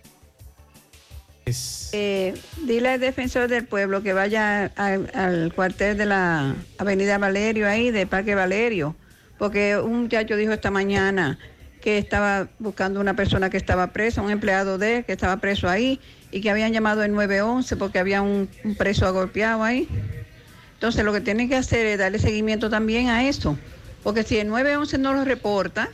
[1.92, 2.34] Eh,
[2.64, 7.90] dile al defensor del pueblo que vaya al, al cuartel de la Avenida Valerio ahí,
[7.90, 8.94] de Parque Valerio,
[9.38, 11.38] porque un muchacho dijo esta mañana
[11.80, 15.68] que estaba buscando una persona que estaba presa, un empleado de él que estaba preso
[15.68, 19.88] ahí y que habían llamado el 911 porque había un, preso agolpeado ahí.
[20.74, 23.58] Entonces lo que tienen que hacer es darle seguimiento también a eso,
[24.02, 25.88] porque si el 911 no lo reporta,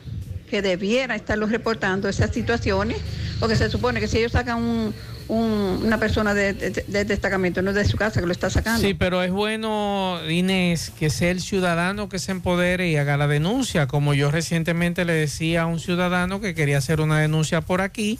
[0.50, 2.98] que debiera estarlo reportando esas situaciones,
[3.40, 4.94] porque se supone que si ellos sacan un-
[5.26, 8.86] un- una persona de, de- de destacamento, no de su casa que lo está sacando.
[8.86, 13.26] Sí, pero es bueno, Inés, que sea el ciudadano que se empodere y haga la
[13.26, 13.86] denuncia.
[13.86, 18.18] Como yo recientemente le decía a un ciudadano que quería hacer una denuncia por aquí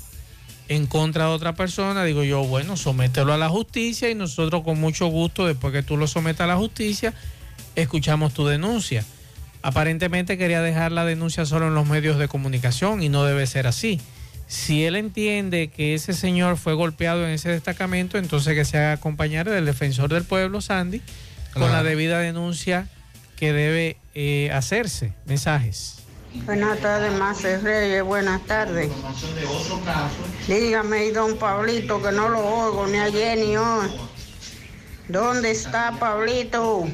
[0.69, 4.81] en contra de otra persona, digo yo, bueno, somételo a la justicia y nosotros con
[4.81, 7.12] mucho gusto, después que tú lo sometas a la justicia,
[7.74, 9.05] escuchamos tu denuncia.
[9.62, 13.66] Aparentemente quería dejar la denuncia solo en los medios de comunicación y no debe ser
[13.66, 14.01] así.
[14.47, 18.93] Si él entiende que ese señor fue golpeado en ese destacamento, entonces que se haga
[18.93, 21.01] acompañar del defensor del pueblo, Sandy,
[21.55, 22.89] con la debida denuncia
[23.36, 25.15] que debe eh, hacerse.
[25.24, 26.04] Mensajes.
[26.43, 28.90] Buenas tardes, Marcel Reyes, buenas tardes.
[30.47, 33.89] Dígame, y don Pablito, que no lo oigo ni ayer ni hoy.
[35.09, 36.86] ¿Dónde está Pablito?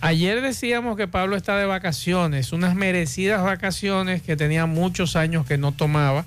[0.00, 5.58] Ayer decíamos que Pablo está de vacaciones, unas merecidas vacaciones que tenía muchos años que
[5.58, 6.26] no tomaba.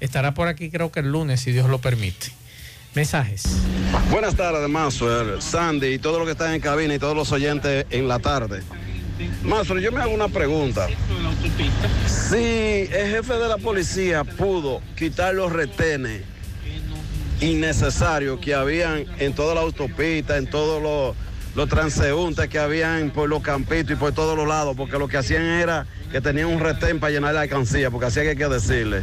[0.00, 2.28] Estará por aquí creo que el lunes, si Dios lo permite.
[2.94, 3.42] Mensajes.
[4.10, 7.86] Buenas tardes, Maxwell, Sandy y todos los que están en cabina y todos los oyentes
[7.90, 8.62] en la tarde.
[9.42, 10.86] Maxwell, yo me hago una pregunta.
[12.06, 16.22] Si el jefe de la policía pudo quitar los retenes
[17.40, 21.16] innecesarios que habían en toda la autopista, en todos los,
[21.54, 25.18] los transeúntes que habían por los campitos y por todos los lados, porque lo que
[25.18, 29.02] hacían era que tenían un retén para llenar la alcancía, porque así hay que decirle.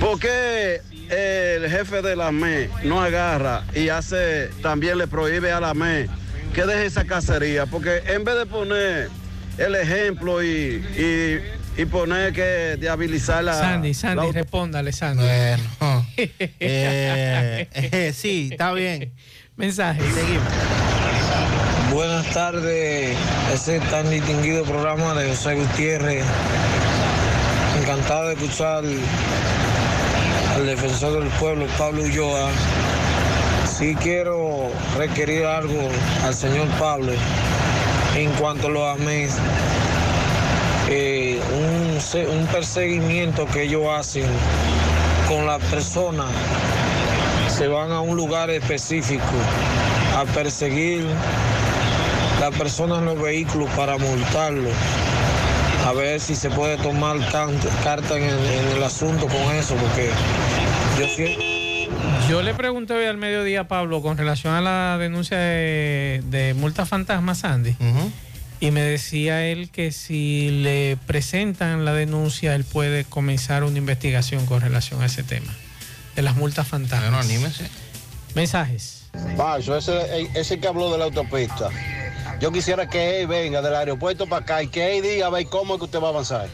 [0.00, 5.60] ¿Por qué el jefe de la ME no agarra y hace, también le prohíbe a
[5.60, 6.08] la ME
[6.54, 7.66] que deje esa cacería?
[7.66, 9.19] Porque en vez de poner
[9.60, 10.48] el ejemplo y,
[10.96, 13.54] y- y poner que de habilitar la...
[13.54, 15.22] Sandy, Sandy, la respóndale, Sandy.
[15.22, 19.12] Bueno, eh, eh, sí, está bien.
[19.56, 20.00] Mensaje.
[20.12, 20.42] Seguimos.
[21.92, 23.16] Buenas tardes,
[23.54, 26.24] ese tan distinguido programa de José Gutiérrez.
[27.80, 28.82] Encantado de escuchar
[30.54, 32.50] al defensor del pueblo, Pablo Ulloa.
[33.78, 35.88] Sí quiero requerir algo
[36.24, 37.12] al señor Pablo
[38.16, 39.36] en cuanto a los AMES.
[40.88, 44.26] Eh, un, un perseguimiento que ellos hacen
[45.28, 46.26] con las personas
[47.48, 49.22] se van a un lugar específico
[50.16, 51.04] a perseguir
[52.40, 54.72] las personas en los vehículos para multarlos.
[55.86, 60.10] A ver si se puede tomar carta en el, en el asunto con eso, porque
[60.98, 61.59] yo siento...
[62.28, 66.54] Yo le pregunté hoy al mediodía a Pablo con relación a la denuncia de, de
[66.54, 67.76] multa fantasma, Sandy.
[68.60, 74.46] Y me decía él que si le presentan la denuncia, él puede comenzar una investigación
[74.46, 75.52] con relación a ese tema.
[76.14, 77.10] De las multas fantasmas.
[77.10, 77.68] Bueno, anímese.
[78.34, 79.06] Mensajes.
[79.36, 81.70] Pacho, ese, ese que habló de la autopista.
[82.40, 85.46] Yo quisiera que él venga del aeropuerto para acá y que él diga a ver
[85.46, 86.48] cómo es que usted va a avanzar.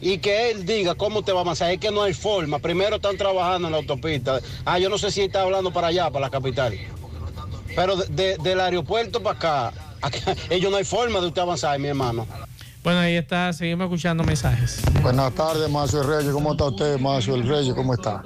[0.00, 1.70] Y que él diga cómo usted va a avanzar.
[1.70, 2.58] Es que no hay forma.
[2.58, 4.40] Primero están trabajando en la autopista.
[4.64, 6.74] Ah, yo no sé si él está hablando para allá, para la capital.
[7.74, 11.78] Pero de- de- del aeropuerto para acá, acá, ellos no hay forma de usted avanzar,
[11.78, 12.26] mi hermano.
[12.82, 14.80] Bueno, ahí está, seguimos escuchando mensajes.
[15.02, 16.32] Buenas tardes, Mazo Reyes.
[16.32, 17.74] ¿Cómo está usted, Mazo el Reyes?
[17.74, 18.22] ¿Cómo está?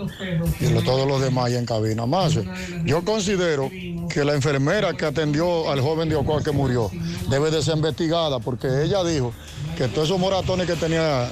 [0.60, 2.04] Y lo- todos los demás ahí en cabina.
[2.04, 2.42] Mazo,
[2.84, 3.70] yo considero
[4.12, 6.90] que la enfermera que atendió al joven de Ocoa que murió
[7.30, 9.32] debe de ser investigada porque ella dijo
[9.78, 11.30] que todos esos moratones que tenía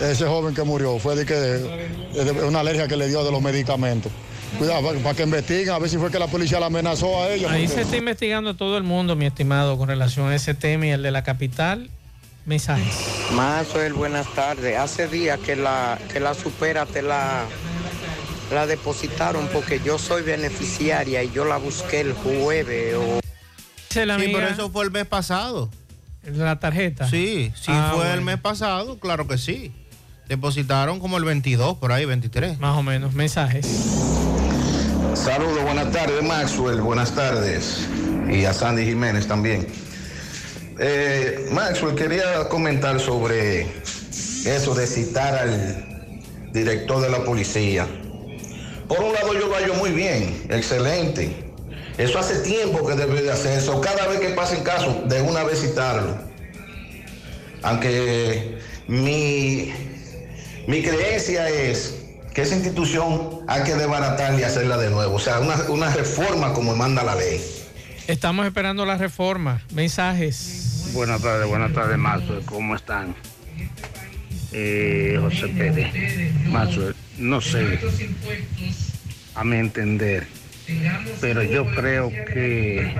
[0.00, 3.42] ese joven que murió fue de que de una alergia que le dio de los
[3.42, 4.10] medicamentos.
[4.58, 7.28] Cuidado, para, para que investiguen a ver si fue que la policía la amenazó a
[7.30, 7.50] ella.
[7.52, 10.86] Ahí porque- se está investigando todo el mundo, mi estimado, con relación a ese tema
[10.86, 11.88] y el de la capital.
[12.46, 12.94] Mensajes.
[13.32, 14.76] Maxwell, buenas tardes.
[14.76, 17.44] Hace días que la, que la supera te la,
[18.52, 22.94] la depositaron porque yo soy beneficiaria y yo la busqué el jueves.
[22.96, 23.20] O...
[23.90, 25.68] Sí, pero eso fue el mes pasado.
[26.24, 27.08] La tarjeta.
[27.08, 29.72] Sí, sí Ah, fue el mes pasado, claro que sí.
[30.30, 32.60] Depositaron como el 22, por ahí, 23.
[32.60, 33.66] Más o menos, mensajes.
[35.12, 37.88] Saludos, buenas tardes Maxwell, buenas tardes.
[38.30, 39.66] Y a Sandy Jiménez también.
[40.78, 43.66] Eh, Maxwell, quería comentar sobre
[44.44, 46.14] eso de citar al
[46.52, 47.88] director de la policía.
[48.86, 51.52] Por un lado yo lo hallo muy bien, excelente.
[51.98, 53.80] Eso hace tiempo que debe de hacer eso.
[53.80, 56.18] Cada vez que pasen casos, de una vez citarlo.
[57.62, 59.72] Aunque mi,
[60.66, 61.96] mi creencia es
[62.34, 65.14] que esa institución hay que desbaratarla y hacerla de nuevo.
[65.14, 67.40] O sea, una, una reforma como manda la ley.
[68.06, 69.62] Estamos esperando la reforma.
[69.72, 70.90] Mensajes.
[70.92, 72.44] Buenas tardes, buenas tardes, Maxwell.
[72.44, 73.14] ¿Cómo están?
[74.52, 75.92] Eh, José Pérez.
[76.46, 77.78] Maxwell, no sé,
[79.36, 80.26] a mi entender,
[81.20, 82.92] pero yo creo que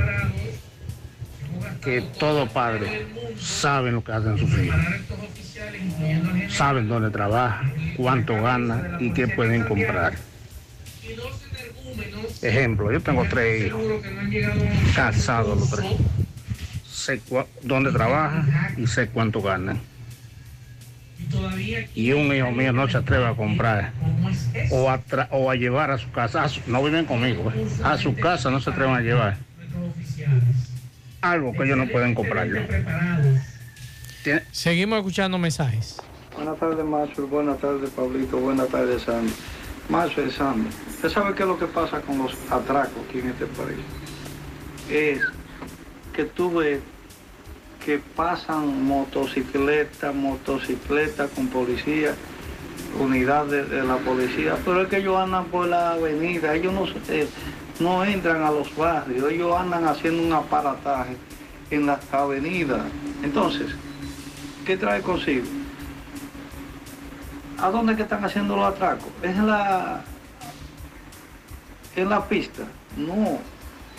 [1.82, 3.07] que todo padre
[3.39, 4.81] saben lo que hacen sus hijos.
[6.49, 7.62] Saben dónde trabaja,
[7.97, 10.15] cuánto gana y qué pueden comprar.
[12.43, 13.82] Ejemplo, yo tengo tres hijos,
[14.95, 15.87] casados los tres.
[16.87, 17.20] Sé
[17.62, 18.45] dónde trabaja
[18.77, 19.81] y sé cuánto ganan.
[21.95, 23.93] Y un hijo mío no se atreve a comprar
[24.70, 24.91] o
[25.51, 27.66] a, llevar a su casa, no viven conmigo, ¿eh?
[27.85, 29.37] a su casa no se atreven a llevar
[31.20, 32.61] algo que ellos no pueden comprarlo.
[34.52, 35.97] Seguimos escuchando mensajes.
[36.34, 37.26] Buenas tardes, Macho.
[37.26, 38.36] Buenas tardes, Pablito.
[38.38, 39.32] Buenas tardes, Sandy.
[39.88, 40.68] Macho y Sandy.
[40.90, 43.78] ¿Usted sabe qué es lo que pasa con los atracos aquí en este país?
[44.90, 45.20] Es
[46.12, 46.80] que tú ves
[47.84, 52.14] que pasan motocicletas, motocicletas con policía,
[53.01, 57.26] unidades de la policía, pero es que ellos andan por la avenida, ellos no, eh,
[57.78, 61.16] no entran a los barrios, ellos andan haciendo un aparataje
[61.70, 62.82] en las avenidas.
[63.22, 63.74] Entonces,
[64.70, 65.47] ¿qué trae consigo?
[67.59, 69.09] ¿A dónde que están haciendo los atracos?
[69.20, 70.01] ¿Es en la,
[71.97, 72.62] en la pista?
[72.97, 73.40] No,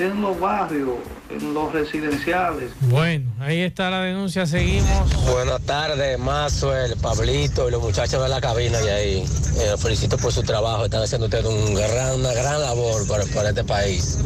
[0.01, 0.97] en los barrios,
[1.29, 2.71] en los residenciales.
[2.81, 5.25] Bueno, ahí está la denuncia, seguimos.
[5.25, 9.25] Buenas tardes, Mazuel, Pablito y los muchachos de la cabina de ahí.
[9.57, 13.49] Eh, felicito por su trabajo, están haciendo ustedes un gran- una gran labor para, para
[13.49, 14.17] este país.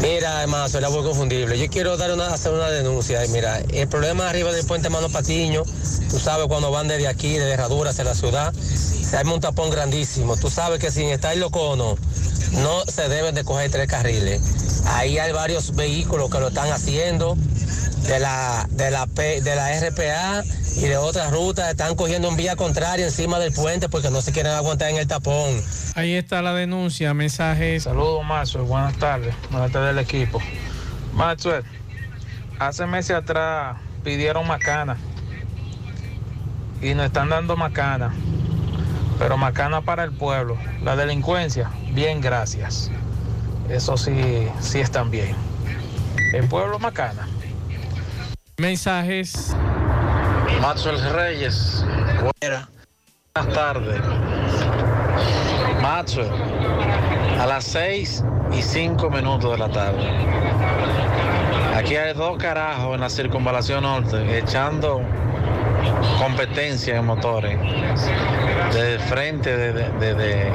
[0.00, 1.58] Mira, Mazuel, algo confundible.
[1.58, 3.24] Yo quiero dar una, hacer una denuncia.
[3.24, 5.62] Y Mira, el problema arriba del puente Mano Patiño,
[6.10, 9.70] tú sabes cuando van desde aquí, de Herradura hacia la ciudad, se arma un tapón
[9.70, 10.36] grandísimo.
[10.36, 11.98] Tú sabes que sin estar los conos,
[12.52, 14.40] no se deben de coger tres carriles.
[14.86, 17.36] Ahí hay varios vehículos que lo están haciendo
[18.06, 20.42] de la, de la, P- de la RPA
[20.76, 24.32] y de otras rutas están cogiendo en vía contraria encima del puente porque no se
[24.32, 25.50] quieren aguantar en el tapón.
[25.94, 27.84] Ahí está la denuncia, mensajes.
[27.84, 28.64] Saludos, Maxwell.
[28.64, 29.34] Buenas tardes.
[29.50, 30.40] Buenas tardes del equipo.
[31.14, 31.62] Maxwell,
[32.58, 34.96] hace meses atrás pidieron macana
[36.80, 38.12] y nos están dando macana,
[39.18, 40.56] pero macana para el pueblo.
[40.82, 42.90] La delincuencia, bien, gracias.
[43.72, 45.34] Eso sí, sí están bien.
[46.34, 47.26] El pueblo macana.
[48.58, 49.56] Mensajes.
[50.60, 51.82] Maxwell Reyes.
[52.42, 52.68] Buenas
[53.54, 54.00] tardes.
[55.80, 56.30] Maxwell,
[57.40, 58.22] a las 6
[58.52, 60.06] y 5 minutos de la tarde.
[61.74, 65.00] Aquí hay dos carajos en la circunvalación norte echando
[66.18, 67.58] competencia en motores.
[68.72, 70.52] Desde el frente de, de- de- de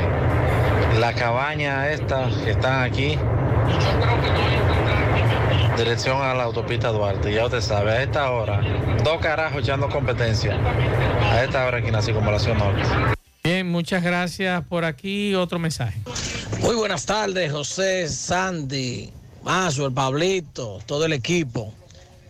[1.00, 3.18] la cabaña esta que están aquí.
[5.78, 8.62] Dirección a la autopista Duarte, ya usted sabe, a esta hora,
[9.04, 10.58] dos carajos echando competencia.
[11.32, 12.82] A esta hora aquí en la circunvalación norte.
[13.44, 15.36] Bien, muchas gracias por aquí.
[15.36, 16.00] Otro mensaje.
[16.62, 19.12] Muy buenas tardes, José, Sandy,
[19.44, 21.72] Maswell, Pablito, todo el equipo.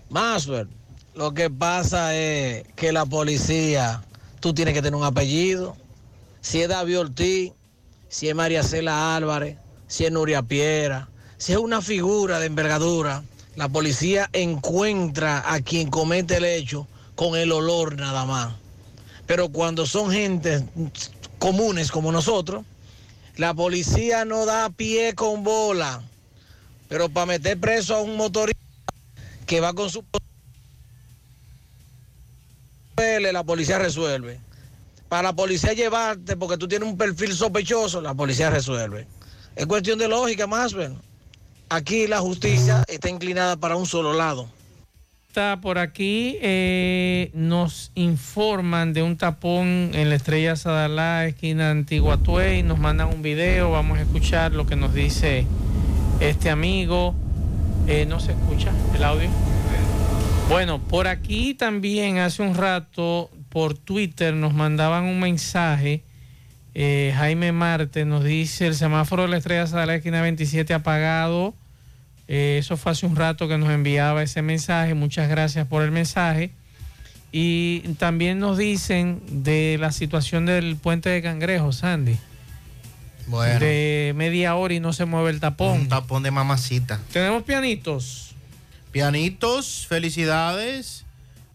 [0.10, 0.68] Maswell,
[1.18, 4.04] lo que pasa es que la policía,
[4.40, 5.76] tú tienes que tener un apellido.
[6.42, 7.54] Si es David Ortiz,
[8.08, 9.58] si es María Cela Álvarez,
[9.88, 13.24] si es Nuria Piera, si es una figura de envergadura,
[13.56, 18.54] la policía encuentra a quien comete el hecho con el olor nada más.
[19.26, 20.64] Pero cuando son gente
[21.40, 22.64] comunes como nosotros,
[23.38, 26.04] la policía no da pie con bola.
[26.88, 28.62] Pero para meter preso a un motorista
[29.48, 30.06] que va con su...
[32.98, 34.40] La policía resuelve.
[35.08, 39.06] Para la policía llevarte porque tú tienes un perfil sospechoso, la policía resuelve.
[39.56, 40.98] Es cuestión de lógica más, bien.
[41.70, 44.50] Aquí la justicia está inclinada para un solo lado.
[45.28, 52.18] Está por aquí, eh, nos informan de un tapón en la estrella Sadalá, esquina Antigua
[52.18, 55.46] Tuey, nos mandan un video, vamos a escuchar lo que nos dice
[56.20, 57.14] este amigo.
[57.86, 59.30] Eh, ¿No se escucha el audio?
[60.50, 66.04] Bueno, por aquí también hace un rato por Twitter nos mandaban un mensaje.
[66.74, 71.54] eh, Jaime Marte nos dice el semáforo de la estrella Sadalá, esquina 27 apagado.
[72.28, 74.94] Eh, eso fue hace un rato que nos enviaba ese mensaje.
[74.94, 76.52] Muchas gracias por el mensaje.
[77.32, 82.18] Y también nos dicen de la situación del puente de Cangrejo, Sandy.
[83.28, 83.60] Bueno.
[83.60, 85.82] De media hora y no se mueve el tapón.
[85.82, 87.00] Un tapón de mamacita.
[87.12, 88.27] Tenemos pianitos.
[88.92, 91.06] Pianitos, felicidades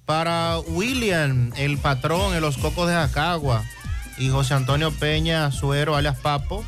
[0.05, 3.65] para William, el patrón en los Cocos de Jacagua,
[4.19, 6.65] y José Antonio Peña Suero, alias Papo,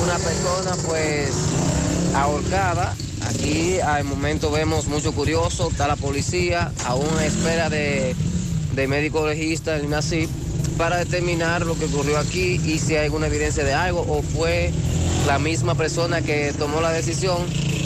[0.04, 1.32] una persona, pues,
[2.16, 2.96] ahorcada.
[3.30, 8.16] Aquí al momento vemos mucho curioso, está la policía, aún a espera de,
[8.76, 10.30] de médico legista del INACIP
[10.78, 14.72] para determinar lo que ocurrió aquí y si hay alguna evidencia de algo o fue
[15.28, 17.38] la misma persona que tomó la decisión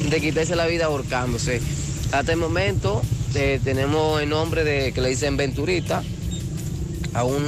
[0.09, 1.59] de quitarse la vida ahorcándose.
[2.11, 3.01] Hasta el momento
[3.33, 6.03] eh, tenemos el nombre de que le dicen Venturita,
[7.13, 7.43] a un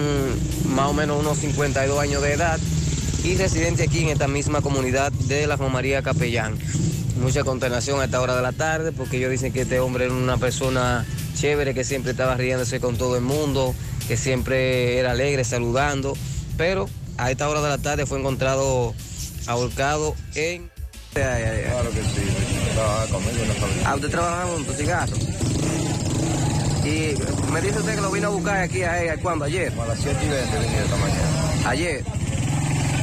[0.75, 2.59] más o menos unos 52 años de edad
[3.23, 6.57] y residente aquí en esta misma comunidad de la Romaría Capellán.
[7.21, 10.13] Mucha consternación a esta hora de la tarde porque ellos dicen que este hombre era
[10.13, 11.05] una persona
[11.35, 13.73] chévere que siempre estaba riéndose con todo el mundo,
[14.07, 16.15] que siempre era alegre saludando,
[16.57, 16.87] pero
[17.17, 18.93] a esta hora de la tarde fue encontrado
[19.47, 20.69] ahorcado en...
[21.13, 22.27] Claro que sí,
[22.73, 23.89] trabajaba conmigo en la fábrica.
[23.89, 25.15] Ah, usted trabajaba con tu cigarro.
[26.85, 27.15] Y
[27.51, 29.45] me dice usted que lo vino a buscar aquí a ella, ¿cuándo?
[29.45, 29.73] ¿Ayer?
[29.79, 31.69] A las 7 y 20 vine esta mañana.
[31.69, 32.03] ¿Ayer?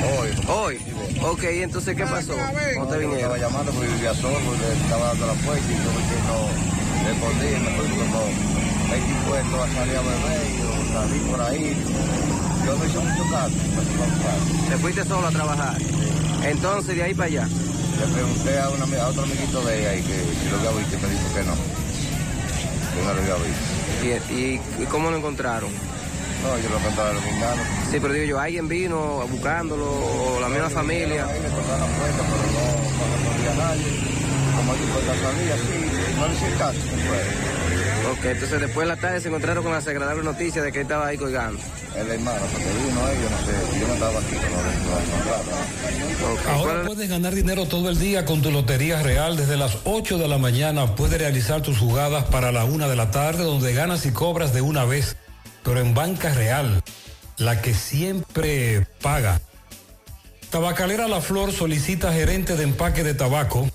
[0.03, 0.31] Hoy.
[0.49, 0.79] ¿Hoy?
[1.23, 2.35] Ok, entonces, ¿qué pasó?
[2.75, 3.19] ¿Cómo te vinieron?
[3.19, 5.91] Estaba llamando porque vivía solo, porque estaba dando la puerta y yo
[6.31, 6.73] no
[7.03, 8.21] respondí, me fui como
[8.91, 11.77] 20 impuestos a salir a beber y yo salí por ahí.
[12.67, 13.55] Yo me hice mucho caso.
[14.69, 15.77] ¿Te fuiste solo a trabajar?
[16.45, 17.49] Entonces, de ahí para allá.
[17.49, 20.97] Le pregunté a, una, a otro amiguito de ella y que si lo había visto
[20.97, 21.55] y me dijo que no.
[22.95, 23.72] Que no lo había visto.
[24.03, 25.71] ¿Y, y, cómo lo encontraron?
[25.71, 27.63] No, yo lo encontraba guindano.
[27.91, 31.27] Sí, pero digo yo, ¿alguien vino buscándolo o la misma familia?
[31.27, 32.05] Ahí le pero no, no
[33.15, 33.87] respondía a nadie.
[34.57, 37.62] Como aquí puerta salía, sí, no le hice caso.
[38.11, 40.83] Ok, entonces después de la tarde se encontraron con la desagradable noticia de que él
[40.83, 41.61] estaba ahí colgando.
[41.97, 45.93] El hermano, porque vino ellos, no sé, yo no estaba aquí, pero lo encontraron.
[46.49, 49.37] Ahora puedes ganar dinero todo el día con tu Lotería Real.
[49.37, 53.11] Desde las 8 de la mañana puedes realizar tus jugadas para la 1 de la
[53.11, 55.17] tarde, donde ganas y cobras de una vez.
[55.63, 56.83] Pero en Banca Real,
[57.39, 59.41] la que siempre paga.
[60.51, 63.69] Tabacalera La Flor solicita gerente de empaque de tabaco.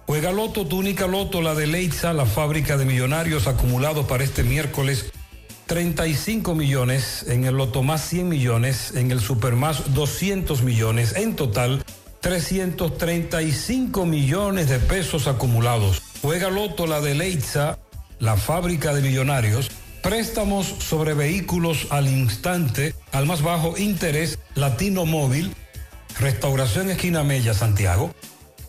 [0.10, 4.41] Juega Loto, tu única Loto, la de Leitza, la fábrica de millonarios acumulados para este
[4.41, 5.11] miércoles.
[5.68, 11.36] 35 millones, en el Loto más 100 millones, en el Super más 200 millones, en
[11.36, 11.86] total
[12.22, 16.02] 335 millones de pesos acumulados.
[16.23, 17.77] Juega Loto, la de Leitza,
[18.18, 19.69] la fábrica de millonarios.
[20.02, 25.53] Préstamos sobre vehículos al instante, al más bajo interés, Latino Móvil,
[26.19, 28.11] Restauración Esquina Mella, Santiago.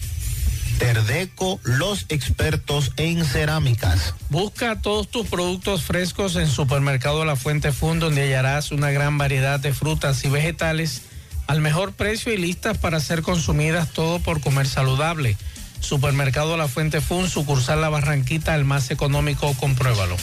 [0.77, 4.13] Terdeco, los expertos en cerámicas.
[4.30, 9.59] Busca todos tus productos frescos en Supermercado La Fuente Fund, donde hallarás una gran variedad
[9.59, 11.01] de frutas y vegetales
[11.49, 15.35] al mejor precio y listas para ser consumidas todo por comer saludable.
[15.80, 20.15] Supermercado La Fuente Fun, sucursal La Barranquita, el más económico, compruébalo.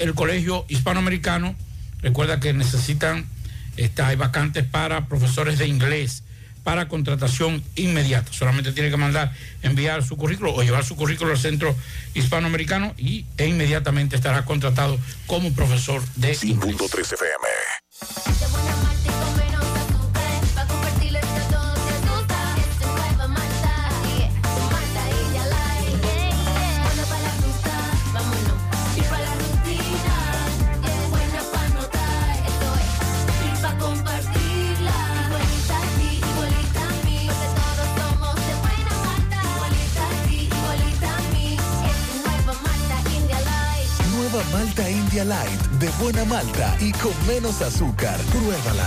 [0.00, 1.54] El Colegio Hispanoamericano,
[2.00, 3.26] recuerda que necesitan,
[3.76, 6.24] está, hay vacantes para profesores de inglés
[6.64, 8.32] para contratación inmediata.
[8.32, 9.32] Solamente tiene que mandar,
[9.62, 11.76] enviar su currículo o llevar su currículo al Centro
[12.14, 14.98] Hispanoamericano y, e inmediatamente estará contratado
[15.28, 16.74] como profesor de inglés.
[16.92, 17.46] FM.
[45.24, 48.18] Light de buena malta y con menos azúcar.
[48.30, 48.86] Pruébala.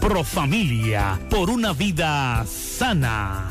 [0.00, 1.18] Profamilia.
[1.30, 3.50] Por una vida sana.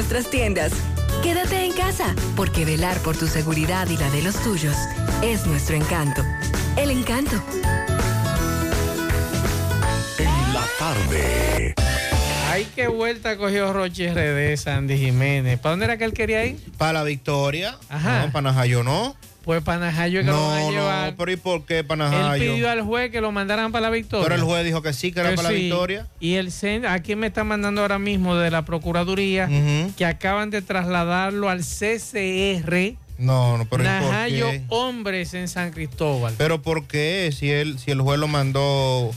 [0.01, 0.71] nuestras tiendas.
[1.21, 4.75] Quédate en casa, porque velar por tu seguridad y la de los tuyos
[5.21, 6.23] es nuestro encanto.
[6.75, 7.35] El encanto.
[10.17, 11.75] En la tarde.
[12.49, 15.59] Ay, qué vuelta cogió Roche RD, Sandy Jiménez.
[15.59, 16.57] ¿Para dónde era que él quería ir?
[16.79, 17.77] Para la Victoria.
[17.87, 18.25] Ajá.
[18.25, 19.15] No, para Najayo no.
[19.43, 21.11] Pues para Najayo es que lo van a No, llevar.
[21.11, 22.53] no, pero ¿y por qué para Él Najayo?
[22.53, 24.23] pidió al juez que lo mandaran para la victoria.
[24.23, 25.55] Pero el juez dijo que sí, que era para la.
[25.55, 26.07] Victoria.
[26.19, 29.49] Y el CEN, aquí me está mandando ahora mismo de la Procuraduría
[29.97, 32.95] que acaban de trasladarlo al CCR.
[33.17, 34.61] No, no, pero ¿y por Najayo qué?
[34.69, 36.33] Hombres en San Cristóbal.
[36.37, 37.33] Pero ¿por qué?
[37.35, 39.11] Si él, si el juez lo mandó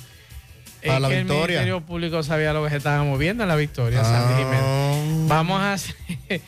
[0.88, 1.60] a la que el Victoria.
[1.60, 4.34] Ministerio Público sabía lo que se estaba moviendo en la victoria, Ah.
[4.38, 5.28] Jiménez.
[5.28, 5.94] Vamos a hacer.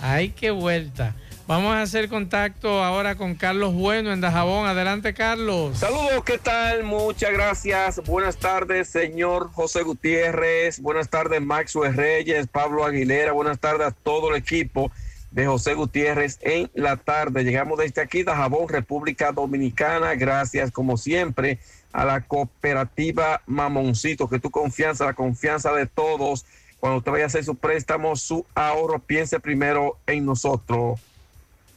[0.00, 1.14] Ay, qué vuelta.
[1.48, 4.66] Vamos a hacer contacto ahora con Carlos Bueno en Dajabón.
[4.66, 5.78] Adelante, Carlos.
[5.78, 6.82] Saludos, ¿qué tal?
[6.82, 8.02] Muchas gracias.
[8.04, 10.80] Buenas tardes, señor José Gutiérrez.
[10.80, 13.30] Buenas tardes, Maxwell Reyes, Pablo Aguilera.
[13.30, 14.90] Buenas tardes a todo el equipo
[15.30, 17.44] de José Gutiérrez en la tarde.
[17.44, 20.16] Llegamos desde aquí, Dajabón, República Dominicana.
[20.16, 21.60] Gracias, como siempre,
[21.92, 26.44] a la cooperativa Mamoncito, que tu confianza, la confianza de todos.
[26.80, 31.00] Cuando usted vaya a hacer su préstamo, su ahorro, piense primero en nosotros.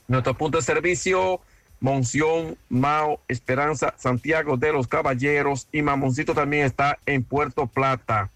[0.10, 1.40] Nuestro punto de servicio,
[1.80, 8.32] Monción, Mao, Esperanza, Santiago de los Caballeros y Mamoncito también está en Puerto Plata.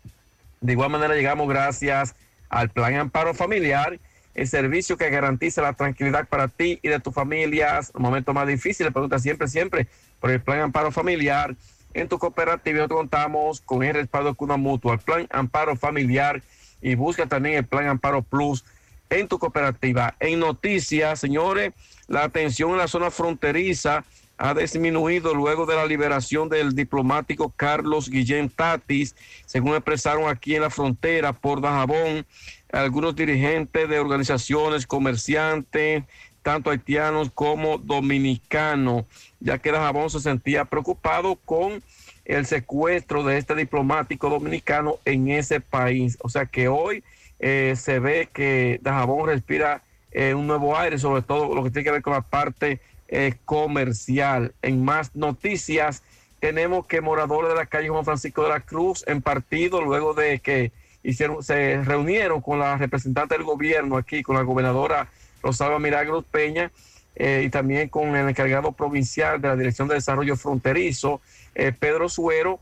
[0.61, 2.13] De igual manera llegamos gracias
[2.47, 3.99] al Plan Amparo Familiar,
[4.35, 7.91] el servicio que garantiza la tranquilidad para ti y de tus familias.
[7.95, 9.87] Un momento más difícil, pregunta siempre, siempre
[10.19, 11.55] por el Plan Amparo Familiar.
[11.95, 16.43] En tu cooperativa contamos con el respaldo de Cuna Mutua, el Plan Amparo Familiar
[16.83, 18.63] y busca también el Plan Amparo Plus
[19.09, 20.15] en tu cooperativa.
[20.19, 21.73] En noticias, señores,
[22.07, 24.03] la atención en la zona fronteriza
[24.37, 29.15] ha disminuido luego de la liberación del diplomático Carlos Guillén Tatis,
[29.45, 32.25] según expresaron aquí en la frontera por Dajabón
[32.71, 36.03] algunos dirigentes de organizaciones, comerciantes,
[36.41, 39.05] tanto haitianos como dominicanos,
[39.39, 41.83] ya que Dajabón se sentía preocupado con
[42.25, 46.17] el secuestro de este diplomático dominicano en ese país.
[46.21, 47.03] O sea que hoy
[47.45, 49.81] eh, se ve que Dajabón respira
[50.13, 52.79] eh, un nuevo aire, sobre todo lo que tiene que ver con la parte
[53.09, 54.53] eh, comercial.
[54.61, 56.03] En más noticias,
[56.39, 60.39] tenemos que moradores de la calle Juan Francisco de la Cruz en partido, luego de
[60.39, 60.71] que
[61.03, 65.09] hicieron, se reunieron con la representante del gobierno aquí, con la gobernadora
[65.41, 66.71] Rosalba Milagros Peña,
[67.15, 71.19] y también con el encargado provincial de la Dirección de Desarrollo Fronterizo,
[71.53, 72.59] Pedro Suero,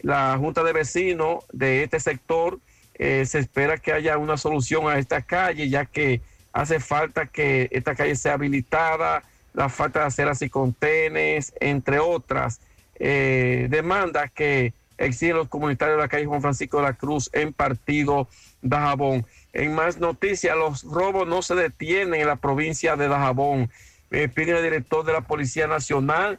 [0.00, 2.58] la Junta de Vecinos de este sector
[2.94, 6.20] eh, se espera que haya una solución a esta calle, ya que
[6.52, 9.22] hace falta que esta calle sea habilitada,
[9.52, 12.60] la falta de aceras y contenes, entre otras
[12.96, 17.52] eh, demandas que exigen los comunitarios de la calle Juan Francisco de la Cruz en
[17.52, 18.28] partido
[18.62, 19.26] Dajabón.
[19.52, 23.70] En más noticias, los robos no se detienen en la provincia de Dajabón.
[24.10, 26.38] Eh, pide el director de la Policía Nacional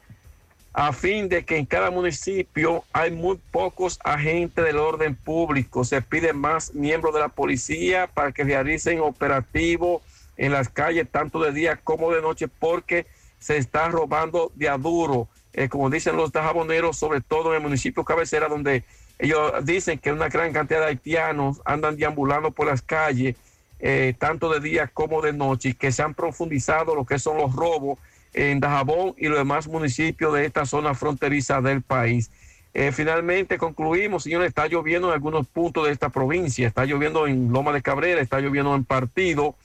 [0.78, 5.86] a fin de que en cada municipio hay muy pocos agentes del orden público.
[5.86, 10.02] Se pide más miembros de la policía para que realicen operativos
[10.36, 13.06] en las calles, tanto de día como de noche, porque
[13.40, 18.04] se está robando de aduro, eh, como dicen los tajaboneros, sobre todo en el municipio
[18.04, 18.84] cabecera, donde
[19.18, 23.38] ellos dicen que una gran cantidad de haitianos andan deambulando por las calles,
[23.80, 27.38] eh, tanto de día como de noche, y que se han profundizado lo que son
[27.38, 27.98] los robos
[28.36, 32.30] en Dajabón y los demás municipios de esta zona fronteriza del país.
[32.74, 37.54] Eh, finalmente concluimos, señores, está lloviendo en algunos puntos de esta provincia, está lloviendo en
[37.54, 39.56] Loma de Cabrera, está lloviendo en Partido,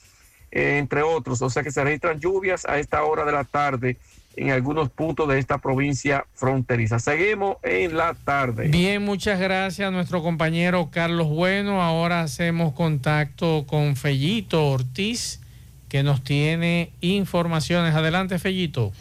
[0.53, 3.97] eh, entre otros, o sea que se registran lluvias a esta hora de la tarde
[4.37, 7.01] en algunos puntos de esta provincia fronteriza.
[7.01, 8.69] Seguimos en la tarde.
[8.69, 11.83] Bien, muchas gracias a nuestro compañero Carlos Bueno.
[11.83, 15.40] Ahora hacemos contacto con Fellito Ortiz
[15.91, 17.95] que nos tiene informaciones.
[17.95, 18.93] Adelante, Fellito.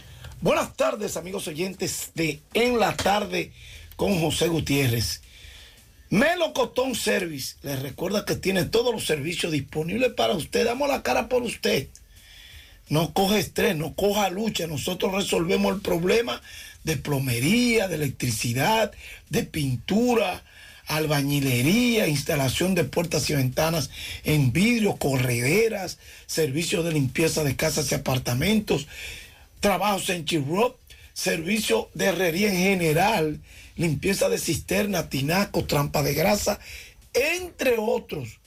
[0.41, 3.53] Buenas tardes, amigos oyentes de En la Tarde
[3.95, 5.21] con José Gutiérrez.
[6.09, 10.65] Melocotón Service les recuerda que tiene todos los servicios disponibles para usted.
[10.65, 11.87] Damos la cara por usted.
[12.89, 14.65] No coge estrés, no coja lucha.
[14.65, 16.41] Nosotros resolvemos el problema
[16.83, 18.91] de plomería, de electricidad,
[19.29, 20.43] de pintura,
[20.89, 23.89] albañilería, instalación de puertas y ventanas
[24.25, 28.87] en vidrio, correderas, servicios de limpieza de casas y apartamentos,
[29.61, 30.75] trabajos en chirrop,
[31.13, 33.39] servicio de herrería en general,
[33.75, 36.59] limpieza de cisterna, tinaco, trampa de grasa,
[37.13, 38.39] entre otros.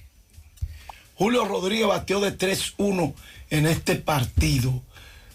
[1.19, 3.13] Julio Rodríguez batió de 3-1
[3.49, 4.81] en este partido.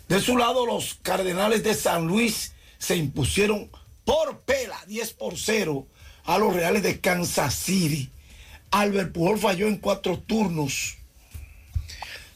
[0.09, 3.69] De su lado, los Cardenales de San Luis se impusieron
[4.07, 5.87] por pela 10 por 0
[6.25, 8.09] a los Reales de Kansas City.
[8.71, 10.97] Albert Pujol falló en cuatro turnos.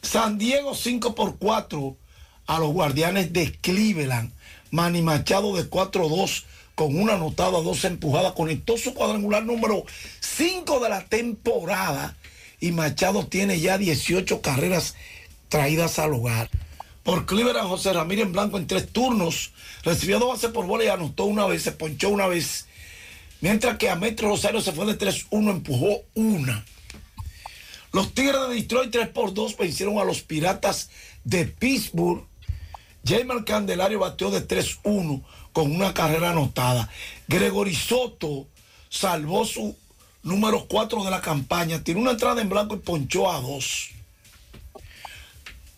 [0.03, 1.97] San Diego 5 por 4
[2.45, 4.31] a los Guardianes de Cleveland.
[4.69, 6.43] Manny Machado de 4-2
[6.75, 8.33] con una anotada, dos empujadas.
[8.33, 9.85] Conectó su cuadrangular número
[10.19, 12.15] 5 de la temporada
[12.59, 14.95] y Machado tiene ya 18 carreras
[15.47, 16.49] traídas al hogar.
[17.03, 19.51] Por Cleveland, José Ramírez blanco en tres turnos.
[19.83, 22.67] Recibió dos bases por bola y anotó una vez, se ponchó una vez.
[23.41, 26.65] Mientras que a Metro Rosario se fue de 3-1, empujó una.
[27.93, 30.89] Los Tigres de Detroit 3 por 2 vencieron a los Piratas
[31.23, 32.27] de Pittsburgh.
[33.05, 35.23] Jamer Candelario bateó de 3-1
[35.53, 36.89] con una carrera anotada.
[37.27, 38.47] Gregory Soto
[38.89, 39.75] salvó su
[40.23, 41.83] número 4 de la campaña.
[41.83, 43.89] Tiene una entrada en blanco y ponchó a dos.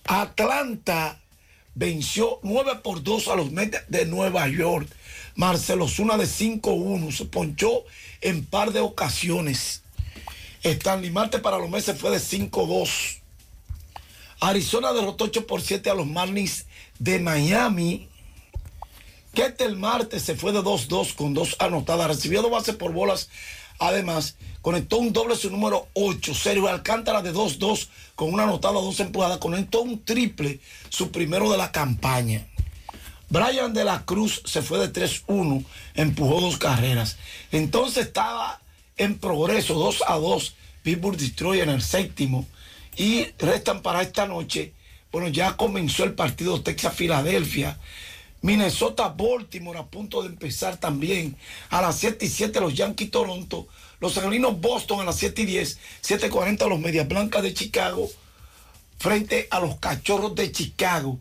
[0.05, 1.19] Atlanta
[1.75, 4.87] venció 9 por 2 a los Mets de Nueva York.
[5.35, 7.85] Marcelo Zuna de 5-1 se ponchó
[8.19, 9.83] en par de ocasiones.
[10.63, 13.19] Stanley Marte para los meses fue de 5-2.
[14.41, 16.65] Arizona derrotó 8 por 7 a los Marlins
[16.99, 18.07] de Miami.
[19.33, 22.07] Ketel Marte se fue de 2-2 con dos anotadas.
[22.07, 23.29] Recibió dos bases por bolas.
[23.81, 26.35] Además, conectó un doble su número 8.
[26.35, 29.39] Sergio Alcántara de 2-2 con una anotada, dos empujadas.
[29.39, 30.59] Conectó un triple,
[30.89, 32.45] su primero de la campaña.
[33.29, 37.17] Brian de la Cruz se fue de 3-1, empujó dos carreras.
[37.51, 38.61] Entonces estaba
[38.97, 40.53] en progreso 2 a 2.
[40.83, 42.45] Pittsburgh Destroy en el séptimo.
[42.95, 44.73] Y restan para esta noche.
[45.11, 47.79] Bueno, ya comenzó el partido Texas-Filadelfia.
[48.41, 51.37] Minnesota, Baltimore a punto de empezar también.
[51.69, 53.67] A las 7 y 7 los Yankees Toronto.
[53.99, 55.79] Los Angelinos Boston a las 7 y 10.
[56.03, 58.09] 7.40 los Medias Blancas de Chicago.
[58.97, 61.19] Frente a los Cachorros de Chicago.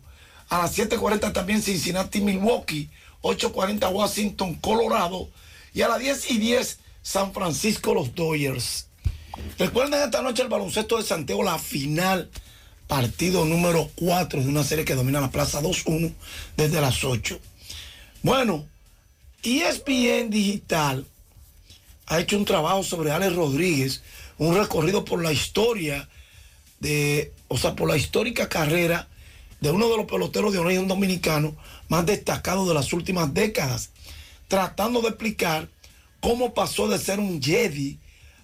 [0.49, 2.89] A las 7.40 también Cincinnati, Milwaukee.
[3.21, 5.29] 8.40 Washington, Colorado.
[5.73, 8.87] Y a las 10 y 10 San Francisco, los Dodgers.
[9.57, 12.29] Recuerden esta noche el baloncesto de Santiago, la final,
[12.91, 16.11] partido número 4 de una serie que domina la plaza 2-1
[16.57, 17.39] desde las 8.
[18.21, 18.65] Bueno,
[19.43, 21.07] ESPN Digital
[22.07, 24.03] ha hecho un trabajo sobre Alex Rodríguez,
[24.37, 26.09] un recorrido por la historia
[26.81, 29.07] de, o sea, por la histórica carrera
[29.61, 31.55] de uno de los peloteros de origen dominicano
[31.87, 33.91] más destacados de las últimas décadas,
[34.49, 35.69] tratando de explicar
[36.19, 37.99] cómo pasó de ser un Jedi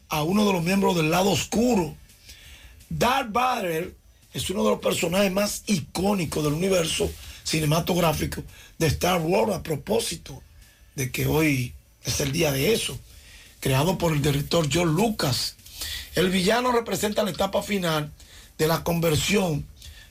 [0.08, 1.98] a uno de los miembros del lado oscuro.
[2.90, 3.97] Darth Vader
[4.34, 7.10] es uno de los personajes más icónicos del universo
[7.44, 8.44] cinematográfico
[8.78, 10.42] de Star Wars a propósito
[10.96, 11.74] de que hoy
[12.04, 12.98] es el día de eso,
[13.60, 15.56] creado por el director John Lucas.
[16.16, 18.12] El villano representa la etapa final
[18.58, 19.66] de la conversión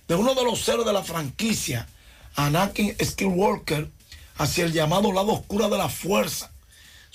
[0.09, 1.89] de uno de los ceros de la franquicia,
[2.37, 3.91] Anakin Skywalker,
[4.37, 6.51] hacia el llamado lado oscuro de la fuerza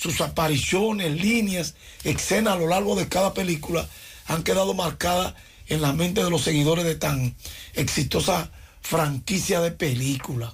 [0.02, 3.88] sus apariciones, líneas, escenas a lo largo de cada película
[4.26, 5.36] han quedado marcadas
[5.72, 7.34] en la mente de los seguidores de tan
[7.76, 10.54] exitosa franquicia de película.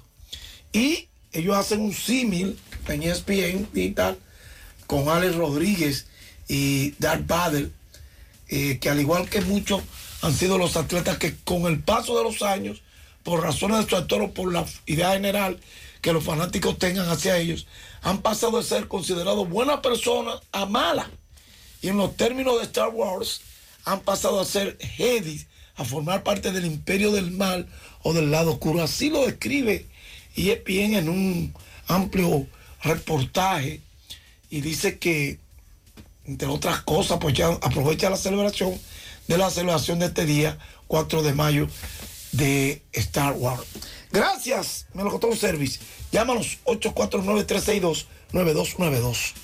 [0.72, 4.16] Y ellos hacen un símil en ESPN digital
[4.86, 6.06] con Alex Rodríguez
[6.46, 7.70] y Darth Vader,
[8.48, 9.82] eh, que al igual que muchos
[10.22, 12.80] han sido los atletas que con el paso de los años,
[13.24, 15.58] por razones de su actor o por la idea general
[16.00, 17.66] que los fanáticos tengan hacia ellos,
[18.02, 21.08] han pasado de ser considerados buenas personas a malas.
[21.82, 23.40] Y en los términos de Star Wars,
[23.88, 25.46] han pasado a ser Jedi,
[25.76, 27.66] a formar parte del imperio del mal
[28.02, 28.82] o del lado oscuro.
[28.82, 29.86] Así lo describe
[30.34, 31.54] y es bien en un
[31.86, 32.46] amplio
[32.82, 33.80] reportaje
[34.50, 35.38] y dice que,
[36.26, 38.78] entre otras cosas, pues ya aprovecha la celebración
[39.26, 41.68] de la celebración de este día, 4 de mayo,
[42.32, 43.64] de Star Wars.
[44.10, 45.80] Gracias, Melocotón Service.
[46.12, 49.34] Llámanos 849-362-9292.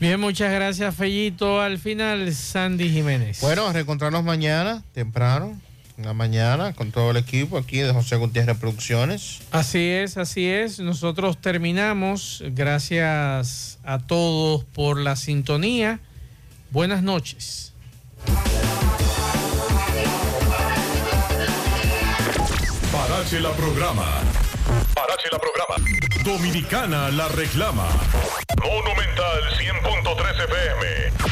[0.00, 1.60] Bien, muchas gracias, Fellito.
[1.60, 3.40] Al final, Sandy Jiménez.
[3.40, 5.60] Bueno, a reencontrarnos mañana, temprano,
[5.96, 9.40] en la mañana, con todo el equipo aquí de José Gutiérrez Producciones.
[9.50, 10.78] Así es, así es.
[10.78, 12.44] Nosotros terminamos.
[12.52, 15.98] Gracias a todos por la sintonía.
[16.70, 17.72] Buenas noches.
[22.92, 24.22] Parache la programa.
[24.94, 25.74] Parache la programa.
[26.22, 27.86] Dominicana la reclama.
[28.62, 31.18] Monumental 100.13 FM.